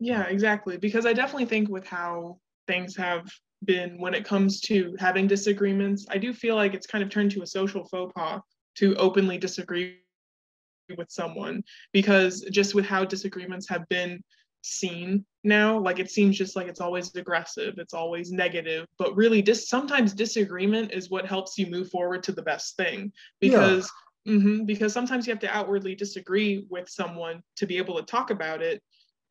Yeah, 0.00 0.24
exactly. 0.24 0.76
Because 0.76 1.06
I 1.06 1.12
definitely 1.12 1.46
think 1.46 1.68
with 1.68 1.86
how 1.86 2.38
things 2.66 2.96
have 2.96 3.30
been 3.64 3.98
when 3.98 4.14
it 4.14 4.24
comes 4.24 4.60
to 4.62 4.96
having 4.98 5.26
disagreements, 5.26 6.06
I 6.10 6.18
do 6.18 6.32
feel 6.32 6.56
like 6.56 6.74
it's 6.74 6.86
kind 6.86 7.04
of 7.04 7.10
turned 7.10 7.30
to 7.32 7.42
a 7.42 7.46
social 7.46 7.84
faux 7.84 8.12
pas 8.14 8.40
to 8.76 8.94
openly 8.96 9.38
disagree 9.38 9.98
with 10.96 11.10
someone 11.10 11.62
because 11.92 12.40
just 12.50 12.74
with 12.74 12.84
how 12.84 13.04
disagreements 13.04 13.68
have 13.68 13.88
been 13.88 14.22
seen 14.64 15.22
now 15.42 15.78
like 15.78 15.98
it 15.98 16.10
seems 16.10 16.38
just 16.38 16.56
like 16.56 16.68
it's 16.68 16.80
always 16.80 17.14
aggressive 17.16 17.74
it's 17.76 17.92
always 17.92 18.32
negative 18.32 18.86
but 18.98 19.14
really 19.14 19.42
dis- 19.42 19.68
sometimes 19.68 20.14
disagreement 20.14 20.90
is 20.90 21.10
what 21.10 21.26
helps 21.26 21.58
you 21.58 21.66
move 21.66 21.90
forward 21.90 22.22
to 22.22 22.32
the 22.32 22.40
best 22.40 22.74
thing 22.78 23.12
because 23.40 23.92
yeah. 24.24 24.34
mm-hmm, 24.34 24.64
because 24.64 24.90
sometimes 24.90 25.26
you 25.26 25.32
have 25.32 25.40
to 25.40 25.54
outwardly 25.54 25.94
disagree 25.94 26.66
with 26.70 26.88
someone 26.88 27.42
to 27.56 27.66
be 27.66 27.76
able 27.76 27.94
to 27.96 28.02
talk 28.04 28.30
about 28.30 28.62
it 28.62 28.82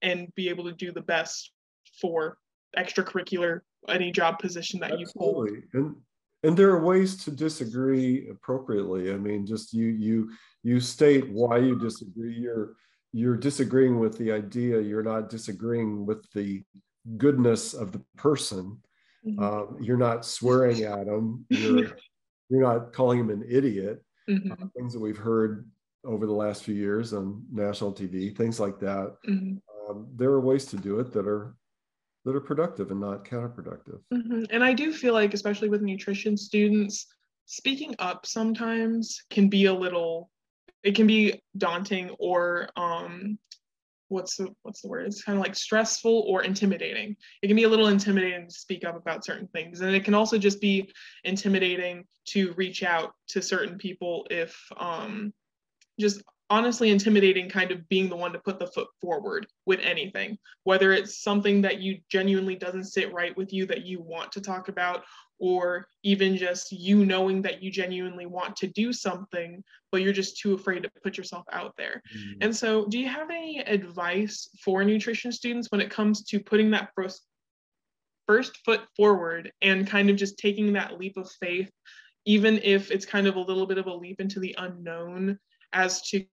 and 0.03 0.33
be 0.35 0.49
able 0.49 0.65
to 0.65 0.73
do 0.73 0.91
the 0.91 1.01
best 1.01 1.51
for 1.99 2.37
extracurricular 2.77 3.61
any 3.89 4.11
job 4.11 4.37
position 4.37 4.79
that 4.79 4.91
Absolutely. 4.91 5.11
you 5.11 5.13
hold 5.19 5.49
and 5.73 5.95
and 6.43 6.55
there 6.55 6.69
are 6.69 6.85
ways 6.85 7.15
to 7.23 7.31
disagree 7.31 8.29
appropriately 8.29 9.11
i 9.11 9.17
mean 9.17 9.47
just 9.47 9.73
you 9.73 9.87
you 9.87 10.31
you 10.61 10.79
state 10.79 11.27
why 11.31 11.57
you 11.57 11.75
disagree 11.79 12.35
you're 12.35 12.75
you're 13.13 13.37
disagreeing 13.37 13.99
with 13.99 14.17
the 14.17 14.31
idea 14.31 14.81
you're 14.81 15.03
not 15.03 15.29
disagreeing 15.29 16.05
with 16.05 16.29
the 16.33 16.63
goodness 17.17 17.73
of 17.73 17.91
the 17.91 18.01
person 18.17 18.77
mm-hmm. 19.25 19.41
um, 19.41 19.77
you're 19.79 19.97
not 19.97 20.25
swearing 20.25 20.81
at 20.83 21.05
them 21.05 21.45
you're 21.49 21.95
you're 22.49 22.61
not 22.61 22.91
calling 22.91 23.19
him 23.19 23.29
an 23.29 23.43
idiot 23.47 24.03
mm-hmm. 24.29 24.51
uh, 24.51 24.67
things 24.75 24.93
that 24.93 24.99
we've 24.99 25.17
heard 25.17 25.69
over 26.03 26.25
the 26.25 26.33
last 26.33 26.63
few 26.63 26.75
years 26.75 27.13
on 27.13 27.41
national 27.51 27.93
tv 27.93 28.35
things 28.35 28.59
like 28.59 28.79
that 28.79 29.15
mm-hmm. 29.29 29.55
um, 29.89 30.07
there 30.15 30.31
are 30.31 30.41
ways 30.41 30.65
to 30.65 30.75
do 30.75 30.99
it 30.99 31.13
that 31.13 31.27
are 31.27 31.55
that 32.25 32.35
are 32.35 32.41
productive 32.41 32.89
and 32.91 32.99
not 32.99 33.23
counterproductive 33.23 33.99
mm-hmm. 34.13 34.43
and 34.49 34.63
i 34.63 34.73
do 34.73 34.91
feel 34.91 35.13
like 35.13 35.33
especially 35.33 35.69
with 35.69 35.81
nutrition 35.81 36.35
students 36.35 37.07
speaking 37.45 37.93
up 37.99 38.25
sometimes 38.25 39.21
can 39.29 39.49
be 39.49 39.65
a 39.65 39.73
little 39.73 40.29
it 40.83 40.95
can 40.95 41.07
be 41.07 41.41
daunting 41.57 42.11
or 42.19 42.69
um 42.75 43.37
what's 44.09 44.37
the 44.37 44.47
what's 44.61 44.81
the 44.81 44.87
word? 44.87 45.07
It's 45.07 45.23
kind 45.23 45.37
of 45.37 45.43
like 45.43 45.55
stressful 45.55 46.25
or 46.27 46.43
intimidating. 46.43 47.15
It 47.41 47.47
can 47.47 47.55
be 47.55 47.63
a 47.63 47.69
little 47.69 47.87
intimidating 47.87 48.47
to 48.47 48.53
speak 48.53 48.85
up 48.85 48.95
about 48.95 49.25
certain 49.25 49.47
things 49.47 49.81
and 49.81 49.93
it 49.93 50.05
can 50.05 50.13
also 50.13 50.37
just 50.37 50.61
be 50.61 50.91
intimidating 51.23 52.05
to 52.25 52.53
reach 52.53 52.83
out 52.83 53.13
to 53.29 53.41
certain 53.41 53.77
people 53.77 54.27
if 54.29 54.55
um 54.77 55.33
just 55.99 56.21
honestly 56.49 56.91
intimidating 56.91 57.49
kind 57.49 57.71
of 57.71 57.87
being 57.89 58.09
the 58.09 58.15
one 58.15 58.31
to 58.33 58.39
put 58.39 58.59
the 58.59 58.67
foot 58.67 58.87
forward 59.01 59.47
with 59.65 59.79
anything. 59.81 60.37
Whether 60.63 60.91
it's 60.91 61.23
something 61.23 61.61
that 61.61 61.81
you 61.81 61.99
genuinely 62.11 62.55
doesn't 62.55 62.83
sit 62.83 63.11
right 63.11 63.35
with 63.35 63.51
you 63.51 63.65
that 63.67 63.85
you 63.85 64.01
want 64.01 64.31
to 64.33 64.41
talk 64.41 64.67
about 64.67 65.03
or 65.39 65.87
even 66.03 66.37
just 66.37 66.71
you 66.71 67.05
knowing 67.05 67.41
that 67.41 67.61
you 67.61 67.71
genuinely 67.71 68.25
want 68.25 68.55
to 68.57 68.67
do 68.67 68.93
something, 68.93 69.63
but 69.91 70.01
you're 70.01 70.13
just 70.13 70.39
too 70.39 70.53
afraid 70.53 70.83
to 70.83 70.91
put 71.03 71.17
yourself 71.17 71.43
out 71.51 71.73
there. 71.77 72.01
Mm-hmm. 72.15 72.39
And 72.41 72.55
so, 72.55 72.85
do 72.85 72.99
you 72.99 73.07
have 73.07 73.29
any 73.29 73.59
advice 73.59 74.49
for 74.63 74.83
nutrition 74.83 75.31
students 75.31 75.67
when 75.71 75.81
it 75.81 75.89
comes 75.89 76.23
to 76.25 76.39
putting 76.39 76.71
that 76.71 76.89
first, 76.95 77.23
first 78.27 78.57
foot 78.65 78.81
forward 78.95 79.51
and 79.61 79.87
kind 79.87 80.09
of 80.09 80.15
just 80.15 80.37
taking 80.37 80.73
that 80.73 80.99
leap 80.99 81.17
of 81.17 81.29
faith, 81.41 81.69
even 82.25 82.59
if 82.63 82.91
it's 82.91 83.05
kind 83.05 83.27
of 83.27 83.35
a 83.35 83.41
little 83.41 83.67
bit 83.67 83.77
of 83.77 83.87
a 83.87 83.93
leap 83.93 84.19
into 84.19 84.39
the 84.39 84.55
unknown 84.57 85.37
as 85.73 86.01
to 86.09 86.25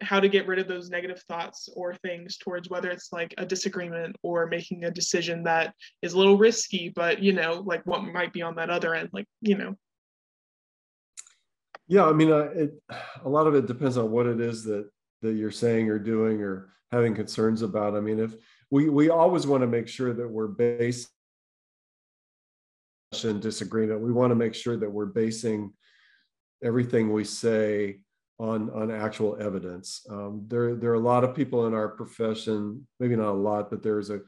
how 0.00 0.20
to 0.20 0.28
get 0.28 0.46
rid 0.46 0.58
of 0.58 0.68
those 0.68 0.90
negative 0.90 1.22
thoughts 1.28 1.68
or 1.74 1.94
things 1.94 2.36
towards 2.38 2.70
whether 2.70 2.90
it's 2.90 3.12
like 3.12 3.34
a 3.38 3.46
disagreement 3.46 4.16
or 4.22 4.46
making 4.46 4.84
a 4.84 4.90
decision 4.90 5.42
that 5.44 5.74
is 6.02 6.14
a 6.14 6.18
little 6.18 6.38
risky 6.38 6.88
but 6.94 7.22
you 7.22 7.32
know 7.32 7.62
like 7.66 7.84
what 7.84 8.02
might 8.02 8.32
be 8.32 8.42
on 8.42 8.56
that 8.56 8.70
other 8.70 8.94
end 8.94 9.08
like 9.12 9.26
you 9.40 9.56
know. 9.56 9.74
Yeah 11.88 12.06
i 12.06 12.12
mean 12.12 12.32
uh, 12.32 12.48
it, 12.54 12.72
a 13.24 13.28
lot 13.28 13.46
of 13.46 13.54
it 13.54 13.66
depends 13.66 13.96
on 13.96 14.10
what 14.10 14.26
it 14.26 14.40
is 14.40 14.64
that 14.64 14.88
that 15.22 15.34
you're 15.34 15.50
saying 15.50 15.88
or 15.88 15.98
doing 15.98 16.42
or 16.42 16.72
having 16.90 17.14
concerns 17.14 17.62
about. 17.62 17.96
I 17.96 18.00
mean 18.00 18.18
if 18.18 18.34
we 18.70 18.88
we 18.88 19.10
always 19.10 19.46
want 19.46 19.62
to 19.62 19.66
make 19.66 19.88
sure 19.88 20.12
that 20.12 20.28
we're 20.28 20.48
based 20.48 21.08
in 23.24 23.40
disagreement. 23.40 24.00
We 24.00 24.12
want 24.12 24.30
to 24.30 24.36
make 24.36 24.54
sure 24.54 24.76
that 24.76 24.90
we're 24.90 25.06
basing 25.06 25.72
everything 26.62 27.12
we 27.12 27.24
say 27.24 28.00
on 28.40 28.70
on 28.70 28.90
actual 28.90 29.36
evidence. 29.38 30.00
Um, 30.10 30.44
there 30.48 30.74
there 30.74 30.90
are 30.90 31.02
a 31.02 31.08
lot 31.12 31.24
of 31.24 31.34
people 31.34 31.66
in 31.66 31.74
our 31.74 31.88
profession, 31.88 32.86
maybe 32.98 33.14
not 33.14 33.32
a 33.32 33.44
lot, 33.50 33.70
but 33.70 33.82
there's 33.82 34.08
a, 34.08 34.20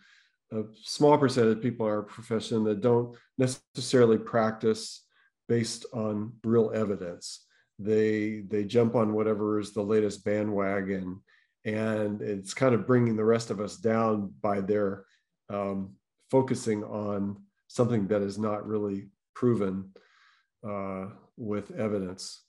a 0.52 0.64
small 0.84 1.16
percentage 1.16 1.56
of 1.56 1.62
people 1.62 1.86
in 1.86 1.92
our 1.92 2.02
profession 2.02 2.62
that 2.64 2.82
don't 2.82 3.16
necessarily 3.38 4.18
practice 4.18 5.06
based 5.48 5.86
on 5.94 6.32
real 6.44 6.70
evidence. 6.74 7.46
they 7.78 8.42
they 8.48 8.64
jump 8.64 8.94
on 8.94 9.14
whatever 9.14 9.58
is 9.58 9.72
the 9.72 9.82
latest 9.82 10.24
bandwagon 10.24 11.20
and 11.64 12.20
it's 12.22 12.54
kind 12.54 12.74
of 12.74 12.86
bringing 12.86 13.16
the 13.16 13.24
rest 13.24 13.50
of 13.50 13.60
us 13.60 13.76
down 13.76 14.32
by 14.42 14.60
their 14.60 15.04
um, 15.48 15.94
focusing 16.30 16.84
on 16.84 17.36
something 17.68 18.06
that 18.08 18.22
is 18.22 18.38
not 18.38 18.66
really 18.66 19.08
proven 19.34 19.90
uh, 20.68 21.06
with 21.36 21.70
evidence 21.72 22.42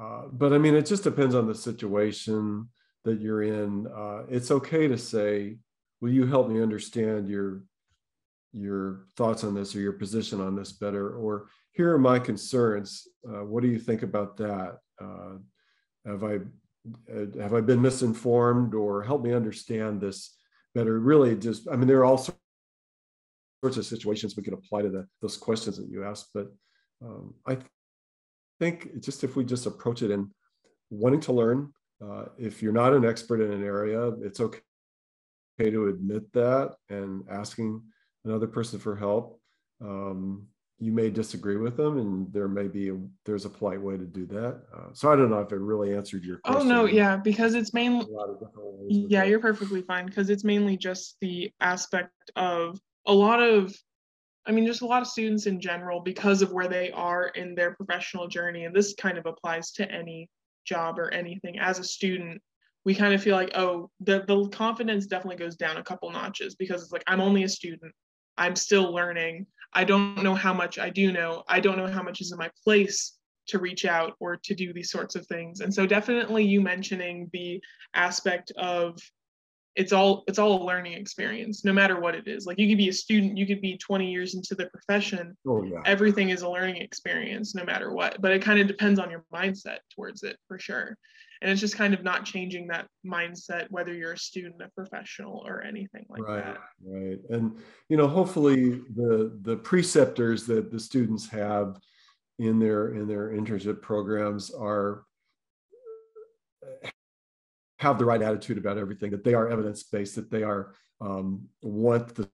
uh, 0.00 0.22
but 0.32 0.52
i 0.52 0.58
mean 0.58 0.74
it 0.74 0.86
just 0.86 1.04
depends 1.04 1.34
on 1.34 1.46
the 1.46 1.54
situation 1.54 2.68
that 3.06 3.20
you're 3.20 3.42
in. 3.42 3.86
Uh, 3.86 4.24
it's 4.28 4.50
okay 4.50 4.86
to 4.88 4.98
say 4.98 5.56
will 6.02 6.10
you 6.10 6.26
help 6.26 6.50
me 6.50 6.60
understand 6.60 7.28
your 7.28 7.62
your 8.52 9.06
thoughts 9.16 9.44
on 9.44 9.54
this 9.54 9.74
or 9.74 9.80
your 9.80 9.92
position 9.92 10.40
on 10.40 10.54
this 10.54 10.72
better? 10.72 11.16
Or 11.16 11.46
here 11.72 11.94
are 11.94 11.98
my 11.98 12.18
concerns. 12.18 13.06
Uh, 13.26 13.44
what 13.44 13.62
do 13.62 13.68
you 13.68 13.78
think 13.78 14.02
about 14.02 14.36
that? 14.36 14.78
Uh, 15.00 15.36
have 16.04 16.24
i 16.24 16.34
uh, 17.14 17.40
have 17.40 17.54
i 17.54 17.60
been 17.60 17.80
misinformed 17.80 18.74
or 18.74 19.02
help 19.02 19.22
me 19.22 19.32
understand 19.32 20.00
this 20.00 20.36
better? 20.74 20.98
Really 20.98 21.36
just 21.36 21.68
i 21.70 21.76
mean 21.76 21.86
there 21.86 22.00
are 22.00 22.04
all 22.04 22.18
sorts 23.62 23.76
of 23.76 23.86
situations 23.86 24.36
we 24.36 24.42
could 24.42 24.52
apply 24.52 24.82
to 24.82 24.90
the, 24.90 25.06
those 25.22 25.36
questions 25.36 25.76
that 25.78 25.88
you 25.88 26.04
asked 26.04 26.28
but 26.34 26.48
um, 27.02 27.34
i 27.46 27.56
think 28.58 29.02
just 29.02 29.24
if 29.24 29.36
we 29.36 29.44
just 29.44 29.66
approach 29.66 30.02
it 30.02 30.10
in 30.10 30.30
wanting 30.90 31.20
to 31.20 31.32
learn 31.32 31.72
uh, 32.02 32.26
if 32.38 32.62
you're 32.62 32.72
not 32.72 32.92
an 32.92 33.04
expert 33.04 33.40
in 33.40 33.52
an 33.52 33.64
area 33.64 34.08
it's 34.20 34.40
okay 34.40 34.60
to 35.58 35.88
admit 35.88 36.30
that 36.32 36.74
and 36.90 37.24
asking 37.30 37.82
another 38.26 38.46
person 38.46 38.78
for 38.78 38.96
help. 38.96 39.40
Um, 39.80 40.48
you 40.78 40.92
may 40.92 41.08
disagree 41.08 41.56
with 41.56 41.76
them, 41.78 41.96
and 41.96 42.30
there 42.34 42.48
may 42.48 42.68
be 42.68 42.90
a, 42.90 42.98
there's 43.24 43.46
a 43.46 43.48
polite 43.48 43.80
way 43.80 43.96
to 43.96 44.04
do 44.04 44.26
that. 44.26 44.62
Uh, 44.76 44.92
so 44.92 45.10
I 45.10 45.16
don't 45.16 45.30
know 45.30 45.40
if 45.40 45.50
it 45.50 45.56
really 45.56 45.96
answered 45.96 46.22
your 46.22 46.36
question. 46.38 46.70
Oh 46.70 46.74
no, 46.74 46.84
yeah, 46.84 47.16
because 47.16 47.54
it's 47.54 47.72
mainly 47.72 48.06
yeah, 48.88 49.24
you're 49.24 49.40
perfectly 49.40 49.80
fine 49.80 50.04
because 50.04 50.28
it's 50.28 50.44
mainly 50.44 50.76
just 50.76 51.16
the 51.22 51.50
aspect 51.60 52.12
of 52.36 52.78
a 53.06 53.12
lot 53.12 53.42
of 53.42 53.74
I 54.46 54.52
mean, 54.52 54.66
just 54.66 54.82
a 54.82 54.86
lot 54.86 55.02
of 55.02 55.08
students 55.08 55.46
in 55.46 55.60
general, 55.60 56.00
because 56.00 56.40
of 56.40 56.52
where 56.52 56.68
they 56.68 56.90
are 56.92 57.28
in 57.28 57.54
their 57.54 57.74
professional 57.74 58.28
journey, 58.28 58.64
and 58.64 58.74
this 58.74 58.94
kind 58.94 59.18
of 59.18 59.26
applies 59.26 59.72
to 59.72 59.90
any 59.90 60.30
job 60.64 60.98
or 60.98 61.12
anything. 61.12 61.58
As 61.58 61.78
a 61.78 61.84
student, 61.84 62.40
we 62.84 62.94
kind 62.94 63.12
of 63.12 63.22
feel 63.22 63.34
like, 63.34 63.50
oh, 63.56 63.90
the, 64.00 64.24
the 64.28 64.48
confidence 64.50 65.06
definitely 65.06 65.36
goes 65.36 65.56
down 65.56 65.76
a 65.76 65.82
couple 65.82 66.10
notches 66.10 66.54
because 66.54 66.82
it's 66.82 66.92
like, 66.92 67.02
I'm 67.08 67.20
only 67.20 67.42
a 67.42 67.48
student. 67.48 67.92
I'm 68.38 68.54
still 68.54 68.92
learning. 68.92 69.46
I 69.72 69.84
don't 69.84 70.22
know 70.22 70.34
how 70.34 70.54
much 70.54 70.78
I 70.78 70.90
do 70.90 71.10
know. 71.10 71.42
I 71.48 71.58
don't 71.58 71.78
know 71.78 71.88
how 71.88 72.02
much 72.02 72.20
is 72.20 72.30
in 72.30 72.38
my 72.38 72.50
place 72.62 73.18
to 73.48 73.58
reach 73.58 73.84
out 73.84 74.14
or 74.20 74.36
to 74.36 74.54
do 74.54 74.72
these 74.72 74.90
sorts 74.90 75.16
of 75.16 75.26
things. 75.26 75.60
And 75.60 75.72
so 75.72 75.86
definitely 75.86 76.44
you 76.44 76.60
mentioning 76.60 77.28
the 77.32 77.60
aspect 77.94 78.52
of 78.56 78.98
it's 79.76 79.92
all 79.92 80.24
it's 80.26 80.38
all 80.38 80.62
a 80.62 80.64
learning 80.64 80.94
experience 80.94 81.64
no 81.64 81.72
matter 81.72 82.00
what 82.00 82.14
it 82.14 82.26
is. 82.26 82.46
Like 82.46 82.58
you 82.58 82.68
could 82.68 82.78
be 82.78 82.88
a 82.88 82.92
student 82.92 83.36
you 83.36 83.46
could 83.46 83.60
be 83.60 83.76
20 83.76 84.10
years 84.10 84.34
into 84.34 84.54
the 84.54 84.66
profession. 84.66 85.36
Oh, 85.46 85.62
yeah. 85.62 85.80
everything 85.84 86.30
is 86.30 86.42
a 86.42 86.48
learning 86.48 86.76
experience 86.76 87.54
no 87.54 87.64
matter 87.64 87.92
what 87.92 88.20
but 88.20 88.32
it 88.32 88.42
kind 88.42 88.58
of 88.58 88.66
depends 88.66 88.98
on 88.98 89.10
your 89.10 89.24
mindset 89.32 89.78
towards 89.94 90.22
it 90.22 90.36
for 90.48 90.58
sure. 90.58 90.96
And 91.42 91.50
it's 91.50 91.60
just 91.60 91.76
kind 91.76 91.92
of 91.92 92.02
not 92.02 92.24
changing 92.24 92.68
that 92.68 92.86
mindset 93.06 93.66
whether 93.70 93.92
you're 93.92 94.14
a 94.14 94.18
student 94.18 94.62
a 94.62 94.70
professional 94.74 95.44
or 95.46 95.62
anything 95.62 96.06
like 96.08 96.22
right, 96.22 96.44
that. 96.44 96.58
right. 96.84 97.18
And 97.28 97.58
you 97.88 97.98
know 97.98 98.08
hopefully 98.08 98.80
the 98.94 99.38
the 99.42 99.56
preceptors 99.58 100.46
that 100.46 100.70
the 100.70 100.80
students 100.80 101.28
have 101.28 101.78
in 102.38 102.58
their 102.58 102.94
in 102.94 103.06
their 103.06 103.30
internship 103.30 103.82
programs 103.82 104.50
are 104.50 105.04
have 107.78 107.98
the 107.98 108.04
right 108.04 108.22
attitude 108.22 108.58
about 108.58 108.78
everything 108.78 109.10
that 109.10 109.24
they 109.24 109.34
are 109.34 109.48
evidence 109.48 109.82
based 109.82 110.16
that 110.16 110.30
they 110.30 110.42
are 110.42 110.74
um, 111.00 111.46
want 111.62 112.14
the 112.14 112.28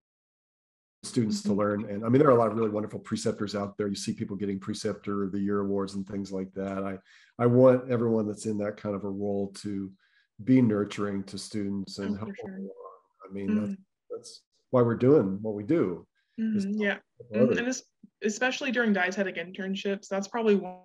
students 1.03 1.41
mm-hmm. 1.41 1.51
to 1.51 1.55
learn 1.55 1.91
and 1.91 2.05
i 2.05 2.09
mean 2.09 2.21
there 2.21 2.29
are 2.29 2.37
a 2.37 2.39
lot 2.39 2.51
of 2.51 2.57
really 2.57 2.71
wonderful 2.71 3.01
preceptors 3.01 3.57
out 3.57 3.77
there 3.77 3.89
you 3.89 3.95
see 3.95 4.13
people 4.13 4.37
getting 4.37 4.61
preceptor 4.61 5.25
of 5.25 5.33
the 5.33 5.39
year 5.39 5.61
awards 5.61 5.95
and 5.95 6.07
things 6.07 6.31
like 6.31 6.53
that 6.53 6.85
i 6.85 6.97
i 7.43 7.47
want 7.47 7.91
everyone 7.91 8.27
that's 8.27 8.47
in 8.47 8.57
that 8.57 8.77
kind 8.77 8.95
of 8.95 9.03
a 9.03 9.11
role 9.11 9.49
to 9.49 9.91
be 10.45 10.63
nurturing 10.63 11.25
to 11.25 11.37
students 11.37 11.99
and 11.99 12.15
oh, 12.15 12.19
help 12.19 12.37
sure. 12.37 12.59
i 13.29 13.33
mean 13.33 13.49
mm-hmm. 13.49 13.61
that's, 13.67 13.77
that's 14.11 14.43
why 14.71 14.81
we're 14.81 14.95
doing 14.95 15.39
what 15.43 15.55
we 15.55 15.65
do 15.65 16.07
mm-hmm. 16.41 16.71
yeah 16.81 16.99
mm-hmm. 17.35 17.59
and 17.59 17.83
especially 18.23 18.71
during 18.71 18.93
dietetic 18.93 19.37
internships 19.37 20.07
that's 20.07 20.29
probably 20.29 20.55
one 20.55 20.79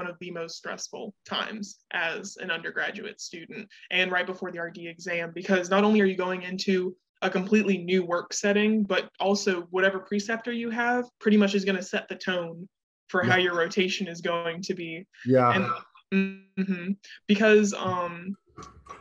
one 0.00 0.08
of 0.08 0.16
the 0.18 0.30
most 0.30 0.56
stressful 0.56 1.12
times 1.26 1.80
as 1.92 2.38
an 2.38 2.50
undergraduate 2.50 3.20
student 3.20 3.68
and 3.90 4.10
right 4.10 4.24
before 4.24 4.50
the 4.50 4.58
RD 4.58 4.78
exam 4.78 5.30
because 5.34 5.68
not 5.68 5.84
only 5.84 6.00
are 6.00 6.06
you 6.06 6.16
going 6.16 6.40
into 6.42 6.96
a 7.20 7.28
completely 7.28 7.76
new 7.76 8.02
work 8.02 8.32
setting, 8.32 8.82
but 8.82 9.10
also 9.20 9.62
whatever 9.70 9.98
preceptor 9.98 10.52
you 10.52 10.70
have 10.70 11.04
pretty 11.20 11.36
much 11.36 11.54
is 11.54 11.66
going 11.66 11.76
to 11.76 11.82
set 11.82 12.08
the 12.08 12.14
tone 12.14 12.66
for 13.08 13.22
yeah. 13.22 13.32
how 13.32 13.36
your 13.36 13.54
rotation 13.54 14.08
is 14.08 14.22
going 14.22 14.62
to 14.62 14.72
be. 14.72 15.04
Yeah. 15.26 15.68
And, 16.10 16.56
mm-hmm, 16.58 16.92
because 17.26 17.74
um, 17.74 18.34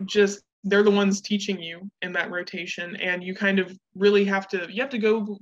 just 0.04 0.42
they're 0.66 0.84
the 0.84 0.92
ones 0.92 1.22
teaching 1.22 1.62
you 1.62 1.90
in 2.02 2.12
that 2.12 2.30
rotation, 2.30 2.98
and 2.98 3.24
you 3.24 3.34
kind 3.34 3.60
of 3.60 3.72
really 3.96 4.26
have 4.26 4.50
to 4.50 4.68
you 4.70 4.82
have 4.82 4.92
to 4.92 4.98
go 4.98 5.38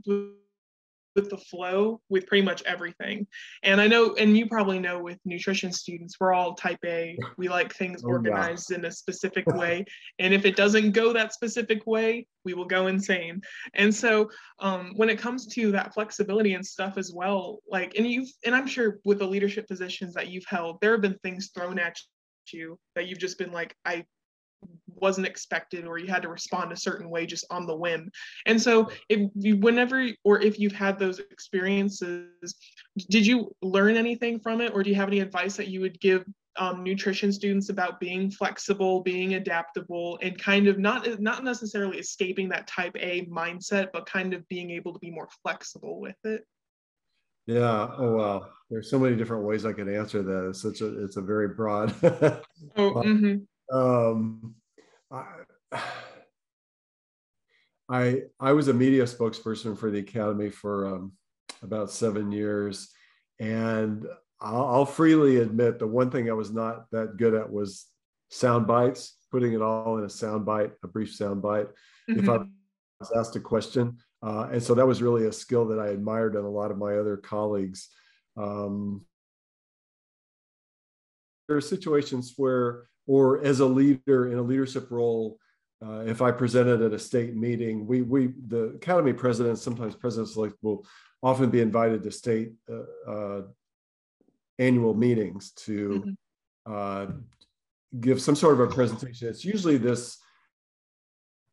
with 1.17 1.29
the 1.29 1.37
flow 1.37 1.99
with 2.07 2.25
pretty 2.27 2.45
much 2.45 2.63
everything. 2.63 3.27
And 3.63 3.81
I 3.81 3.87
know, 3.87 4.15
and 4.15 4.37
you 4.37 4.47
probably 4.47 4.79
know 4.79 4.99
with 4.99 5.17
nutrition 5.25 5.73
students, 5.73 6.15
we're 6.19 6.33
all 6.33 6.53
type 6.53 6.79
A. 6.85 7.17
We 7.37 7.49
like 7.49 7.73
things 7.73 8.03
oh, 8.05 8.09
organized 8.09 8.69
yeah. 8.69 8.77
in 8.77 8.85
a 8.85 8.91
specific 8.91 9.45
way. 9.47 9.83
And 10.19 10.33
if 10.33 10.45
it 10.45 10.55
doesn't 10.55 10.91
go 10.91 11.11
that 11.11 11.33
specific 11.33 11.85
way, 11.85 12.27
we 12.45 12.53
will 12.53 12.65
go 12.65 12.87
insane. 12.87 13.41
And 13.73 13.93
so 13.93 14.29
um, 14.59 14.93
when 14.95 15.09
it 15.09 15.19
comes 15.19 15.47
to 15.47 15.71
that 15.71 15.93
flexibility 15.93 16.53
and 16.53 16.65
stuff 16.65 16.97
as 16.97 17.11
well, 17.13 17.59
like, 17.69 17.95
and 17.97 18.07
you've, 18.07 18.29
and 18.45 18.55
I'm 18.55 18.67
sure 18.67 18.99
with 19.03 19.19
the 19.19 19.27
leadership 19.27 19.67
positions 19.67 20.13
that 20.13 20.29
you've 20.29 20.45
held, 20.47 20.79
there 20.79 20.91
have 20.91 21.01
been 21.01 21.17
things 21.23 21.49
thrown 21.53 21.79
at 21.79 21.97
you 22.53 22.79
that 22.95 23.07
you've 23.07 23.19
just 23.19 23.37
been 23.37 23.51
like, 23.51 23.75
I 23.83 24.05
wasn't 24.99 25.27
expected 25.27 25.85
or 25.85 25.97
you 25.97 26.07
had 26.07 26.21
to 26.21 26.29
respond 26.29 26.71
a 26.71 26.77
certain 26.77 27.09
way 27.09 27.25
just 27.25 27.45
on 27.51 27.67
the 27.67 27.75
whim 27.75 28.09
and 28.45 28.59
so 28.59 28.89
if 29.09 29.29
you 29.35 29.55
whenever 29.57 30.07
or 30.23 30.41
if 30.41 30.59
you've 30.59 30.73
had 30.73 30.97
those 30.97 31.19
experiences 31.19 32.55
did 33.09 33.25
you 33.25 33.53
learn 33.61 33.95
anything 33.95 34.39
from 34.39 34.59
it 34.59 34.73
or 34.73 34.81
do 34.81 34.89
you 34.89 34.95
have 34.95 35.07
any 35.07 35.19
advice 35.19 35.55
that 35.55 35.67
you 35.67 35.79
would 35.79 35.99
give 35.99 36.25
um, 36.57 36.83
nutrition 36.83 37.31
students 37.31 37.69
about 37.69 37.99
being 37.99 38.31
flexible 38.31 39.01
being 39.01 39.35
adaptable 39.35 40.17
and 40.23 40.41
kind 40.41 40.67
of 40.67 40.79
not 40.79 41.21
not 41.21 41.43
necessarily 41.43 41.99
escaping 41.99 42.49
that 42.49 42.65
type 42.65 42.95
a 42.99 43.25
mindset 43.27 43.89
but 43.93 44.07
kind 44.07 44.33
of 44.33 44.47
being 44.47 44.71
able 44.71 44.91
to 44.91 44.99
be 44.99 45.11
more 45.11 45.29
flexible 45.43 45.99
with 45.99 46.17
it 46.23 46.43
yeah. 47.47 47.87
Oh 47.97 48.11
wow. 48.11 48.47
There's 48.69 48.89
so 48.89 48.99
many 48.99 49.15
different 49.15 49.45
ways 49.45 49.65
I 49.65 49.71
could 49.71 49.87
answer 49.87 50.21
that. 50.21 50.49
It's 50.49 50.61
such 50.61 50.81
a 50.81 51.03
it's 51.03 51.15
a 51.15 51.21
very 51.21 51.47
broad. 51.47 51.93
oh, 52.03 52.41
mm-hmm. 52.75 53.37
Um, 53.71 54.55
I, 55.11 55.25
I, 57.89 58.21
I 58.39 58.51
was 58.51 58.67
a 58.67 58.73
media 58.73 59.03
spokesperson 59.03 59.77
for 59.77 59.91
the 59.91 59.99
Academy 59.99 60.49
for 60.49 60.87
um, 60.87 61.13
about 61.61 61.91
seven 61.91 62.31
years, 62.31 62.89
and 63.39 64.05
I'll, 64.41 64.65
I'll, 64.67 64.85
freely 64.85 65.37
admit 65.37 65.79
the 65.79 65.87
one 65.87 66.11
thing 66.11 66.29
I 66.29 66.33
was 66.33 66.51
not 66.51 66.85
that 66.91 67.17
good 67.17 67.33
at 67.33 67.51
was 67.51 67.85
sound 68.29 68.67
bites, 68.67 69.15
putting 69.31 69.53
it 69.53 69.61
all 69.61 69.97
in 69.97 70.03
a 70.03 70.09
sound 70.09 70.45
bite, 70.45 70.71
a 70.83 70.87
brief 70.87 71.13
sound 71.13 71.41
bite. 71.41 71.67
Mm-hmm. 72.09 72.19
If 72.19 72.29
I 72.29 72.37
was 72.99 73.11
asked 73.15 73.35
a 73.35 73.39
question, 73.39 73.97
uh, 74.21 74.49
and 74.51 74.61
so 74.61 74.73
that 74.75 74.87
was 74.87 75.01
really 75.01 75.27
a 75.27 75.31
skill 75.31 75.67
that 75.67 75.79
I 75.79 75.87
admired 75.87 76.35
in 76.35 76.43
a 76.43 76.49
lot 76.49 76.71
of 76.71 76.77
my 76.77 76.97
other 76.97 77.17
colleagues. 77.17 77.89
Um, 78.35 79.05
there 81.47 81.57
are 81.57 81.61
situations 81.61 82.33
where 82.35 82.87
or 83.07 83.43
as 83.43 83.59
a 83.59 83.65
leader 83.65 84.31
in 84.31 84.37
a 84.37 84.41
leadership 84.41 84.91
role, 84.91 85.39
uh, 85.83 86.01
if 86.05 86.21
I 86.21 86.31
presented 86.31 86.81
at 86.81 86.93
a 86.93 86.99
state 86.99 87.35
meeting, 87.35 87.87
we 87.87 88.01
we 88.01 88.33
the 88.47 88.75
academy 88.75 89.13
presidents, 89.13 89.61
sometimes 89.61 89.95
presidents 89.95 90.35
like 90.35 90.53
will 90.61 90.85
often 91.23 91.49
be 91.49 91.61
invited 91.61 92.03
to 92.03 92.11
state 92.11 92.51
uh, 92.69 93.11
uh, 93.11 93.41
annual 94.59 94.93
meetings 94.93 95.51
to 95.51 95.89
mm-hmm. 95.89 96.11
Uh, 96.67 97.05
give 98.01 98.21
some 98.21 98.35
sort 98.35 98.53
of 98.53 98.59
a 98.59 98.67
presentation. 98.67 99.29
It's 99.29 99.45
usually 99.45 99.77
this 99.77 100.17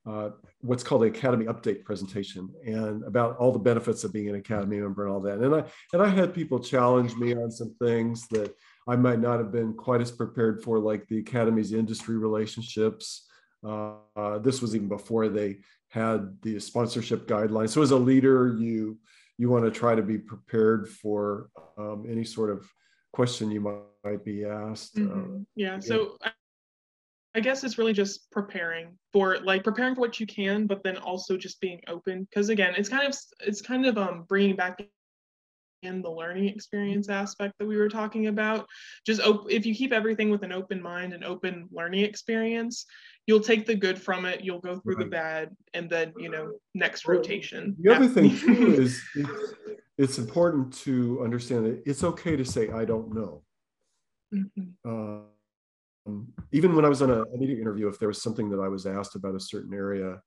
uh, 0.07 0.31
what's 0.61 0.83
called 0.83 1.03
the 1.03 1.07
academy 1.07 1.47
update 1.47 1.85
presentation 1.85 2.51
and 2.67 3.05
about 3.05 3.37
all 3.37 3.53
the 3.53 3.59
benefits 3.59 4.05
of 4.05 4.13
being 4.13 4.29
an 4.29 4.35
academy 4.35 4.79
member 4.79 5.05
and 5.05 5.15
all 5.15 5.21
that. 5.21 5.39
And 5.39 5.55
I 5.55 5.65
and 5.93 6.03
I 6.03 6.09
had 6.09 6.35
people 6.35 6.59
challenge 6.59 7.15
me 7.15 7.35
on 7.35 7.51
some 7.51 7.75
things 7.81 8.27
that 8.29 8.55
I 8.87 8.97
might 8.97 9.21
not 9.21 9.39
have 9.39 9.51
been 9.51 9.75
quite 9.75 10.01
as 10.01 10.11
prepared 10.11 10.63
for, 10.63 10.79
like 10.79 11.07
the 11.09 11.19
academy's 11.19 11.73
industry 11.73 12.19
relationships. 12.19 13.27
Uh, 13.67 13.95
uh, 14.15 14.39
this 14.39 14.61
was 14.61 14.75
even 14.77 14.89
before 14.89 15.29
they 15.29 15.59
had 15.89 16.37
the 16.43 16.61
sponsorship 16.61 17.27
guidelines. 17.27 17.71
So 17.71 17.83
as 17.83 17.93
a 17.93 17.97
leader, 17.97 18.57
you 18.59 18.99
you 19.39 19.49
want 19.49 19.65
to 19.65 19.71
try 19.71 19.95
to 19.95 20.03
be 20.03 20.19
prepared 20.19 20.89
for 20.89 21.49
um, 21.77 22.07
any 22.09 22.25
sort 22.25 22.51
of 22.51 22.71
question 23.13 23.51
you 23.51 23.61
might, 23.61 23.81
might 24.05 24.25
be 24.25 24.45
asked. 24.45 24.97
Mm-hmm. 24.97 25.37
Uh, 25.37 25.45
yeah. 25.57 25.81
So 25.81 26.19
I 27.35 27.41
guess 27.41 27.65
it's 27.65 27.79
really 27.79 27.93
just 27.93 28.31
preparing 28.31 28.97
for 29.13 29.39
like 29.41 29.65
preparing 29.65 29.95
for 29.95 30.03
what 30.03 30.21
you 30.21 30.27
can, 30.27 30.67
but 30.67 30.85
then 30.85 30.99
also 30.99 31.37
just 31.37 31.61
being 31.61 31.81
open. 31.89 32.29
Because 32.31 32.49
again, 32.49 32.75
it's 32.77 32.89
kind 32.89 33.09
of 33.09 33.17
it's 33.41 33.61
kind 33.61 33.87
of 33.87 33.99
um 33.99 34.25
bringing 34.29 34.57
back 34.57 34.81
in 35.85 36.03
the 36.03 36.11
learning 36.11 36.49
experience 36.49 37.09
aspect 37.09 37.55
that 37.59 37.67
we 37.67 37.77
were 37.77 37.89
talking 37.89 38.27
about. 38.27 38.67
Just 39.07 39.21
op- 39.21 39.51
if 39.51 39.67
you 39.67 39.75
keep 39.75 39.93
everything 39.93 40.31
with 40.31 40.43
an 40.43 40.53
open 40.53 40.83
mind 40.83 41.13
and 41.13 41.25
open 41.25 41.69
learning 41.73 42.05
experience, 42.05 42.87
you'll 43.27 43.41
take 43.41 43.67
the 43.67 43.75
good 43.75 44.01
from 44.01 44.25
it. 44.25 44.45
You'll 44.45 44.61
go 44.61 44.79
through 44.79 44.97
right. 44.97 45.05
the 45.05 45.11
bad, 45.11 45.51
and 45.73 45.89
then 45.89 46.13
you 46.17 46.31
know 46.31 46.53
next 46.75 47.07
well, 47.07 47.17
rotation. 47.17 47.77
The 47.81 47.95
other 47.95 48.09
thing 48.09 48.37
too 48.37 48.75
is 48.79 49.03
it's, 49.15 49.55
it's, 49.99 50.19
important 50.19 50.73
to 50.79 51.23
understand 51.23 51.67
that 51.67 51.83
it's 51.87 52.05
okay 52.05 52.37
to 52.37 52.45
say 52.45 52.71
I 52.71 52.85
don't 52.85 53.15
know. 53.15 53.43
Mm-hmm. 54.35 54.91
Um, 54.91 56.33
even 56.53 56.77
when 56.77 56.85
I 56.85 56.89
was 56.89 57.03
on 57.03 57.11
a, 57.11 57.25
media 57.37 57.61
interview, 57.61 57.89
if 57.89 57.99
there 57.99 58.09
was 58.09 58.21
something 58.21 58.51
that 58.51 58.61
I 58.61 58.69
was 58.69 58.87
asked 58.87 59.15
about 59.15 59.35
a 59.35 59.41
certain 59.41 59.73
area, 59.73 60.21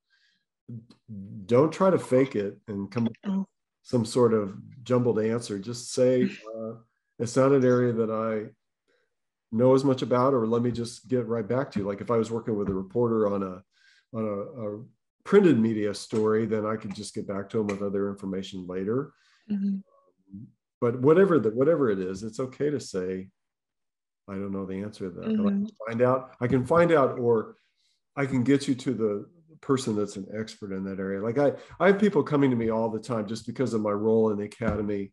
don't 1.45 1.71
try 1.71 1.89
to 1.89 1.99
fake 1.99 2.35
it 2.35 2.57
and 2.67 2.89
come 2.89 3.07
oh. 3.27 3.45
Some 3.87 4.03
sort 4.03 4.33
of 4.33 4.53
jumbled 4.83 5.17
answer. 5.17 5.57
Just 5.57 5.93
say, 5.93 6.23
uh, 6.57 6.73
it's 7.19 7.37
not 7.37 7.53
an 7.53 7.63
area 7.63 7.93
that 7.93 8.11
I 8.11 8.51
know 9.49 9.73
as 9.73 9.85
much 9.85 10.01
about, 10.01 10.33
or 10.33 10.45
let 10.45 10.61
me 10.61 10.71
just 10.71 11.07
get 11.07 11.25
right 11.25 11.47
back 11.47 11.71
to 11.71 11.79
you. 11.79 11.85
Like 11.87 12.01
if 12.01 12.11
I 12.11 12.17
was 12.17 12.29
working 12.29 12.57
with 12.57 12.67
a 12.67 12.73
reporter 12.73 13.33
on 13.33 13.43
a 13.43 13.63
on 14.13 14.25
a, 14.25 14.67
a 14.67 14.83
printed 15.23 15.57
media 15.57 15.93
story, 15.93 16.45
then 16.45 16.65
I 16.65 16.75
could 16.75 16.93
just 16.93 17.15
get 17.15 17.29
back 17.29 17.49
to 17.49 17.59
them 17.59 17.67
with 17.67 17.81
other 17.81 18.09
information 18.09 18.67
later. 18.67 19.13
Mm-hmm. 19.49 19.77
But 20.81 20.99
whatever 20.99 21.39
that 21.39 21.55
whatever 21.55 21.89
it 21.89 21.99
is, 21.99 22.23
it's 22.23 22.41
okay 22.41 22.69
to 22.69 22.81
say, 22.81 23.29
I 24.27 24.33
don't 24.33 24.51
know 24.51 24.65
the 24.65 24.81
answer 24.81 25.09
to 25.09 25.15
that. 25.15 25.27
Mm-hmm. 25.27 25.47
I 25.47 25.51
can 25.51 25.69
find 25.87 26.01
out. 26.01 26.35
I 26.41 26.47
can 26.47 26.65
find 26.65 26.91
out, 26.91 27.19
or 27.19 27.55
I 28.17 28.25
can 28.25 28.43
get 28.43 28.67
you 28.67 28.75
to 28.75 28.93
the 28.93 29.29
person 29.61 29.95
that's 29.95 30.15
an 30.15 30.27
expert 30.33 30.71
in 30.71 30.83
that 30.85 30.99
area. 30.99 31.21
Like 31.21 31.37
I, 31.37 31.53
I 31.79 31.87
have 31.87 31.99
people 31.99 32.23
coming 32.23 32.49
to 32.49 32.55
me 32.55 32.69
all 32.69 32.89
the 32.89 32.99
time 32.99 33.27
just 33.27 33.45
because 33.45 33.73
of 33.73 33.81
my 33.81 33.91
role 33.91 34.31
in 34.31 34.37
the 34.37 34.45
academy 34.45 35.11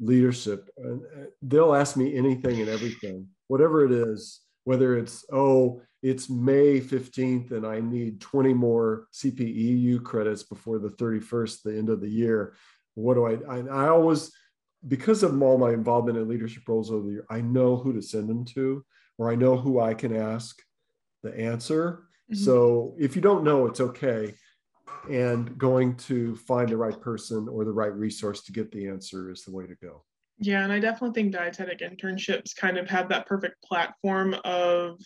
leadership. 0.00 0.68
Uh, 0.82 0.96
they'll 1.42 1.74
ask 1.74 1.96
me 1.96 2.16
anything 2.16 2.60
and 2.60 2.68
everything, 2.68 3.28
whatever 3.48 3.84
it 3.84 3.92
is. 3.92 4.40
Whether 4.64 4.96
it's 4.96 5.26
oh, 5.30 5.82
it's 6.02 6.30
May 6.30 6.80
fifteenth, 6.80 7.50
and 7.50 7.66
I 7.66 7.80
need 7.80 8.20
twenty 8.20 8.54
more 8.54 9.08
CPEU 9.12 10.02
credits 10.02 10.42
before 10.42 10.78
the 10.78 10.88
thirty 10.88 11.20
first, 11.20 11.64
the 11.64 11.76
end 11.76 11.90
of 11.90 12.00
the 12.00 12.08
year. 12.08 12.54
What 12.94 13.14
do 13.14 13.26
I? 13.26 13.56
I, 13.56 13.84
I 13.84 13.88
always 13.88 14.32
because 14.86 15.22
of 15.22 15.40
all 15.42 15.58
my 15.58 15.72
involvement 15.72 16.18
in 16.18 16.28
leadership 16.28 16.62
roles 16.68 16.90
over 16.90 17.06
the 17.06 17.12
year, 17.12 17.26
I 17.30 17.40
know 17.40 17.76
who 17.76 17.92
to 17.92 18.02
send 18.02 18.28
them 18.28 18.44
to, 18.46 18.84
or 19.18 19.30
I 19.30 19.34
know 19.34 19.56
who 19.56 19.80
I 19.80 19.94
can 19.94 20.14
ask 20.14 20.60
the 21.22 21.34
answer. 21.38 22.04
Mm-hmm. 22.34 22.44
So 22.44 22.94
if 22.98 23.16
you 23.16 23.22
don't 23.22 23.44
know, 23.44 23.66
it's 23.66 23.80
okay. 23.80 24.34
And 25.10 25.56
going 25.58 25.96
to 25.96 26.34
find 26.36 26.68
the 26.68 26.76
right 26.76 26.98
person 27.00 27.48
or 27.48 27.64
the 27.64 27.72
right 27.72 27.92
resource 27.92 28.42
to 28.44 28.52
get 28.52 28.72
the 28.72 28.88
answer 28.88 29.30
is 29.30 29.44
the 29.44 29.52
way 29.52 29.66
to 29.66 29.74
go. 29.76 30.02
Yeah, 30.38 30.64
and 30.64 30.72
I 30.72 30.80
definitely 30.80 31.14
think 31.14 31.32
dietetic 31.32 31.80
internships 31.80 32.56
kind 32.56 32.78
of 32.78 32.88
have 32.88 33.08
that 33.10 33.26
perfect 33.26 33.62
platform 33.62 34.34
of 34.44 35.00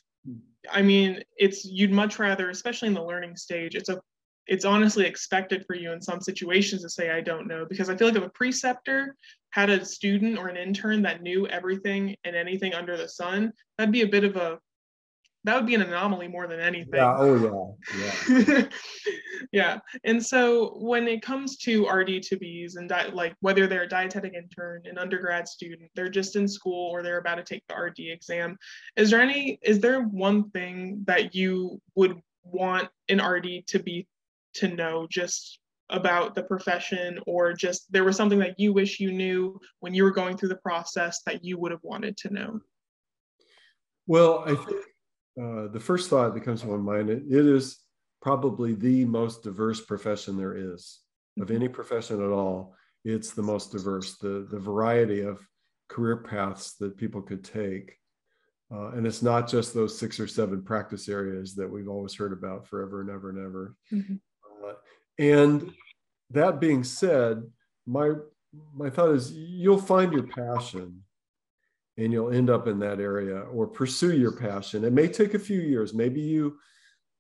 I 0.70 0.82
mean, 0.82 1.22
it's 1.36 1.64
you'd 1.64 1.92
much 1.92 2.18
rather, 2.18 2.50
especially 2.50 2.88
in 2.88 2.94
the 2.94 3.02
learning 3.02 3.36
stage, 3.36 3.74
it's 3.74 3.88
a 3.88 4.00
it's 4.48 4.64
honestly 4.64 5.04
expected 5.04 5.64
for 5.66 5.76
you 5.76 5.92
in 5.92 6.00
some 6.00 6.20
situations 6.20 6.82
to 6.82 6.88
say 6.88 7.10
i 7.10 7.20
don't 7.20 7.46
know 7.46 7.64
because 7.68 7.88
i 7.88 7.96
feel 7.96 8.08
like 8.08 8.16
if 8.16 8.24
a 8.24 8.30
preceptor 8.30 9.14
had 9.50 9.70
a 9.70 9.84
student 9.84 10.38
or 10.38 10.48
an 10.48 10.56
intern 10.56 11.02
that 11.02 11.22
knew 11.22 11.46
everything 11.48 12.16
and 12.24 12.34
anything 12.34 12.74
under 12.74 12.96
the 12.96 13.08
sun 13.08 13.52
that'd 13.76 13.92
be 13.92 14.02
a 14.02 14.08
bit 14.08 14.24
of 14.24 14.36
a 14.36 14.58
that 15.45 15.55
would 15.55 15.66
be 15.66 15.74
an 15.74 15.82
anomaly 15.82 16.28
more 16.28 16.47
than 16.47 16.61
anything. 16.61 16.95
Yeah. 16.95 17.16
Oh 17.16 17.76
yeah. 17.97 18.28
Yeah. 18.28 18.62
yeah. 19.53 19.78
And 20.05 20.24
so 20.24 20.78
when 20.80 21.07
it 21.07 21.22
comes 21.22 21.57
to 21.59 21.86
RD 21.89 22.22
to 22.24 22.36
Bs 22.36 22.76
and 22.76 22.89
di- 22.89 23.11
like 23.12 23.34
whether 23.41 23.66
they're 23.66 23.84
a 23.84 23.89
dietetic 23.89 24.34
intern, 24.34 24.82
an 24.86 24.99
undergrad 24.99 25.47
student, 25.47 25.91
they're 25.95 26.09
just 26.09 26.36
in 26.36 26.49
school 26.49 26.91
or 26.91 27.03
they're 27.03 27.18
about 27.18 27.36
to 27.36 27.45
take 27.45 27.62
the 27.68 27.76
RD 27.76 28.01
exam, 28.01 28.59
is 28.97 29.11
there 29.11 29.20
any 29.20 29.59
is 29.62 29.80
there 29.80 30.03
one 30.03 30.51
thing 30.51 31.05
that 31.07 31.34
you 31.34 31.80
would 31.95 32.20
want 32.43 32.89
an 33.09 33.20
RD 33.24 33.66
to 33.68 33.78
be 33.78 34.07
to 34.55 34.68
know 34.68 35.07
just 35.09 35.61
about 35.91 36.34
the 36.34 36.43
profession 36.43 37.18
or 37.26 37.53
just 37.53 37.91
there 37.91 38.05
was 38.05 38.16
something 38.16 38.39
that 38.39 38.59
you 38.59 38.72
wish 38.72 39.01
you 39.01 39.12
knew 39.12 39.59
when 39.80 39.95
you 39.95 40.05
were 40.05 40.11
going 40.11 40.36
through 40.36 40.49
the 40.49 40.57
process 40.57 41.22
that 41.24 41.45
you 41.45 41.59
would 41.59 41.72
have 41.72 41.82
wanted 41.82 42.16
to 42.16 42.32
know 42.32 42.61
well 44.07 44.45
i 44.47 44.55
think 44.55 44.84
uh, 45.41 45.68
the 45.68 45.80
first 45.80 46.11
thought 46.11 46.34
that 46.34 46.45
comes 46.45 46.61
to 46.61 46.66
my 46.66 46.76
mind 46.76 47.11
it, 47.11 47.22
it 47.28 47.47
is 47.47 47.78
probably 48.20 48.74
the 48.74 49.05
most 49.05 49.43
diverse 49.43 49.80
profession 49.80 50.36
there 50.36 50.74
is 50.74 51.01
of 51.41 51.47
mm-hmm. 51.47 51.57
any 51.57 51.68
profession 51.68 52.22
at 52.22 52.30
all 52.30 52.74
it's 53.05 53.32
the 53.32 53.43
most 53.43 53.72
diverse 53.72 54.16
the 54.18 54.47
the 54.51 54.59
variety 54.59 55.20
of 55.20 55.41
career 55.89 56.18
paths 56.18 56.74
that 56.74 56.97
people 56.97 57.22
could 57.22 57.45
take 57.45 57.95
uh, 58.70 58.89
and 58.91 59.07
it's 59.07 59.22
not 59.22 59.49
just 59.49 59.72
those 59.72 59.99
six 59.99 60.20
or 60.20 60.26
seven 60.26 60.62
practice 60.62 61.09
areas 61.09 61.55
that 61.55 61.70
we've 61.70 61.89
always 61.89 62.14
heard 62.14 62.32
about 62.32 62.66
forever 62.66 63.01
and 63.01 63.09
ever 63.09 63.30
and 63.30 63.39
ever 63.39 63.74
mm-hmm. 63.93 64.14
And 65.18 65.72
that 66.30 66.61
being 66.61 66.84
said, 66.84 67.43
my 67.86 68.12
my 68.74 68.89
thought 68.89 69.11
is 69.11 69.32
you'll 69.32 69.80
find 69.80 70.12
your 70.12 70.22
passion 70.22 71.03
and 71.99 72.12
you'll 72.12 72.32
end 72.32 72.49
up 72.49 72.68
in 72.68 72.78
that 72.78 73.01
area 73.01 73.40
or 73.53 73.66
pursue 73.66 74.16
your 74.16 74.32
passion. 74.32 74.84
It 74.84 74.92
may 74.92 75.09
take 75.09 75.34
a 75.34 75.38
few 75.38 75.61
years. 75.61 75.92
Maybe 75.92 76.20
you 76.20 76.57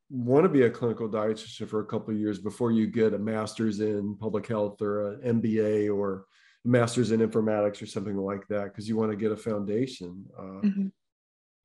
want 0.08 0.44
to 0.44 0.48
be 0.48 0.62
a 0.62 0.70
clinical 0.70 1.08
dietitian 1.08 1.68
for 1.68 1.80
a 1.80 1.84
couple 1.84 2.14
of 2.14 2.20
years 2.20 2.38
before 2.38 2.70
you 2.70 2.86
get 2.86 3.12
a 3.12 3.18
master's 3.18 3.80
in 3.80 4.16
public 4.16 4.46
health 4.46 4.80
or 4.80 5.14
an 5.14 5.42
MBA 5.42 5.94
or 5.94 6.26
a 6.64 6.68
master's 6.68 7.10
in 7.10 7.20
informatics 7.20 7.82
or 7.82 7.86
something 7.86 8.16
like 8.16 8.46
that 8.48 8.64
because 8.64 8.88
you 8.88 8.96
want 8.96 9.10
to 9.10 9.16
get 9.16 9.32
a 9.32 9.36
foundation. 9.36 10.24
Uh, 10.38 10.42
mm-hmm. 10.42 10.86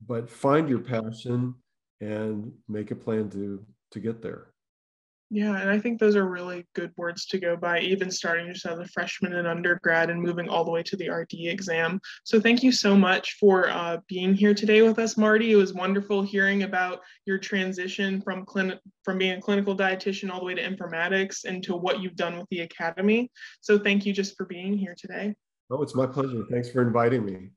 But 0.05 0.29
find 0.29 0.67
your 0.67 0.79
passion 0.79 1.53
and 2.01 2.51
make 2.67 2.91
a 2.91 2.95
plan 2.95 3.29
to 3.29 3.63
to 3.91 3.99
get 3.99 4.23
there. 4.23 4.52
Yeah, 5.33 5.59
and 5.59 5.67
I 5.67 5.79
think 5.79 5.99
those 5.99 6.15
are 6.15 6.27
really 6.29 6.67
good 6.75 6.91
words 6.95 7.25
to 7.25 7.39
go 7.39 7.55
by, 7.55 7.79
even 7.79 8.11
starting 8.11 8.53
just 8.53 8.67
as 8.67 8.77
a 8.77 8.85
freshman 8.85 9.33
in 9.33 9.47
undergrad 9.47 10.11
and 10.11 10.21
moving 10.21 10.47
all 10.47 10.63
the 10.63 10.69
way 10.69 10.83
to 10.83 10.95
the 10.95 11.09
RD 11.09 11.47
exam. 11.47 11.99
So 12.23 12.39
thank 12.39 12.61
you 12.61 12.71
so 12.71 12.95
much 12.95 13.37
for 13.39 13.67
uh, 13.67 13.97
being 14.07 14.35
here 14.35 14.53
today 14.53 14.83
with 14.83 14.99
us, 14.99 15.17
Marty. 15.17 15.51
It 15.51 15.55
was 15.55 15.73
wonderful 15.73 16.21
hearing 16.21 16.61
about 16.61 16.99
your 17.25 17.39
transition 17.39 18.21
from 18.21 18.45
clinic 18.45 18.77
from 19.03 19.17
being 19.17 19.39
a 19.39 19.41
clinical 19.41 19.75
dietitian 19.75 20.29
all 20.29 20.37
the 20.39 20.45
way 20.45 20.53
to 20.53 20.61
informatics 20.61 21.45
and 21.45 21.63
to 21.63 21.75
what 21.75 21.99
you've 21.99 22.15
done 22.15 22.37
with 22.37 22.47
the 22.51 22.59
academy. 22.59 23.31
So 23.61 23.79
thank 23.79 24.05
you 24.05 24.13
just 24.13 24.37
for 24.37 24.45
being 24.45 24.77
here 24.77 24.93
today. 24.95 25.33
Oh, 25.71 25.81
it's 25.81 25.95
my 25.95 26.05
pleasure. 26.05 26.43
Thanks 26.51 26.69
for 26.69 26.83
inviting 26.83 27.25
me. 27.25 27.49